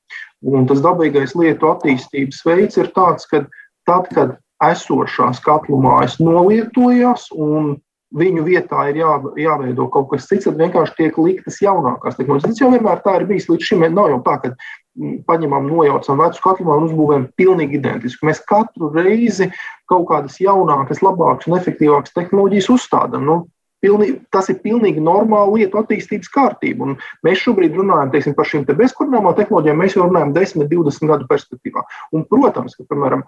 Un 0.46 0.68
tas 0.70 0.80
dabīgais 0.84 1.34
lietu 1.36 1.68
attīstības 1.68 2.44
veids 2.46 2.78
ir 2.80 2.92
tāds, 2.96 3.26
ka 3.28 3.42
tad, 3.88 4.08
kad 4.14 4.36
esošās 4.64 5.42
katlu 5.44 5.80
mājas 5.82 6.16
nolietojās 6.22 7.28
un 7.34 7.74
viņu 8.16 8.44
vietā 8.46 8.86
ir 8.90 9.00
jā, 9.02 9.12
jāveido 9.40 9.88
kaut 9.92 10.08
kas 10.12 10.28
cits, 10.30 10.46
tad 10.46 10.60
vienkārši 10.60 10.94
tiek 10.96 11.18
liktas 11.20 11.58
jaunākās 11.60 12.16
tehnoloģijas. 12.16 12.54
Tas 12.54 12.62
jau 12.62 12.70
vienmēr 12.72 13.02
tā 13.04 13.16
ir 13.18 13.26
bijis 13.28 13.48
līdz 13.50 13.70
šim. 13.70 13.84
Nav 13.92 14.12
jau 14.14 14.20
tā, 14.24 14.36
ka 14.44 14.52
paņemam, 15.28 15.66
nojaucam 15.68 16.22
vecu 16.22 16.44
katlu 16.44 16.72
un 16.72 16.86
uzbūvējam 16.86 17.26
pilnīgi 17.36 17.80
identisku. 17.80 18.28
Mēs 18.28 18.40
katru 18.48 18.92
reizi 18.94 19.50
kaut 19.90 20.08
kādas 20.10 20.40
jaunākas, 20.42 21.02
labākas 21.04 21.48
un 21.50 21.58
efektīvākas 21.58 22.16
tehnoloģijas 22.16 22.72
uzstādām. 22.76 23.28
Nu, 23.28 23.38
Pilnīgi, 23.84 24.14
tas 24.32 24.48
ir 24.48 24.56
pilnīgi 24.62 25.02
normāli 25.04 25.60
lietu 25.60 25.78
attīstības 25.78 26.30
kārtība. 26.32 26.86
Un 26.86 26.94
mēs 27.26 27.42
šobrīd 27.44 27.76
runājam 27.76 28.08
teiksim, 28.14 28.34
par 28.34 28.48
šīm 28.48 28.64
te 28.66 28.74
bezkurināmām 28.74 29.36
tehnoloģijām, 29.36 29.82
mēs 29.82 29.98
jau 29.98 30.06
runājam 30.06 30.32
10, 30.34 30.64
20 30.70 31.10
gadu 31.12 31.28
perspektīvā. 31.28 31.84
Un, 32.16 32.24
protams, 32.30 32.74
ka, 32.78 32.86
piemēram, 32.88 33.26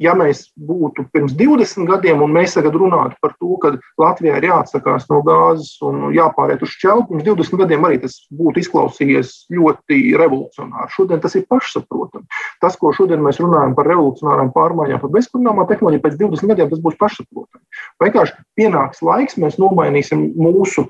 ja 0.00 0.14
mēs 0.16 0.46
būtu 0.56 1.04
pirms 1.12 1.34
20 1.36 1.88
gadiem, 1.88 2.22
un 2.24 2.32
mēs 2.34 2.56
tagad 2.56 2.76
runātu 2.78 3.18
par 3.22 3.34
to, 3.36 3.50
ka 3.62 3.72
Latvijā 4.00 4.38
ir 4.40 4.46
jāatsakās 4.48 5.06
no 5.12 5.20
gāzes 5.26 5.74
un 5.86 6.08
jāpāriet 6.16 6.64
uz 6.64 6.72
šķelpu, 6.74 7.20
pirms 7.20 7.26
20 7.28 7.62
gadiem 7.62 7.86
arī 7.86 8.00
tas 8.04 8.16
būtu 8.34 8.62
izklausījies 8.64 9.34
ļoti 9.52 10.00
revolucionāri. 10.20 10.92
Šodien 10.94 11.20
tas 11.22 11.36
ir 11.36 11.46
pašsaprotami. 11.50 12.26
Tas, 12.64 12.78
ko 12.80 12.94
šodien 12.96 13.22
mēs 13.24 13.42
runājam 13.42 13.76
par 13.76 13.90
revolucionārām 13.90 14.54
pārmaiņām, 14.56 15.02
par 15.04 15.14
bezkurināmā 15.18 15.68
tehnoloģiju, 15.70 16.04
pēc 16.06 16.18
20 16.22 16.54
gadiem 16.54 16.72
tas 16.72 16.82
būs 16.84 16.98
pašsaprotami. 17.00 17.64
Vienkārši 18.02 18.38
pienāks 18.58 19.04
laiks, 19.04 19.38
mēs 19.40 19.60
nomainīsim 19.60 20.30
mūsu 20.40 20.88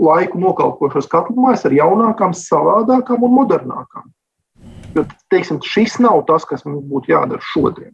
laiku 0.00 0.40
nokalpošos 0.40 1.08
katlumājas 1.12 1.66
ar 1.68 1.74
jaunākām, 1.76 2.34
savādākām 2.36 3.26
un 3.26 3.36
modernākām. 3.36 4.10
Jo, 4.96 5.04
teiksim, 5.30 5.60
šis 5.62 6.00
nav 6.02 6.24
tas, 6.26 6.46
kas 6.48 6.64
mums 6.66 6.82
būtu 6.90 7.12
jādara 7.12 7.42
šodien. 7.52 7.92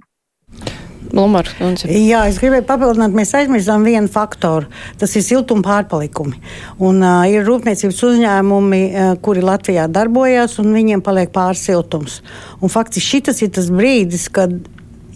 Lumar, 1.16 1.46
Jā, 1.86 2.24
es 2.28 2.38
gribēju 2.40 2.64
papildināt, 2.66 3.14
mēs 3.16 3.32
aizmirsām 3.38 3.84
vienu 3.86 4.10
faktoru. 4.12 4.68
Tas 5.00 5.14
ir 5.16 5.24
siltuma 5.24 5.64
pārpalikumi. 5.64 6.40
Un, 6.82 7.00
uh, 7.00 7.24
ir 7.30 7.46
rūpniecības 7.46 8.02
uzņēmumi, 8.08 8.80
uh, 8.90 9.12
kuri 9.22 9.44
Latvijā 9.44 9.86
darbojas, 9.92 10.58
un 10.62 10.74
viņiem 10.74 11.04
paliek 11.06 11.32
pārsiltums. 11.34 12.20
Un 12.60 12.72
faktiski 12.72 13.20
šis 13.20 13.44
ir 13.46 13.54
tas 13.56 13.70
brīdis, 13.72 14.26
kad 14.32 14.54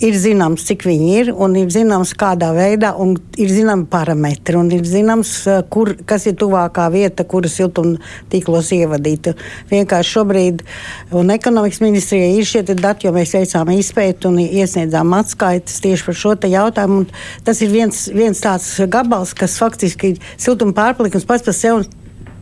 ir 0.04 0.16
zināms, 0.16 0.64
cik 0.68 0.84
viņi 0.88 1.10
ir, 1.20 1.30
un 1.32 1.54
ir 1.60 1.68
zināms, 1.72 2.12
kādā 2.18 2.50
veidā, 2.56 2.92
un 3.00 3.14
ir 3.40 3.52
zināmi 3.52 3.86
parametri, 3.90 4.56
un 4.56 4.70
ir 4.72 4.84
zināms, 4.88 5.32
eh, 5.46 5.60
kur, 5.70 5.92
kas 6.06 6.26
ir 6.26 6.34
tuvākā 6.40 6.88
vieta, 6.92 7.24
kuras 7.24 7.58
siltumtīklos 7.60 8.72
ievadīt. 8.76 9.32
Vienkārši 9.70 10.14
šobrīd, 10.16 10.64
un 11.12 11.30
ekonomikas 11.30 11.80
ministrijai 11.84 12.38
ir 12.38 12.48
šie 12.48 12.62
dati, 12.70 13.06
jo 13.06 13.12
mēs 13.12 13.34
veicām 13.36 13.72
izpēti 13.76 14.26
un 14.26 14.38
iesniedzām 14.38 15.12
atskaites 15.18 15.80
tieši 15.80 16.04
par 16.06 16.14
šo 16.14 16.34
jautājumu. 16.40 17.06
Tas 17.44 17.60
ir 17.60 17.68
viens, 17.68 18.08
viens 18.08 18.40
tāds 18.40 18.80
gabals, 18.88 19.34
kas 19.34 19.58
faktiski 19.58 20.14
ir 20.14 20.20
siltuma 20.36 20.72
pārpalikums 20.72 21.26
pats 21.26 21.44
par 21.44 21.54
sevi 21.54 21.88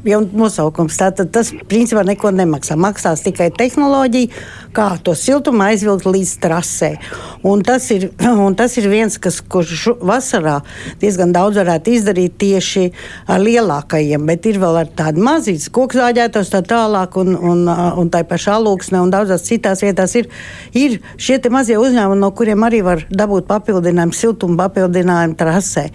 jau 0.09 0.23
nosaukums. 0.27 0.99
Tātad 1.01 1.33
tas 1.35 1.53
principā 1.71 2.05
neko 2.07 2.33
nemaksā. 2.35 2.77
Maksās 2.81 3.25
tikai 3.27 3.51
tehnoloģija, 3.55 4.33
kā 4.77 4.89
to 5.05 5.15
siltumu 5.19 5.65
aizvilkt 5.69 6.07
līdz 6.09 6.35
trasē. 6.43 6.91
Un 7.49 7.63
tas 7.67 7.89
ir, 7.95 8.09
un 8.47 8.57
tas 8.59 8.77
ir 8.81 8.89
viens, 8.91 9.19
kas 9.21 9.41
kurš 9.41 9.99
vasarā 10.05 10.59
diezgan 11.03 11.33
daudz 11.35 11.61
varētu 11.61 11.95
izdarīt 11.97 12.39
tieši 12.41 12.89
ar 13.31 13.43
lielākajiem, 13.43 14.27
bet 14.29 14.49
ir 14.51 14.61
vēl 14.63 14.81
ar 14.83 14.93
tādu 14.99 15.25
mazītu 15.25 15.73
koku 15.75 15.99
zāģētos 15.99 16.53
tā 16.53 16.63
tālāk, 16.67 17.17
un, 17.21 17.35
un, 17.37 17.65
un 17.69 18.13
tā 18.13 18.25
pašā 18.29 18.59
alūksnē 18.59 19.03
un 19.03 19.13
daudzās 19.15 19.47
citās 19.49 19.83
vietās 19.85 20.15
ir, 20.19 20.29
ir 20.77 20.99
šie 21.21 21.41
mazie 21.53 21.79
uzņēmumi, 21.81 22.21
no 22.21 22.31
kuriem 22.37 22.65
arī 22.67 22.83
var 22.87 23.05
dabūt 23.11 23.49
papildinājumu, 23.49 24.17
siltumu 24.17 24.59
papildinājumu 24.59 25.37
trasē. 25.39 25.89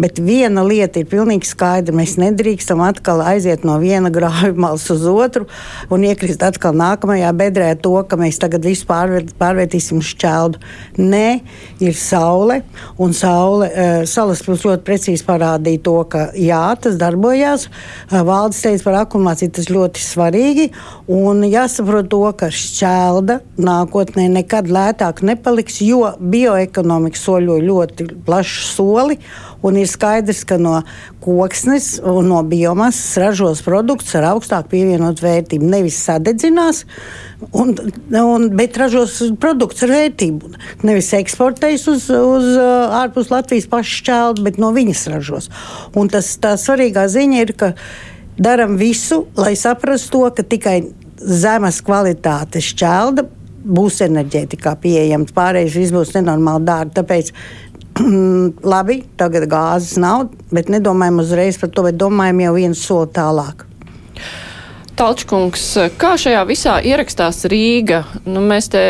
Bet 0.00 0.20
viena 0.22 0.64
lieta 0.66 1.00
ir 1.00 1.08
pilnīgi 1.10 1.48
skaidra. 1.48 1.94
Mēs 1.96 2.16
nedrīkstam 2.20 2.82
atkal 2.84 3.22
aiziet 3.24 3.59
iet 3.60 3.66
no 3.68 3.78
viena 3.80 4.10
grāvimals 4.16 4.88
uz 4.90 5.04
otru 5.06 5.46
un 5.90 6.04
iekrist 6.04 6.42
atkal 6.42 6.74
nākamajā 6.74 7.30
bedrē 7.36 7.74
to, 7.80 7.94
ka 8.08 8.16
mēs 8.16 8.40
tagad 8.40 8.64
visu 8.64 8.86
pārvērt, 8.88 9.34
pārvērtīsim 9.38 10.00
šķeldu. 10.00 10.60
Nē, 10.98 11.40
ir 11.80 11.94
saule, 11.94 12.62
un 12.98 13.12
saule, 13.12 13.68
uh, 13.70 14.04
salas 14.08 14.42
plus 14.44 14.64
ļoti 14.64 14.84
precīzi 14.86 15.26
parādīja 15.26 15.82
to, 15.84 15.96
ka 16.10 16.30
jā, 16.34 16.62
tas 16.80 16.96
darbojās. 17.00 17.68
Uh, 18.10 18.22
valdes 18.26 18.60
teica 18.62 18.88
par 18.88 19.00
akumulāciju, 19.04 19.52
tas 19.58 19.70
ļoti 19.70 20.04
svarīgi, 20.04 20.68
un 21.10 21.44
jāsaprot 21.48 22.10
to, 22.10 22.22
ka 22.36 22.50
šķelda 22.54 23.40
nākotnē 23.60 24.28
nekad 24.32 24.70
lētāk 24.72 25.24
nepaliks, 25.26 25.80
jo 25.84 26.14
bioekonomika 26.20 27.18
soļo 27.20 27.60
ļoti 27.64 28.10
plašu 28.26 28.66
soli. 28.70 29.20
Un 29.66 29.76
ir 29.76 29.88
skaidrs, 29.90 30.42
ka 30.48 30.56
no 30.60 30.78
koksnes 31.20 31.98
un 32.00 32.30
no 32.32 32.40
biomasas 32.48 33.18
ražos 33.20 33.60
produkts 33.64 34.14
ar 34.16 34.30
augstāku 34.30 34.72
pievienotu 34.72 35.26
vērtību. 35.26 35.68
Nevis 35.68 35.98
sadedzinās, 36.06 36.84
un, 37.52 37.74
un, 38.22 38.46
bet 38.56 38.78
ražos 38.80 39.18
produkts 39.40 39.84
ar 39.84 39.92
vērtību. 39.92 40.54
Nevis 40.88 41.12
eksportēs 41.18 41.84
uz, 41.92 42.08
uz 42.08 42.48
ārpus 43.02 43.32
Latvijas 43.32 43.68
pašu 43.70 43.98
šķēlu, 44.00 44.46
bet 44.48 44.62
no 44.62 44.72
viņas 44.76 45.04
ražos. 45.12 45.50
Un 45.92 46.08
tas, 46.12 46.32
tā 46.40 46.56
svarīgā 46.60 47.04
ziņa 47.12 47.44
ir, 47.44 47.52
ka 47.60 47.74
darām 48.40 48.78
visu, 48.80 49.26
lai 49.36 49.52
saprastu 49.60 50.16
to, 50.16 50.32
ka 50.38 50.46
tikai 50.56 50.78
zemes 51.20 51.82
kvalitātes 51.84 52.72
šķelda 52.72 53.26
būs 53.60 54.00
enerģētikā 54.06 54.74
pieejama. 54.80 55.28
Pārējais 55.36 55.92
būs 55.94 56.14
nenormāli 56.16 56.64
dārgi. 56.68 56.94
Tāpēc 56.96 57.32
labi, 58.74 59.00
tagad 59.20 59.48
gāzes 59.50 59.96
nav, 60.00 60.28
bet 60.54 60.70
nedomājam 60.72 61.22
uzreiz 61.24 61.58
par 61.60 61.72
to, 61.74 61.86
bet 61.88 61.98
domājam 62.00 62.44
jau 62.46 62.54
vienu 62.58 62.78
soli 62.78 63.10
tālāk. 63.16 63.66
Talčkungs, 65.00 65.62
kā 65.96 66.10
šajā 66.20 66.40
visā 66.44 66.74
ierakstās 66.84 67.46
Rīga? 67.48 68.02
Nu, 68.28 68.42
mēs 68.44 68.68
te, 68.68 68.82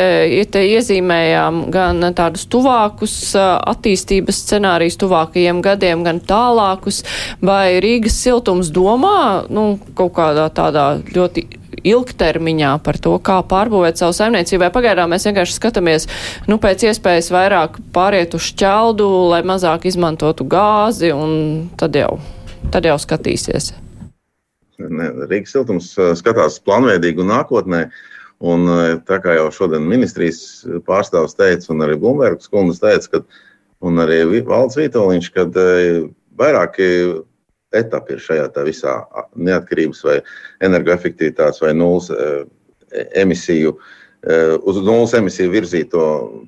te 0.51 0.65
iezīmējām 0.73 1.61
gan 1.71 2.03
tādus 2.19 2.49
tuvākus 2.51 3.15
attīstības 3.39 4.41
scenārijus 4.43 4.99
tuvākajiem 4.99 5.61
gadiem, 5.63 6.03
gan 6.03 6.19
tālākus, 6.19 7.05
vai 7.39 7.79
Rīgas 7.85 8.19
siltums 8.25 8.73
domā 8.75 9.47
nu, 9.55 9.77
kaut 9.95 10.17
kādā 10.19 10.49
tādā 10.57 10.89
ļoti 11.15 11.47
ilgtermiņā 11.87 12.73
par 12.85 12.99
to, 13.03 13.17
kā 13.25 13.41
pārbūvēt 13.47 14.01
savu 14.01 14.17
saimniecību, 14.17 14.63
vai 14.65 14.73
pagaidām 14.75 15.13
mēs 15.15 15.27
vienkārši 15.29 15.57
skatāmies, 15.57 16.07
nu, 16.51 16.61
pēc 16.63 16.87
iespējas 16.91 17.31
vairāk 17.35 17.81
pāriet 17.95 18.37
uz 18.39 18.51
šķeldu, 18.51 19.09
lai 19.33 19.43
mazāk 19.47 19.87
izmantotu 19.91 20.47
gāzi, 20.51 21.13
un 21.15 21.71
tad 21.81 21.99
jau, 21.99 22.17
tad 22.75 22.89
jau 22.89 22.99
skatīsies. 23.01 23.73
Ne, 24.81 25.11
Rīgas 25.29 25.53
siltums 25.53 25.93
skatās 26.21 26.61
planveidīgi 26.65 27.21
un 27.25 27.35
nākotnē. 27.35 27.85
Un, 28.41 28.65
tā 29.05 29.19
kā 29.21 29.35
jau 29.37 29.51
šodien 29.53 29.85
ministrijas 29.85 30.63
pārstāvs 30.87 31.37
teica, 31.37 31.67
un 31.75 31.85
arī 31.85 31.99
Blūmbergs 32.01 32.49
kundze 32.49 32.81
teica, 32.81 33.11
ka, 33.13 33.43
un 33.85 34.01
arī 34.01 34.23
Valds 34.49 34.79
Vitoļņš, 34.81 35.29
ka 35.35 35.45
vairāki 36.41 36.87
etapi 37.77 38.17
ir 38.17 38.25
šajā 38.25 38.49
visā 38.67 38.97
neatkarības 39.37 40.03
vai 40.07 40.19
energoefektivitātes 40.67 41.63
vai 41.63 41.73
nulles 41.75 42.11
emisiju, 43.15 43.77
uz 44.67 44.83
nulles 44.85 45.15
emisiju 45.17 45.55
virzīto 45.55 46.03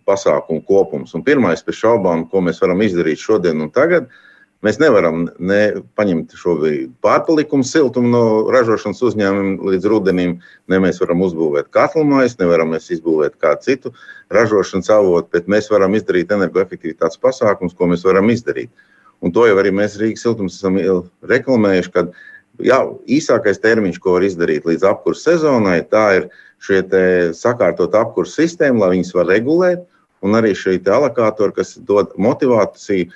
pasākumu 0.09 0.65
kopums. 0.67 1.15
Un 1.15 1.25
pirmais, 1.25 1.63
bez 1.65 1.79
šaubām, 1.79 2.27
ko 2.31 2.43
mēs 2.45 2.61
varam 2.63 2.83
izdarīt 2.83 3.23
šodien 3.23 3.63
un 3.63 3.71
tagad, 3.73 4.11
mēs 4.63 4.79
nevaram 4.79 5.25
ne 5.39 5.61
paņemt 5.99 6.35
šo 6.39 6.57
pārpalikumu 7.03 7.67
siltumu 7.67 8.13
no 8.13 8.25
ražošanas 8.55 9.03
uzņēmumiem 9.09 9.57
līdz 9.73 9.89
rudenim, 9.91 10.37
ne 10.71 10.79
mēs 10.83 11.01
varam 11.03 11.25
uzbūvēt 11.27 11.71
katlumais, 11.75 12.39
nevaram 12.39 12.75
mēs 12.75 12.91
izbūvēt 12.99 13.39
kādu 13.43 13.67
citu 13.67 13.95
ražošanas 14.35 14.91
avotu, 14.91 15.31
bet 15.35 15.51
mēs 15.51 15.71
varam 15.73 15.95
izdarīt 15.99 16.35
energoefektivitātes 16.35 17.19
pasākumus, 17.23 17.75
ko 17.79 17.91
mēs 17.95 18.07
varam 18.07 18.31
izdarīt. 18.35 18.71
Un 19.23 19.33
to 19.35 19.47
jau 19.47 19.57
arī 19.61 19.71
mēs 19.75 19.99
Rīgas 20.01 20.25
siltums 20.27 20.59
esam 20.59 20.79
reklamējuši, 21.31 21.93
ka 21.95 22.07
jā, 22.67 22.79
īsākais 23.07 23.63
termiņš, 23.63 24.01
ko 24.03 24.17
var 24.17 24.27
izdarīt 24.27 24.67
līdz 24.69 24.87
apkurss 24.91 25.27
sezonai, 25.29 25.81
tā 25.87 26.05
ir 26.19 26.29
šie 26.63 26.83
sakārtot 27.39 27.95
apkurss 27.99 28.39
sistēmu, 28.39 28.83
lai 28.83 28.97
viņas 28.97 29.15
var 29.17 29.31
regulēt, 29.31 29.87
un 30.23 30.39
arī 30.39 30.53
šī 30.59 30.79
alokātori, 30.87 31.55
kas 31.57 31.75
dod 31.87 32.15
motivāciju 32.19 33.11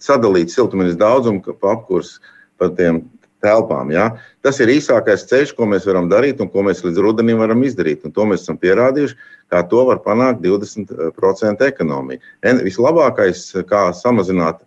sadalīt 0.00 0.52
siltumnīcas 0.52 0.96
daudzumu 1.00 1.56
pa 1.60 1.74
apkurss 1.76 2.20
pa 2.56 2.70
tiem 2.72 3.02
telpām. 3.44 3.90
Ja? 3.92 4.10
Tas 4.44 4.60
ir 4.64 4.72
īsākais 4.72 5.26
ceļš, 5.28 5.52
ko 5.56 5.68
mēs 5.68 5.86
varam 5.88 6.08
darīt 6.12 6.40
un 6.40 6.50
ko 6.52 6.64
mēs 6.66 6.82
līdz 6.86 7.02
rudenim 7.04 7.40
varam 7.42 7.64
izdarīt. 7.66 8.04
Un 8.06 8.14
to 8.16 8.24
mēs 8.28 8.46
esam 8.46 8.58
pierādījuši, 8.60 9.16
kā 9.52 9.62
to 9.70 9.84
var 9.90 10.00
panākt 10.04 10.40
20% 10.44 11.66
ekonomija. 11.68 12.22
Vislabākais, 12.64 13.48
kā 13.68 13.88
samazināt 13.96 14.64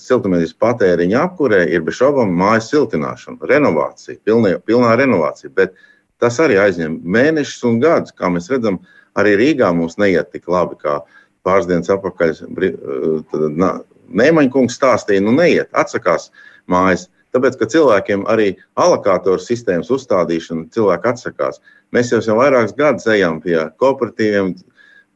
siltumnīcas 0.00 0.54
patēriņa 0.62 1.22
apkurē 1.26 1.62
ir 1.72 1.84
bez 1.86 1.98
šaubām 1.98 2.32
mājas 2.38 2.70
siltināšana, 2.72 3.40
renovācija, 3.50 4.20
pilnā, 4.26 4.56
pilnā 4.66 4.94
renovācija. 5.00 5.52
Bet 5.56 5.74
tas 6.22 6.38
arī 6.42 6.58
aizņem 6.62 7.00
mēnešus 7.02 7.64
un 7.68 7.80
gadus. 7.82 8.14
Kā 8.16 8.30
mēs 8.32 8.50
redzam, 8.52 8.80
arī 9.18 9.34
Rīgā 9.40 9.72
mums 9.76 9.98
neiet 10.00 10.32
tik 10.32 10.48
labi, 10.52 10.78
kā 10.82 11.00
pāris 11.46 11.68
dienas 11.70 11.90
atpakaļ 11.92 12.36
Nēmaņa 14.12 14.50
kungs 14.52 14.76
stāstīja, 14.76 15.22
nu 15.24 15.32
neiet, 15.32 15.70
atsakās 15.72 16.28
mājas. 16.68 17.06
Tāpēc, 17.32 17.54
ka 17.56 17.68
cilvēkiem 17.72 18.26
arī 18.28 18.50
alokātoru 18.76 19.40
sistēmas 19.40 19.88
uzstādīšana, 19.94 20.66
cilvēki 20.74 21.08
atsakās. 21.08 21.62
Mēs 21.96 22.12
jau, 22.12 22.20
jau 22.26 22.36
vairākus 22.36 22.76
gadus 22.76 23.08
ejam 23.08 23.38
pie 23.40 23.56
kooperatīviem, 23.80 24.52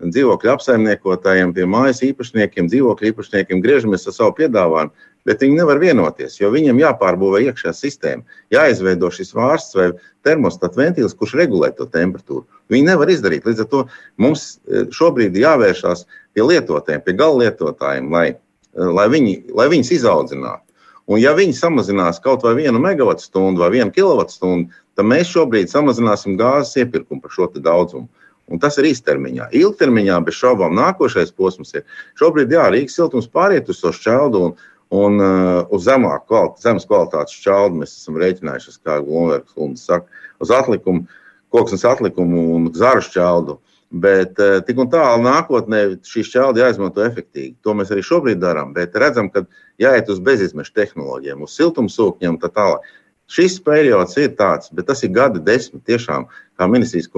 dzīvokļu 0.02 0.52
apsaimniekotājiem, 0.52 1.52
pie 1.56 1.66
mājas 1.68 2.02
īpašniekiem, 2.04 2.68
dzīvokļu 2.72 3.12
īpašniekiem 3.12 3.62
griežamies 3.64 4.06
ar 4.08 4.16
savu 4.16 4.34
piedāvājumu, 4.36 4.92
bet 5.26 5.42
viņi 5.42 5.58
nevar 5.58 5.80
vienoties, 5.82 6.36
jo 6.38 6.50
viņiem 6.52 6.78
jāpārbūvē 6.82 7.42
iekšā 7.48 7.72
sistēma, 7.74 8.22
jāizveido 8.54 9.10
šis 9.10 9.32
vārsts 9.34 9.78
vai 9.78 9.88
termostats 10.26 10.78
ventīls, 10.78 11.16
kurš 11.16 11.34
regulē 11.40 11.72
to 11.74 11.88
temperatūru. 11.90 12.44
Viņi 12.72 12.90
nevar 12.90 13.10
izdarīt. 13.10 13.46
Līdz 13.48 13.64
ar 13.64 13.70
to 13.72 13.82
mums 14.22 14.46
e, 14.68 14.84
šobrīd 14.94 15.38
jāvēršās 15.38 16.04
pie 16.36 16.46
lietotājiem, 16.46 17.02
pie 17.02 17.16
gala 17.18 17.46
lietotājiem, 17.46 18.12
lai, 18.12 18.28
e, 18.36 18.86
lai, 18.98 19.08
viņi, 19.12 19.36
lai 19.56 19.68
viņus 19.72 19.94
izaudzinātu. 19.98 20.62
Un, 21.06 21.20
ja 21.22 21.32
viņi 21.38 21.54
samazinās 21.54 22.18
kaut 22.22 22.42
vai 22.42 22.56
vienu 22.58 22.80
megawattstundu 22.82 23.62
vai 23.62 23.70
vienu 23.76 23.94
kilovatstundu, 23.94 24.74
tad 24.98 25.06
mēs 25.06 25.30
šobrīd 25.30 25.70
samazināsim 25.70 26.34
gāzes 26.38 26.74
iepirkumu 26.82 27.22
par 27.22 27.34
šo 27.34 27.50
daudzumu. 27.54 28.08
Un 28.46 28.60
tas 28.62 28.76
ir 28.78 28.86
īstermiņā. 28.92 29.48
Ilgtermiņā, 29.58 30.20
bez 30.26 30.38
šaubām, 30.38 30.76
nākošais 30.78 31.32
posms 31.34 31.74
ir 31.74 31.82
šobrīd, 32.20 32.54
jā, 32.54 32.68
Rīgas 32.70 32.94
siltums 32.94 33.26
pāriet 33.30 33.70
uz 33.72 33.80
to 33.82 33.90
šķeldu 33.94 34.42
un, 34.46 34.52
un 34.94 35.18
uh, 35.18 35.62
uz 35.74 35.88
zemāku 35.88 36.30
kvalitāti, 36.30 36.62
zemes 36.62 36.86
kvalitātes 36.86 37.34
šķeldu. 37.40 37.80
Mēs 37.82 37.96
esam 37.98 38.20
rēķinājušies, 38.22 38.78
kā 38.86 39.00
Glunverks 39.02 39.56
kundze 39.56 39.82
saka, 39.82 40.22
uz 40.42 40.52
atlikumu, 40.54 41.08
koksnes 41.54 41.82
atlikumu 41.90 42.44
un 42.54 42.68
zaru 42.78 43.02
šķeldu. 43.02 43.58
Bet 44.06 44.38
uh, 44.42 44.60
tik 44.66 44.78
un 44.82 44.92
tālu 44.94 45.26
nākotnē 45.26 45.82
šī 46.06 46.22
šķelda 46.30 46.62
jāizmanto 46.62 47.02
efektīvi. 47.02 47.56
To 47.66 47.74
mēs 47.74 47.90
arī 47.94 48.06
šobrīd 48.06 48.38
darām, 48.42 48.70
bet 48.78 48.94
redzam, 48.94 49.26
ka 49.34 49.42
jāiet 49.82 50.06
uz 50.12 50.22
bezizmešu 50.22 50.74
tehnoloģiem, 50.78 51.42
uz 51.42 51.58
siltumsūkņiem 51.58 52.36
un 52.36 52.40
tā 52.42 52.52
tālāk. 52.54 52.86
Šis 53.26 53.56
periods 53.66 54.14
ir 54.22 54.36
tāds, 54.38 54.70
bet 54.70 54.86
tas 54.86 55.02
ir 55.02 55.10
gadi 55.14 55.40
desmit. 55.42 55.82
Tiešām, 55.88 56.28
kā 56.58 56.68
ministrijas, 56.70 57.08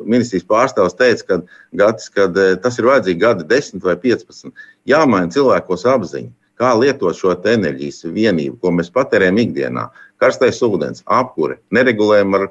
ministrijas 0.00 0.46
pārstāvs 0.48 0.96
teica, 0.96 1.26
kad, 1.28 1.50
gads, 1.76 2.08
kad 2.14 2.36
eh, 2.40 2.54
tas 2.62 2.80
ir 2.80 2.88
vajadzīgi 2.88 3.20
gadi 3.20 3.48
desmit 3.50 3.84
vai 3.84 3.98
piecpadsmit. 4.00 4.54
Jāmaina 4.88 5.28
cilvēkos 5.34 5.84
apziņa, 5.92 6.32
kā 6.58 6.72
lietot 6.80 7.18
šo 7.18 7.36
enerģijas 7.52 8.06
vienību, 8.16 8.56
ko 8.62 8.72
mēs 8.78 8.88
patērējam 8.94 9.42
ikdienā. 9.44 9.90
Karstais 10.18 10.62
ūdens, 10.64 11.04
apkure, 11.04 11.60
neregulējam 11.70 12.40
ar 12.40 12.48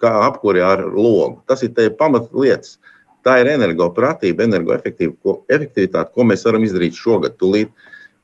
apkuri 0.00 0.62
ar 0.62 0.86
logu. 0.94 1.42
Tas 1.50 1.62
ir 1.66 1.74
pamatlietas. 1.98 2.78
Tā 3.24 3.38
ir 3.40 3.48
energopratība, 3.48 4.44
energoefektivitāte, 4.44 6.10
ko 6.12 6.26
mēs 6.28 6.44
varam 6.44 6.66
izdarīt 6.66 6.98
šogad, 6.98 7.38
tūlīt. 7.40 7.70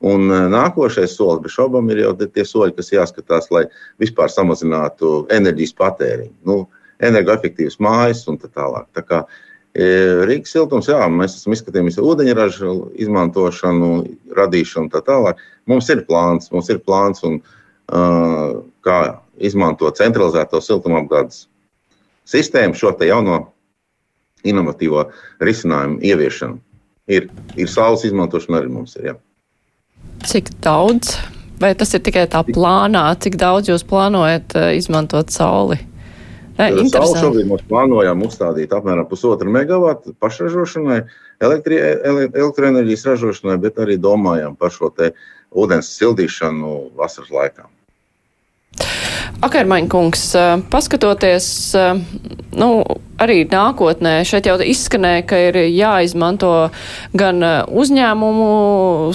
Un 0.01 0.31
e, 0.33 0.39
nākošais 0.49 1.13
solis, 1.13 1.43
bez 1.43 1.53
šaubām, 1.53 1.89
ir 1.93 2.01
jau 2.01 2.15
tie 2.21 2.45
soļi, 2.47 2.73
kas 2.77 2.91
jāskatās, 2.93 3.51
lai 3.53 3.67
vispār 4.01 4.31
samazinātu 4.33 5.27
enerģijas 5.33 5.75
patēriņu, 5.77 6.33
nu, 6.49 6.57
energoefektīvas 7.05 7.77
mājas 7.81 8.25
un 8.29 8.39
tā 8.41 8.49
tālāk. 8.49 8.87
Tā 8.97 9.05
kā 9.05 9.21
e, 9.73 9.85
Rīgas 10.29 10.55
siltums, 10.55 10.89
jā, 10.89 10.99
mēs 11.13 11.37
esam 11.37 11.53
izskatījušies 11.57 12.01
ūdeņraža 12.01 12.73
izmantošanu, 13.05 13.91
radīšanu 14.37 14.87
un 14.87 14.91
tā 14.93 15.03
tālāk. 15.05 15.41
Mums 15.69 15.89
ir 15.93 16.03
plāns, 16.09 16.49
mums 16.53 16.69
ir 16.73 16.81
plāns 16.81 17.21
un 17.27 17.37
uh, 17.41 18.61
kā 18.85 18.99
izmantot 19.37 19.97
centralizēto 20.01 20.61
siltumapgādes 20.61 21.45
sistēmu, 22.29 22.77
šo 22.77 22.93
jauno 23.05 23.43
inovatīvo 24.47 25.05
risinājumu 25.43 26.01
ieviešanu. 26.05 26.57
Ir, 27.11 27.27
ir 27.59 27.69
saules 27.69 28.05
izmantošana 28.07 28.61
arī 28.61 28.71
mums 28.71 28.95
ir. 28.97 29.11
Jā. 29.11 29.15
Cik 30.27 30.51
daudz 30.61 31.15
Vai 31.61 31.75
tas 31.77 31.91
ir 31.93 32.01
tikai 32.01 32.25
tā 32.29 32.41
plānā, 32.47 33.03
cik 33.21 33.37
daudz 33.37 33.69
jūs 33.69 33.83
plānojat 33.85 34.55
uh, 34.57 34.69
izmantot 34.73 35.29
sauli? 35.29 35.77
Sauli 36.57 37.21
šobrīd 37.21 37.49
mēs 37.49 37.61
plānojam 37.69 38.23
uzstādīt 38.25 38.73
apmēram 38.73 39.05
pusotru 39.09 39.53
megawatu 39.53 40.15
pašražošanai, 40.21 40.99
elektri, 41.41 41.77
elektroenerģijas 41.77 43.05
ražošanai, 43.11 43.59
bet 43.61 43.77
arī 43.81 43.99
domājam 44.01 44.57
par 44.57 44.73
šo 44.73 44.91
ūdens 45.51 45.93
sildīšanu 45.99 46.73
vasaras 46.97 47.31
laikā. 47.37 47.69
Akarmaņkungs, 49.41 50.23
paskatoties, 50.69 51.45
nu, 52.57 52.67
arī 53.21 53.41
nākotnē, 53.49 54.13
šeit 54.27 54.45
jau 54.49 54.57
izskanēja, 54.61 55.23
ka 55.29 55.39
ir 55.47 55.57
jāizmanto 55.71 56.51
gan 57.17 57.41
uzņēmumu 57.69 58.47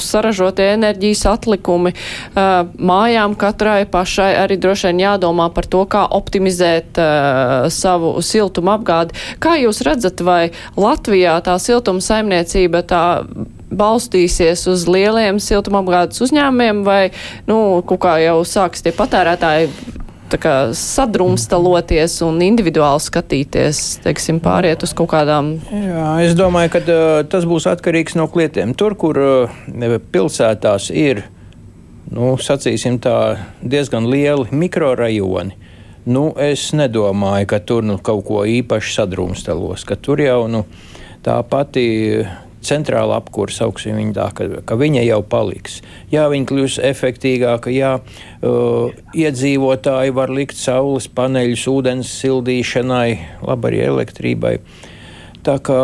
saražotie 0.03 0.69
enerģijas 0.77 1.25
atlikumi, 1.31 1.93
mājām 2.35 3.37
katrai 3.39 3.85
pašai 3.91 4.33
arī 4.45 4.59
droši 4.62 4.91
vien 4.91 5.05
jādomā 5.05 5.51
par 5.55 5.69
to, 5.71 5.85
kā 5.91 6.07
optimizēt 6.19 6.99
savu 7.75 8.17
siltumu 8.23 8.75
apgādi. 8.77 9.14
Kā 9.43 9.57
jūs 9.61 9.83
redzat, 9.87 10.23
vai 10.27 10.55
Latvijā 10.79 11.37
tā 11.47 11.59
siltuma 11.62 12.03
saimniecība 12.03 12.83
tā 12.87 13.05
balstīsies 13.67 14.62
uz 14.71 14.87
lieliem 14.91 15.41
siltumapgādes 15.43 16.23
uzņēmumiem, 16.23 16.83
vai, 16.87 17.01
nu, 17.51 17.83
kaut 17.87 18.03
kā 18.07 18.19
jau 18.23 18.41
sāks 18.47 18.87
tie 18.87 18.95
patērētāji 18.95 19.71
kā, 20.35 20.55
sadrumstaloties 20.74 22.18
un 22.27 22.41
individuāli 22.43 23.03
skatīties, 23.05 23.83
teiksim, 24.05 24.41
pāriet 24.43 24.83
uz 24.83 24.95
kaut 24.97 25.12
kādām. 25.12 25.55
Jā, 25.70 26.09
es 26.27 26.35
domāju, 26.39 26.72
ka 26.74 26.83
uh, 26.83 27.20
tas 27.31 27.47
būs 27.49 27.68
atkarīgs 27.70 28.18
no 28.18 28.27
klietiem. 28.33 28.74
Tur, 28.74 28.97
kur 28.99 29.20
uh, 29.22 30.01
pilsētās 30.12 30.91
ir, 30.91 31.22
nu, 32.11 32.35
sacīsim 32.43 32.99
tā, 33.03 33.16
diezgan 33.62 34.09
lieli 34.11 34.51
mikrorajoni, 34.51 35.55
nu, 36.11 36.27
es 36.39 36.72
nedomāju, 36.77 37.51
ka 37.55 37.62
tur 37.62 37.87
nu, 37.87 38.01
kaut 38.03 38.27
ko 38.27 38.43
īpaši 38.47 38.99
sadrumstalos, 38.99 39.87
ka 39.87 39.95
tur 39.95 40.22
jau 40.22 40.43
nu, 40.51 40.66
tā 41.27 41.39
pati 41.47 41.87
centrāla 42.67 43.19
apkūra, 43.21 43.55
sauksim 43.55 43.97
viņu 43.99 44.14
tā, 44.17 44.27
ka, 44.37 44.47
ka 44.67 44.79
viņa 44.79 45.05
jau 45.07 45.21
paliks. 45.27 45.81
Jā, 46.12 46.27
viņa 46.33 46.49
kļūs 46.51 46.79
efektīvāka, 46.91 47.73
jā, 47.75 47.97
uh, 47.99 48.95
iedzīvotāji 49.17 50.14
var 50.17 50.33
likt 50.35 50.59
saules 50.59 51.09
paneļus 51.09 51.67
ūdens 51.73 52.14
sildīšanai, 52.23 53.09
labi 53.47 53.71
arī 53.73 53.83
elektrībai. 53.91 54.55
Tā 55.47 55.59
kā 55.62 55.83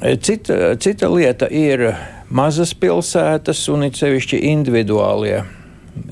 e, 0.00 0.16
cita, 0.20 0.74
cita 0.76 1.08
lieta 1.08 1.48
ir 1.48 1.86
mazas 2.28 2.74
pilsētas 2.76 3.62
un 3.72 3.86
it 3.88 3.96
sevišķi 3.96 4.42
individuālie, 4.50 5.38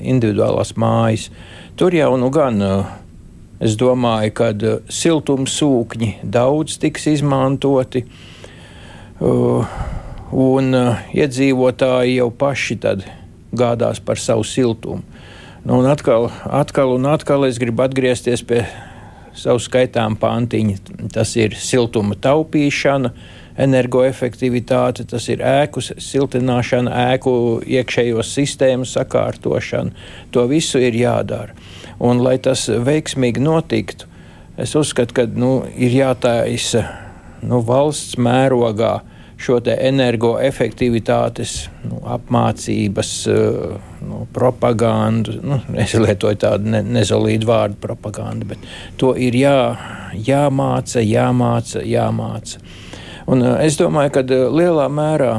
individuālās 0.01 0.73
mājas. 0.73 1.29
Tur 1.77 1.93
jau 1.93 2.15
nu 2.17 2.33
gan. 2.33 2.65
Uh, 2.65 2.97
Es 3.59 3.73
domāju, 3.75 4.31
ka 4.39 4.53
siltumsūkņi 4.87 6.13
daudz 6.23 6.77
tiks 6.79 7.09
izmantoti. 7.11 8.05
Uh, 9.19 9.67
un 10.31 10.71
uh, 10.71 10.99
iedzīvotāji 11.11 12.19
jau 12.21 12.29
paši 12.31 12.77
tad 12.79 13.01
gādās 13.51 13.99
par 13.99 14.21
savu 14.21 14.45
siltumu. 14.47 15.03
Nu, 15.65 15.81
un 15.81 15.89
atkal, 15.91 16.29
atkal 16.47 16.93
un 16.95 17.07
atkal 17.11 17.43
es 17.49 17.59
gribu 17.59 17.83
atgriezties 17.83 18.45
pie 18.47 18.61
savu 19.35 19.59
skaitām 19.59 20.15
pantiņa. 20.19 21.09
Tas 21.11 21.33
ir 21.35 21.57
siltuma 21.59 22.15
taupīšana, 22.15 23.11
energoefektivitāte, 23.59 25.03
tas 25.11 25.27
ir 25.27 25.43
ēku 25.43 25.83
siltināšana, 25.83 26.95
ēku 27.11 27.33
iekšējo 27.67 28.23
sistēmu 28.23 28.87
sakārtošana. 28.87 29.91
To 30.31 30.47
visu 30.47 30.79
ir 30.79 30.95
jādara. 30.95 31.57
Un, 31.99 32.23
lai 32.23 32.37
tas 32.39 32.69
veiksmīgi 32.71 33.43
notiktu, 33.43 34.07
es 34.55 34.79
uzskatu, 34.79 35.17
ka 35.17 35.27
nu, 35.27 35.57
ir 35.75 35.91
jātaisa 35.99 36.87
nu, 37.43 37.59
valsts 37.67 38.15
mērogā 38.15 39.01
šo 39.39 39.59
energoefektivitātes 39.71 41.53
nu, 41.87 42.01
apmācības, 42.11 43.11
eh, 43.31 43.77
nu, 44.03 44.25
propagandu. 44.35 45.37
Nu, 45.43 45.61
es 45.79 45.95
lietoju 45.95 46.39
tādu 46.43 46.73
ne, 46.73 46.83
nezolīdu 46.83 47.47
vārdu 47.47 47.79
propaganda, 47.79 48.49
bet 48.51 48.67
to 48.99 49.13
ir 49.15 49.37
jā, 49.39 49.55
jāmāca, 50.27 51.03
jāmāca, 51.03 51.83
jāmāca. 51.87 52.59
Un 53.31 53.45
eh, 53.45 53.55
es 53.69 53.79
domāju, 53.79 54.17
ka 54.17 54.25
eh, 54.27 54.45
lielā 54.59 54.89
mērā 54.91 55.33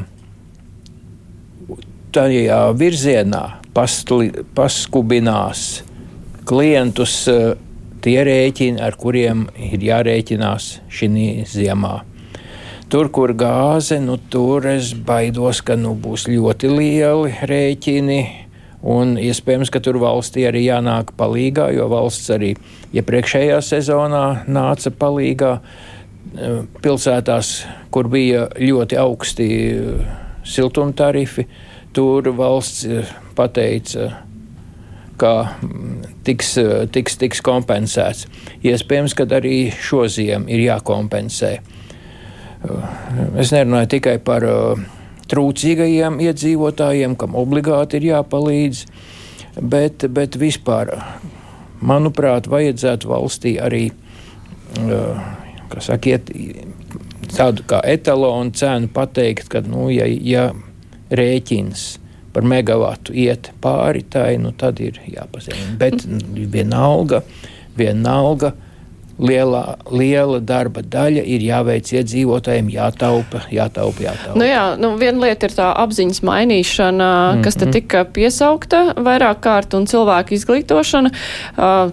tajā 2.17 2.63
virzienā 2.75 3.45
pastli, 3.77 4.33
paskubinās 4.57 5.83
klientus 6.49 7.21
tie 8.03 8.23
rēķini, 8.27 8.81
ar 8.83 8.97
kuriem 8.99 9.45
ir 9.55 9.85
jārēķinās 9.85 10.73
šī 10.91 11.11
ziemā. 11.47 12.01
Tur, 12.91 13.07
kur 13.15 13.31
gāze, 13.39 14.01
nu, 14.03 14.17
tur 14.19 14.65
es 14.67 14.89
baidos, 15.07 15.61
ka 15.63 15.77
nu, 15.79 15.93
būs 15.95 16.25
ļoti 16.27 16.71
lieli 16.73 17.31
rēķini. 17.47 18.17
Un 18.91 19.13
iespējams, 19.21 19.71
ka 19.71 19.79
tur 19.85 20.01
valstī 20.03 20.43
arī 20.49 20.65
jānāk 20.65 21.13
palīdzīgā, 21.15 21.69
jo 21.77 21.87
valsts 21.93 22.33
arī 22.35 22.49
iepriekšējā 22.97 23.53
ja 23.53 23.61
sezonā 23.63 24.25
nāca 24.51 24.91
palīdzīgā. 24.91 25.53
Pilsētās, 26.83 27.53
kur 27.95 28.11
bija 28.11 28.49
ļoti 28.59 28.99
augsti 28.99 29.49
siltumtarifi, 30.43 31.47
tur 31.95 32.27
valsts 32.35 33.15
pateica, 33.39 34.11
ka 35.21 35.35
tiks, 36.27 36.57
tiks, 36.91 37.23
tiks 37.23 37.47
kompensēts. 37.47 38.27
Iespējams, 38.67 39.15
ka 39.15 39.31
arī 39.39 39.69
šo 39.79 40.09
ziemu 40.11 40.51
ir 40.51 40.73
jākompensē. 40.73 41.61
Es 43.41 43.53
nerunāju 43.55 43.89
tikai 43.97 44.19
par 44.25 44.45
uh, 44.45 44.81
trūcīgajiem 45.33 46.19
iedzīvotājiem, 46.27 47.17
kam 47.21 47.37
obligāti 47.39 48.01
ir 48.01 48.11
jāpalīdz, 48.11 48.83
bet, 49.63 50.05
bet 50.13 50.37
vispār, 50.41 50.93
manuprāt, 51.81 52.51
vajadzētu 52.53 53.09
valstī 53.09 53.55
arī 53.63 53.87
uh, 54.85 55.23
saka, 55.79 56.13
iet, 56.13 56.33
tādu 57.31 57.65
kā 57.71 57.81
etalonu 57.89 58.53
cenu 58.57 58.91
pateikt, 58.93 59.49
ka, 59.53 59.65
nu, 59.65 59.89
ja, 59.95 60.05
ja 60.05 60.51
rēķins 61.11 61.87
par 62.35 62.47
megawatu 62.47 63.15
iet 63.17 63.51
pāri 63.63 64.05
tai, 64.07 64.35
nu, 64.43 64.53
tad 64.53 64.83
ir 64.83 65.01
jāpazina. 65.09 65.73
Bet 65.81 66.05
vienalga, 66.53 67.25
vienalga 67.79 68.53
lielā, 69.21 69.63
liela 69.93 70.41
darba 70.41 70.83
daļa 70.83 71.23
ir 71.25 71.45
jāveic 71.45 71.91
iedzīvotājiem, 71.93 72.71
jātaupa, 72.73 73.45
jātaupa, 73.53 74.05
jātaupa. 74.07 74.39
Nu 74.39 74.47
jā, 74.49 74.65
nu 74.81 74.93
viena 75.01 75.27
lieta 75.27 75.49
ir 75.49 75.55
tā 75.57 75.69
apziņas 75.83 76.23
mainīšana, 76.27 77.09
mm 77.09 77.39
-hmm. 77.39 77.45
kas 77.45 77.57
te 77.57 77.65
mhm. 77.67 77.73
tika 77.73 78.05
piesaukta 78.05 78.83
vairāk 78.97 79.41
kārt, 79.45 79.75
un 79.75 79.87
cilvēku 79.87 80.35
izglītošana, 80.35 81.11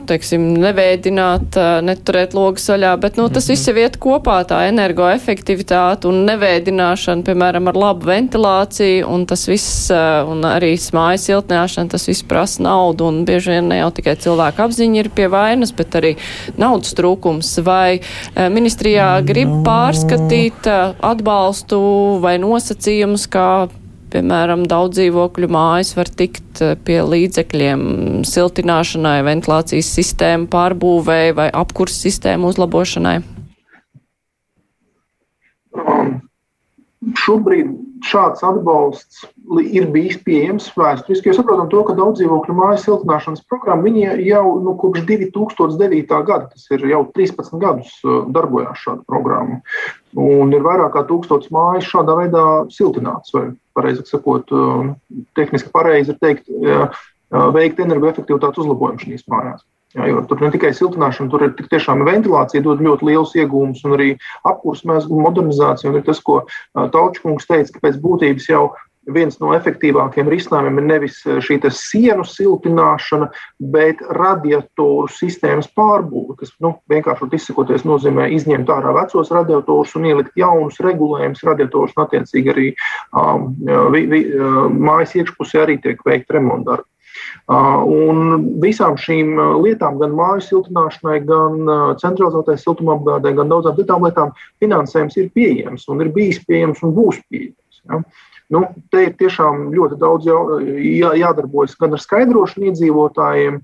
teiksim, 0.07 0.47
nevēdināt, 0.63 1.59
neturēt 1.81 2.33
logas 2.33 2.69
vaļā, 2.69 2.95
bet, 2.99 3.17
nu, 3.17 3.29
tas 3.29 3.47
mm 3.47 3.53
-hmm. 3.53 3.57
viss 3.57 3.67
ir 3.67 3.77
iet 3.77 3.97
kopā, 3.97 4.43
tā 4.47 4.67
energoefektivitāte 4.69 6.07
un 6.07 6.25
nevēdināšana, 6.25 7.23
piemēram, 7.23 7.67
ar 7.67 7.75
labu 7.75 8.05
ventilāciju, 8.05 9.07
un 9.07 9.25
tas 9.25 9.47
viss, 9.47 9.91
un 10.27 10.41
arī 10.43 10.73
mājas 10.93 11.27
siltināšana, 11.27 11.89
tas 11.89 12.07
viss 12.07 12.23
prasa 12.23 12.63
naudu, 12.63 13.07
un 13.07 13.25
bieži 13.25 13.51
vien 13.51 13.67
ne 13.67 13.77
jau 13.77 13.91
tikai 13.91 14.15
cilvēku 14.15 14.61
apziņa 14.61 14.99
ir 14.99 15.09
pie 15.09 15.27
vainas, 15.27 15.71
bet 15.71 15.95
arī 15.95 16.15
naudas 16.57 16.93
trūkums 16.93 17.16
trūkums, 17.17 17.57
vai 17.63 17.99
eh, 17.99 18.49
ministrijā 18.49 19.21
grib 19.25 19.49
no. 19.49 19.63
pārskatīt 19.65 20.67
eh, 20.67 20.95
atbalstu 21.01 22.19
vai 22.21 22.37
nosacījumus, 22.37 23.27
kā 23.27 23.67
piemēram, 24.11 24.65
daudz 24.67 24.97
dzīvokļu 24.97 25.49
mājas 25.49 25.95
var 25.97 26.07
tikt 26.07 26.61
eh, 26.61 26.75
pie 26.75 27.01
līdzekļiem 27.01 28.23
siltināšanai, 28.25 29.23
ventilācijas 29.25 29.89
sistēmu 29.97 30.47
pārbūvēi 30.47 31.35
vai 31.35 31.49
apkurs 31.51 31.97
sistēmu 32.01 32.53
uzlabošanai? 32.53 33.19
Um, 35.77 36.21
šobrīd 37.13 37.73
šāds 38.07 38.43
atbalsts 38.45 39.25
ir 39.63 39.87
bijis 39.93 40.17
pieejams 40.25 40.67
vēsturiski. 40.75 41.31
Mēs 41.31 41.39
saprotam, 41.39 41.69
to, 41.71 41.83
ka 41.87 41.95
daudz 41.97 42.19
dzīvokļu 42.19 42.55
māju 42.57 42.81
siltināšanas 42.83 43.45
programma 43.49 43.91
jau 44.23 44.43
nu, 44.63 44.73
kopš 44.79 45.05
2009. 45.07 46.19
gada, 46.27 46.49
tas 46.51 46.65
ir 46.75 46.83
jau 46.91 47.03
13 47.15 47.61
gadus, 47.61 47.93
uh, 48.03 48.25
darbojās 48.33 48.83
šāda 48.83 49.05
programma. 49.07 49.61
Un 50.17 50.51
ir 50.55 50.65
vairāk 50.65 50.93
kā 50.95 51.05
tūkstots 51.07 51.51
mājas 51.53 51.87
šādā 51.87 52.17
veidā 52.23 52.43
siltināts, 52.73 53.33
vai 53.35 53.49
pareizāk 53.77 54.09
sakot, 54.11 54.51
uh, 54.51 54.91
tehniski 55.39 55.71
pareizi 55.73 56.15
ir 56.15 56.21
teikt, 56.23 56.51
veikt 57.27 57.81
energoefektivitātes 57.83 58.63
uzlabojumu 58.63 59.03
šīs 59.03 59.27
mājās. 59.31 59.65
Jā, 59.95 60.05
jo 60.11 60.21
tur 60.27 60.41
ne 60.43 60.49
tikai 60.51 60.73
siltināšana, 60.75 61.29
tur 61.31 61.45
ir 61.45 61.53
tiešām 61.57 62.03
ventilācija, 62.05 62.61
dod 62.63 62.81
ļoti 62.83 63.07
liels 63.07 63.31
iegūmus, 63.39 63.85
un 63.87 63.95
arī 63.95 64.09
apkurss 64.45 64.83
modernizācija. 64.85 65.89
Un 65.89 65.99
ir 66.01 66.03
tas, 66.05 66.19
ko 66.21 66.41
Taučkungs 66.75 67.47
teica, 67.47 67.71
ka 67.73 67.83
pēc 67.87 67.97
būtības 68.03 68.49
jau 68.51 68.65
viens 69.13 69.37
no 69.41 69.53
efektīvākajiem 69.55 70.29
risinājumiem 70.31 70.81
ir 70.81 70.87
nevis 70.87 71.19
šī 71.23 71.59
sienu 71.73 72.25
siltināšana, 72.27 73.29
bet 73.73 74.01
radiatoru 74.17 75.07
sistēmas 75.11 75.69
pārbūve, 75.77 76.37
kas 76.41 76.51
nu, 76.63 76.75
vienkārši 76.91 77.29
izsakoties 77.39 77.85
nozīmē 77.87 78.27
izņemt 78.35 78.69
ārā 78.73 78.93
vecos 78.97 79.31
radiatorus 79.33 79.95
un 79.99 80.09
ielikt 80.11 80.35
jaunus 80.39 80.81
regulējumus 80.83 81.45
radiatorus, 81.47 81.95
un 81.97 82.05
attiecīgi 82.05 82.53
arī 82.53 82.67
um, 83.13 83.49
vi, 83.95 84.05
vi, 84.11 84.21
mājas 84.77 85.15
iekšpusē 85.17 85.65
arī 85.65 85.79
tiek 85.83 86.03
veikta 86.05 86.37
remontdarbi. 86.37 86.87
Un 87.47 88.43
visām 88.61 88.97
šīm 88.99 89.39
lietām, 89.63 89.97
gan 90.01 90.13
māju 90.17 90.43
siltināšanai, 90.45 91.17
gan 91.25 91.71
centralizētai 92.01 92.57
siltumapgādē, 92.61 93.33
gan 93.39 93.49
daudzām 93.49 93.77
citām 93.79 94.05
lietām, 94.05 94.33
finansējums 94.61 95.17
ir 95.17 95.31
pieejams 95.33 95.87
un 95.89 96.03
ir 96.03 96.11
bijis 96.13 96.43
pieejams 96.45 96.83
un 96.85 96.93
būs 96.97 97.21
pieejams. 97.31 97.81
Ja? 97.87 98.01
Nu, 98.53 98.61
te 98.93 99.01
ir 99.03 99.15
tiešām 99.19 99.73
ļoti 99.75 99.97
daudz 99.99 100.27
jā, 100.29 100.35
jā, 100.79 101.09
jādarbojas 101.19 101.73
gan 101.79 101.97
ar 101.97 101.99
skaidrošanu 101.99 102.69
iedzīvotājiem, 102.69 103.57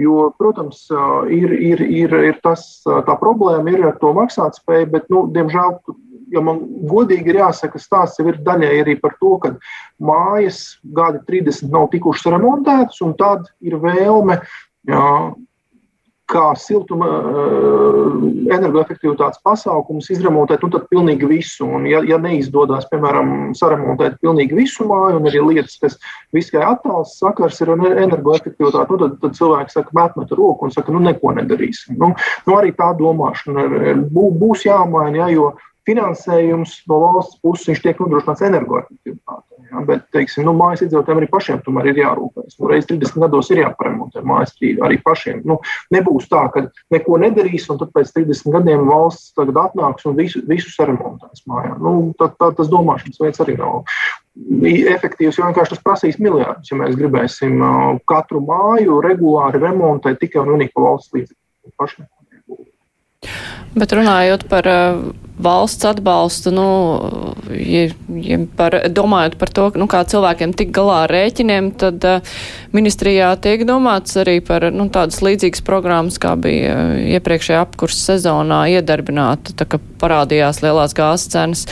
jo, 0.00 0.14
protams, 0.40 0.86
ir, 1.28 1.52
ir, 1.52 1.82
ir, 1.84 2.14
ir 2.30 2.38
tas, 2.44 2.62
tā 2.86 3.16
problēma 3.20 3.74
ir 3.74 3.84
ar 3.90 3.98
to 4.00 4.14
maksātspēju, 4.16 4.88
bet, 4.94 5.10
nu, 5.12 5.26
diemžēl, 5.34 5.76
ja 6.32 6.40
man 6.46 6.62
godīgi 6.88 7.34
ir 7.34 7.42
jāsaka, 7.42 7.82
stāsts 7.82 8.22
jau 8.22 8.30
ir 8.30 8.40
daļai 8.46 8.72
arī 8.80 8.96
par 9.02 9.18
to, 9.20 9.34
ka 9.42 9.52
mājas 10.00 10.62
gadi 10.96 11.20
30 11.28 11.68
nav 11.74 11.90
tikušas 11.92 12.32
remontētas, 12.32 13.04
un 13.04 13.12
tad 13.20 13.44
ir 13.60 13.76
vēlme 13.82 14.40
jā, 14.88 15.06
kā 16.30 16.44
siltuma 16.58 17.08
eh, 17.10 18.54
energoefektivitātes 18.56 19.40
pasākumus 19.46 20.10
izremontēt, 20.14 20.62
nu 20.64 20.82
pilnīgi 20.90 21.28
visu. 21.30 21.66
Un, 21.66 21.86
ja, 21.90 22.02
ja 22.06 22.18
neizdodas, 22.22 22.86
piemēram, 22.92 23.52
saremontēt 23.58 24.20
pilnīgi 24.24 24.58
visu 24.58 24.86
māju, 24.88 25.20
un 25.20 25.30
ir 25.30 25.38
lietas, 25.46 25.78
kas 25.82 25.98
visai 26.36 26.62
attāls 26.66 27.16
sakars 27.20 27.60
ar 27.64 27.74
energoefektivitāti, 27.76 28.94
nu 28.94 29.00
tad, 29.02 29.16
tad 29.24 29.38
cilvēks 29.38 29.78
saka, 29.78 29.96
met 29.98 30.18
met 30.20 30.36
roku 30.38 30.68
un 30.68 30.74
saka, 30.74 30.94
nu 30.94 31.02
neko 31.04 31.34
nedarīsim. 31.38 31.98
Nu, 32.00 32.12
nu 32.46 32.58
arī 32.58 32.74
tā 32.76 32.92
domāšana 32.98 33.66
būs 34.10 34.66
jāmaina, 34.68 35.24
ja, 35.24 35.30
jo 35.34 35.52
finansējums 35.88 36.80
no 36.90 37.00
valsts 37.04 37.40
puses 37.42 37.80
tiek 37.82 37.98
nodrošināts 38.00 38.44
energoefektivitātei. 38.46 39.59
Ja, 39.70 39.82
bet, 39.86 40.06
teiksim, 40.14 40.44
nu, 40.48 40.54
mājas 40.58 40.82
iedzīvotājiem 40.84 41.20
arī 41.20 41.28
pašiem 41.30 41.60
tomēr 41.62 41.90
ir 41.92 42.00
jārūpējas. 42.02 42.56
Nu, 42.58 42.70
reiz 42.72 42.88
30 42.90 43.22
gados 43.22 43.50
ir 43.52 43.62
jāparemontē 43.62 44.22
mājas 44.26 44.56
arī 44.58 44.98
pašiem. 45.04 45.44
Nu, 45.46 45.60
nebūs 45.94 46.26
tā, 46.30 46.42
ka 46.54 46.64
neko 46.94 47.20
nedarīs, 47.22 47.68
un 47.70 47.78
tad 47.78 47.92
pēc 47.94 48.10
30 48.16 48.50
gadiem 48.56 48.82
valsts 48.88 49.38
atnāks 49.38 50.08
un 50.10 50.18
visu, 50.18 50.42
visu 50.48 50.72
saremontēs 50.74 51.46
mājā. 51.50 51.76
Nu, 51.78 51.94
tad, 52.18 52.34
tad 52.42 52.58
tas 52.58 52.72
domāšanas 52.72 53.22
veids 53.22 53.44
arī 53.44 53.56
nav 53.60 53.84
efektīvs, 54.96 55.38
jo 55.38 55.46
vienkārši 55.46 55.76
tas 55.76 55.84
prasīs 55.84 56.20
miljardus, 56.22 56.70
ja 56.70 56.78
mēs 56.78 56.98
gribēsim 56.98 57.60
katru 58.10 58.42
māju 58.46 59.00
regulāri 59.04 59.62
remontēt 59.62 60.20
tikai 60.22 60.42
un 60.44 60.54
vienīgi 60.54 60.74
valsts 60.78 61.14
līdzekļiem. 61.14 62.08
Bet 63.78 63.92
runājot 63.94 64.48
par 64.50 64.66
valsts 65.42 65.86
atbalstu, 65.88 66.52
nu, 66.54 66.66
ja, 67.50 67.86
ja 68.22 68.38
par, 68.56 68.76
domājot 68.92 69.36
par 69.40 69.52
to, 69.56 69.66
nu, 69.80 69.86
kā 69.90 70.02
cilvēkiem 70.08 70.54
tik 70.56 70.72
galā 70.76 71.04
ar 71.04 71.14
rēķiniem, 71.14 71.70
tad 71.80 72.04
uh, 72.06 72.34
ministrijā 72.76 73.32
tiek 73.42 73.64
domāts 73.68 74.18
arī 74.20 74.38
par 74.44 74.68
nu, 74.74 74.88
tādas 74.92 75.20
līdzīgas 75.24 75.64
programmas, 75.66 76.18
kā 76.22 76.34
bija 76.40 76.74
uh, 76.76 76.96
iepriekšējā 77.18 77.62
apkursa 77.66 78.14
sezonā 78.14 78.62
iedarbināta, 78.76 79.54
tā 79.58 79.68
kā 79.70 79.80
parādījās 80.00 80.62
lielās 80.64 80.96
gāzes 80.96 81.30
cenas. 81.32 81.64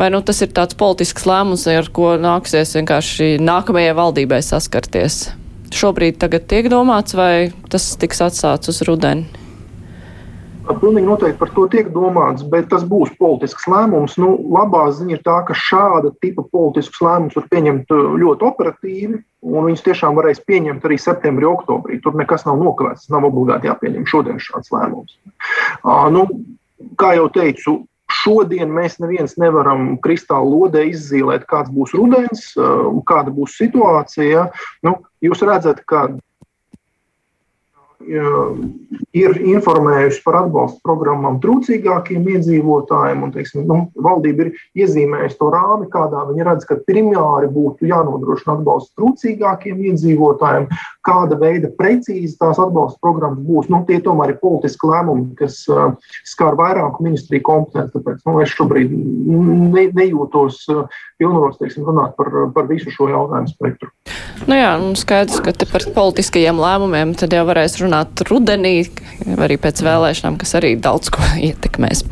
Vai 0.00 0.10
nu, 0.14 0.22
tas 0.24 0.42
ir 0.44 0.52
tāds 0.56 0.78
politisks 0.78 1.28
lēmums, 1.28 1.68
ar 1.70 1.88
ko 1.94 2.14
nāksies 2.20 2.76
vienkārši 2.78 3.36
nākamajai 3.42 3.96
valdībai 4.00 4.42
saskarties? 4.44 5.24
Šobrīd 5.74 6.20
tagad 6.22 6.46
tiek 6.50 6.68
domāts, 6.70 7.16
vai 7.18 7.50
tas 7.72 7.94
tiks 7.98 8.22
atstāts 8.22 8.70
uz 8.70 8.84
rudeni? 8.86 9.43
Pilnīgi 10.64 11.04
noteikti 11.04 11.36
par 11.36 11.50
to 11.52 11.66
tiek 11.68 11.90
domāts, 11.92 12.44
bet 12.48 12.70
tas 12.72 12.84
būs 12.88 13.12
politisks 13.20 13.66
lēmums. 13.68 14.16
Nu, 14.20 14.30
labā 14.54 14.86
ziņa 14.96 15.18
ir 15.18 15.22
tā, 15.26 15.36
ka 15.44 15.56
šāda 15.56 16.14
tipa 16.24 16.44
politiskus 16.48 17.02
lēmumus 17.04 17.36
var 17.36 17.48
pieņemt 17.52 17.92
uh, 17.92 18.14
ļoti 18.22 18.46
operatīvi, 18.48 19.20
un 19.44 19.68
viņus 19.68 19.84
tiešām 19.84 20.16
varēs 20.16 20.40
pieņemt 20.48 20.86
arī 20.88 20.96
septembrī, 21.00 21.48
oktobrī. 21.50 22.00
Tur 22.04 22.16
nekas 22.16 22.46
nav 22.48 22.62
nokavēts, 22.64 23.10
nav 23.12 23.28
obligāti 23.28 23.68
jāpieņem 23.68 24.08
šodien 24.08 24.40
šāds 24.40 24.72
lēmums. 24.72 25.18
Uh, 25.84 26.06
nu, 26.14 26.24
kā 27.00 27.12
jau 27.18 27.28
teicu, 27.34 27.82
šodien 28.24 28.72
mēs 28.72 28.96
neviens 29.04 29.36
nevaram 29.40 29.98
kristāla 30.04 30.48
lodē 30.48 30.86
izzīmēt, 30.94 31.44
kāds 31.50 31.72
būs 31.76 31.92
rudens, 31.98 32.52
uh, 32.56 32.88
kāda 33.04 33.34
būs 33.36 33.60
situācija. 33.60 34.48
Nu, 34.86 34.96
jūs 35.24 35.44
redzat, 35.44 35.84
ka 35.84 36.08
ir 38.04 39.36
informējusi 39.54 40.22
par 40.24 40.38
atbalstu 40.42 40.80
programmām 40.84 41.38
trūcīgākiem 41.42 42.26
iedzīvotājiem. 42.34 43.22
Un, 43.26 43.32
teiksim, 43.34 43.64
nu, 43.68 43.78
valdība 44.04 44.46
ir 44.46 44.50
iezīmējusi 44.84 45.38
to 45.40 45.50
rāmi, 45.54 45.88
kādā 45.92 46.24
viņi 46.28 46.46
redz, 46.48 46.66
ka 46.68 46.78
primāri 46.88 47.50
būtu 47.52 47.88
jānodrošina 47.90 48.58
atbalsts 48.58 48.94
trūcīgākiem 48.98 49.82
iedzīvotājiem, 49.90 50.68
kāda 51.06 51.38
veida 51.40 51.70
precīzi 51.78 52.36
tās 52.40 52.60
atbalsta 52.62 53.00
programmas 53.04 53.44
būs. 53.46 53.70
Nu, 53.72 53.84
tie 53.88 54.00
tomēr 54.04 54.34
ir 54.34 54.40
politiski 54.42 54.90
lēmumi, 54.90 55.32
kas 55.38 55.62
uh, 55.72 55.94
skar 56.28 56.58
vairāku 56.60 57.06
ministriju 57.06 57.46
kompetenci. 57.46 57.94
Tāpēc 57.98 58.24
nu, 58.28 58.38
es 58.44 58.54
šobrīd 58.54 58.94
ne, 58.94 59.88
nejūtos 59.94 60.62
uh, 60.74 60.86
pilnvaros 61.22 61.60
teiksim, 61.60 61.86
runāt 61.88 62.16
par, 62.18 62.32
par 62.54 62.70
visu 62.70 62.92
šo 62.94 63.10
jautājumu 63.12 63.54
spektru. 63.54 63.92
Nu 64.44 64.56
jā, 64.58 64.74
nu 64.82 64.92
skaidrs, 64.98 65.38
ka 65.44 65.54
par 65.70 65.84
politiskajiem 65.94 66.58
lēmumiem 66.60 67.14
tad 67.16 67.32
jau 67.32 67.44
varēs 67.48 67.78
runāt 67.80 68.20
rudenī, 68.28 68.74
arī 69.40 69.56
pēc 69.62 69.80
vēlēšanām, 69.86 70.36
kas 70.40 70.56
arī 70.58 70.74
daudz 70.76 71.08
ko 71.14 71.22
ietekmēs. 71.48 72.02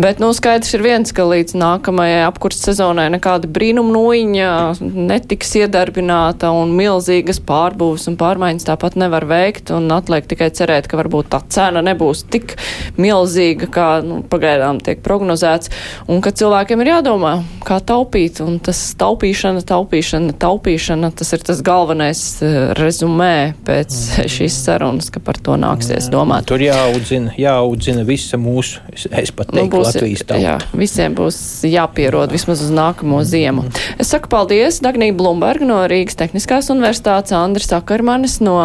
Bet, 0.00 0.22
nu, 0.22 0.30
skaidrs 0.36 0.72
ir 0.76 0.84
viens, 0.86 1.12
ka 1.16 1.26
līdz 1.28 1.56
nākamajai 1.58 2.22
apkurss 2.28 2.64
sezonai 2.68 3.08
nekāda 3.12 3.50
brīnuma 3.50 3.92
noiņa 3.92 4.50
netiks 4.80 5.52
iedarbināta 5.60 6.52
un 6.54 6.72
milzīgas 6.76 7.42
pārbūves 7.44 8.06
un 8.10 8.18
pārmaiņas 8.20 8.68
tāpat 8.70 8.96
nevar 9.00 9.26
veikt 9.28 9.74
un 9.74 9.90
atliek 9.92 10.28
tikai 10.30 10.48
cerēt, 10.56 10.88
ka 10.88 11.00
varbūt 11.00 11.30
tā 11.34 11.42
cena 11.52 11.82
nebūs 11.84 12.24
tik 12.32 12.56
milzīga, 13.00 13.68
kā 13.72 13.88
nu, 14.06 14.22
pagaidām 14.30 14.80
tiek 14.84 15.02
prognozēts 15.04 15.72
un 16.12 16.22
ka 16.24 16.32
cilvēkiem 16.36 16.84
ir 16.84 16.92
jādomā, 16.94 17.34
kā 17.66 17.82
taupīt 17.84 18.40
un 18.44 18.58
tas 18.64 18.80
taupīšana, 19.00 19.64
taupīšana, 19.66 20.36
taupīšana, 20.40 21.12
tas 21.16 21.32
ir 21.36 21.44
tas 21.46 21.55
galvenais 21.64 22.20
eh, 22.44 22.56
rezumē 22.76 23.54
pēc 23.66 23.92
mm. 23.92 24.30
šīs 24.32 24.58
sarunas, 24.66 25.10
ka 25.12 25.20
par 25.24 25.38
to 25.40 25.56
nāksies 25.60 26.08
jā. 26.08 26.12
domāt. 26.12 26.46
Tur 26.48 26.62
jāaudzina, 26.62 27.34
jāaudzina 27.40 28.04
visa 28.08 28.38
mūsu, 28.40 28.82
es, 28.92 29.06
es 29.10 29.32
pat 29.36 29.52
nu, 29.52 29.60
teiktu, 29.60 29.68
nu, 29.68 29.72
būs, 29.76 29.90
Latvijas 29.92 30.24
tauta. 30.24 30.40
Jā, 30.42 30.56
visiem 30.76 31.16
būs 31.16 31.38
jāpierod 31.70 32.34
vismaz 32.34 32.64
uz 32.66 32.72
nākamo 32.74 33.22
ziemu. 33.26 33.66
Mm. 33.66 33.84
Es 34.02 34.12
saku 34.12 34.30
paldies 34.32 34.80
Dagnī 34.84 35.12
Blumberga 35.16 35.68
no 35.68 35.82
Rīgas 35.90 36.18
Tehniskās 36.20 36.70
universitātes, 36.74 37.34
Andris 37.36 37.70
Sakarmanis 37.70 38.38
no 38.44 38.58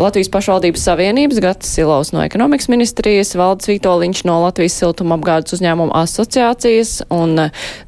Latvijas 0.00 0.30
pašvaldības 0.32 0.86
savienības, 0.88 1.40
Gatis 1.44 1.74
Silovs 1.76 2.14
no 2.14 2.22
ekonomikas 2.24 2.70
ministrijas, 2.72 3.34
Valdis 3.38 3.70
Vītoliņš 3.70 4.24
no 4.28 4.40
Latvijas 4.44 4.78
siltuma 4.80 5.18
apgādes 5.18 5.56
uzņēmuma 5.58 5.96
asociācijas 6.04 7.00
un 7.14 7.36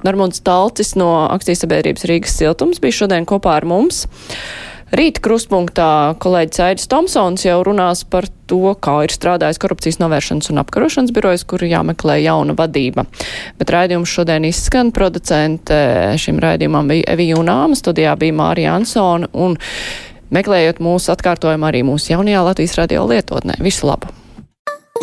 Normunds 0.05 0.43
Talcis 0.45 0.95
no 0.99 1.11
akcijas 1.31 1.65
sabiedrības 1.65 2.07
Rīgas 2.09 2.37
siltums 2.39 2.81
bija 2.83 3.03
šodien 3.03 3.27
kopā 3.29 3.57
ar 3.61 3.69
mums. 3.69 4.05
Rīt 4.93 5.23
krustpunktā 5.25 6.19
kolēģis 6.21 6.61
Aidis 6.61 6.89
Tomsons 6.93 7.47
jau 7.47 7.57
runās 7.65 8.03
par 8.05 8.27
to, 8.51 8.75
kā 8.77 8.99
ir 9.07 9.13
strādājis 9.15 9.61
korupcijas 9.63 9.97
novēršanas 10.03 10.51
un 10.53 10.61
apkarošanas 10.61 11.15
birojas, 11.17 11.47
kur 11.49 11.65
jāmeklē 11.65 12.19
jauna 12.21 12.53
vadība. 12.59 13.07
Bet 13.57 13.73
raidījums 13.73 14.13
šodien 14.13 14.45
izskan. 14.45 14.93
Producente 14.93 15.79
šim 16.21 16.43
raidījumam 16.45 16.93
bija 16.93 17.09
Evija 17.15 17.39
Unāma, 17.41 17.79
studijā 17.79 18.13
bija 18.21 18.37
Mārija 18.37 18.75
Ansona 18.77 19.31
un 19.33 19.57
meklējot 20.33 20.83
mūsu 20.85 21.15
atkārtojumu 21.15 21.71
arī 21.71 21.81
mūsu 21.89 22.13
jaunajā 22.13 22.43
Latvijas 22.51 22.77
radio 22.83 23.07
lietotnē. 23.09 23.57
Visu 23.65 23.89
labu! 23.89 24.13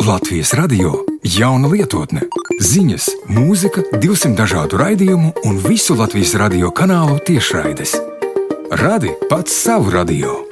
Latvijas 0.06 0.54
radio 0.56 0.94
jauna 1.26 1.68
lietotne, 1.68 2.22
ziņas, 2.62 3.10
mūzika, 3.34 3.82
200 3.98 4.38
dažādu 4.38 4.78
raidījumu 4.80 5.34
un 5.50 5.60
visu 5.66 5.98
Latvijas 5.98 6.38
radio 6.40 6.70
kanālu 6.70 7.18
tiešraides. 7.26 7.98
Radi 8.70 9.10
pats 9.28 9.62
savu 9.62 9.90
radio. 9.90 10.44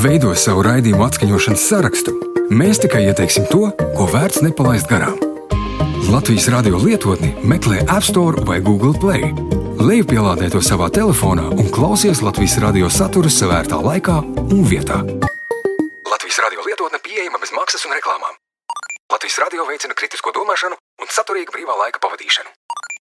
Veido 0.00 0.30
savu 0.32 0.62
raidījumu 0.64 1.04
atskaņošanas 1.04 1.64
sarakstu. 1.68 2.14
Mēs 2.48 2.80
tikai 2.80 3.02
ieteiksim 3.04 3.44
to, 3.50 3.66
ko 3.98 4.06
vērts 4.08 4.40
nepalaist 4.40 4.88
garām. 4.88 5.18
Latvijas 6.08 6.48
radio 6.54 6.80
lietotni 6.80 7.34
meklē 7.44 7.82
App 7.84 8.06
Store 8.08 8.40
vai 8.48 8.62
Google 8.64 8.96
Play. 8.96 9.28
Lejupielādē 9.76 10.48
to 10.56 10.64
savā 10.64 10.88
telefonā 10.88 11.50
un 11.52 11.68
klausies 11.74 12.24
Latvijas 12.24 12.56
radio 12.64 12.88
saturu 12.88 13.28
savērtā 13.28 13.76
laikā 13.76 14.16
un 14.48 14.64
vietā. 14.64 15.04
Latvijas 16.08 16.40
radio 16.46 16.64
lietotne 16.64 17.02
pieejama 17.04 17.44
bez 17.44 17.52
maksas 17.52 17.84
un 17.84 17.92
reklāmām. 17.92 18.40
Latvijas 19.12 19.36
radio 19.44 19.68
veicina 19.68 19.92
kritisko 19.92 20.32
domāšanu 20.32 20.80
un 20.80 21.12
saturīgu 21.12 21.52
brīvā 21.52 21.76
laika 21.76 22.00
pavadīšanu. 22.00 22.56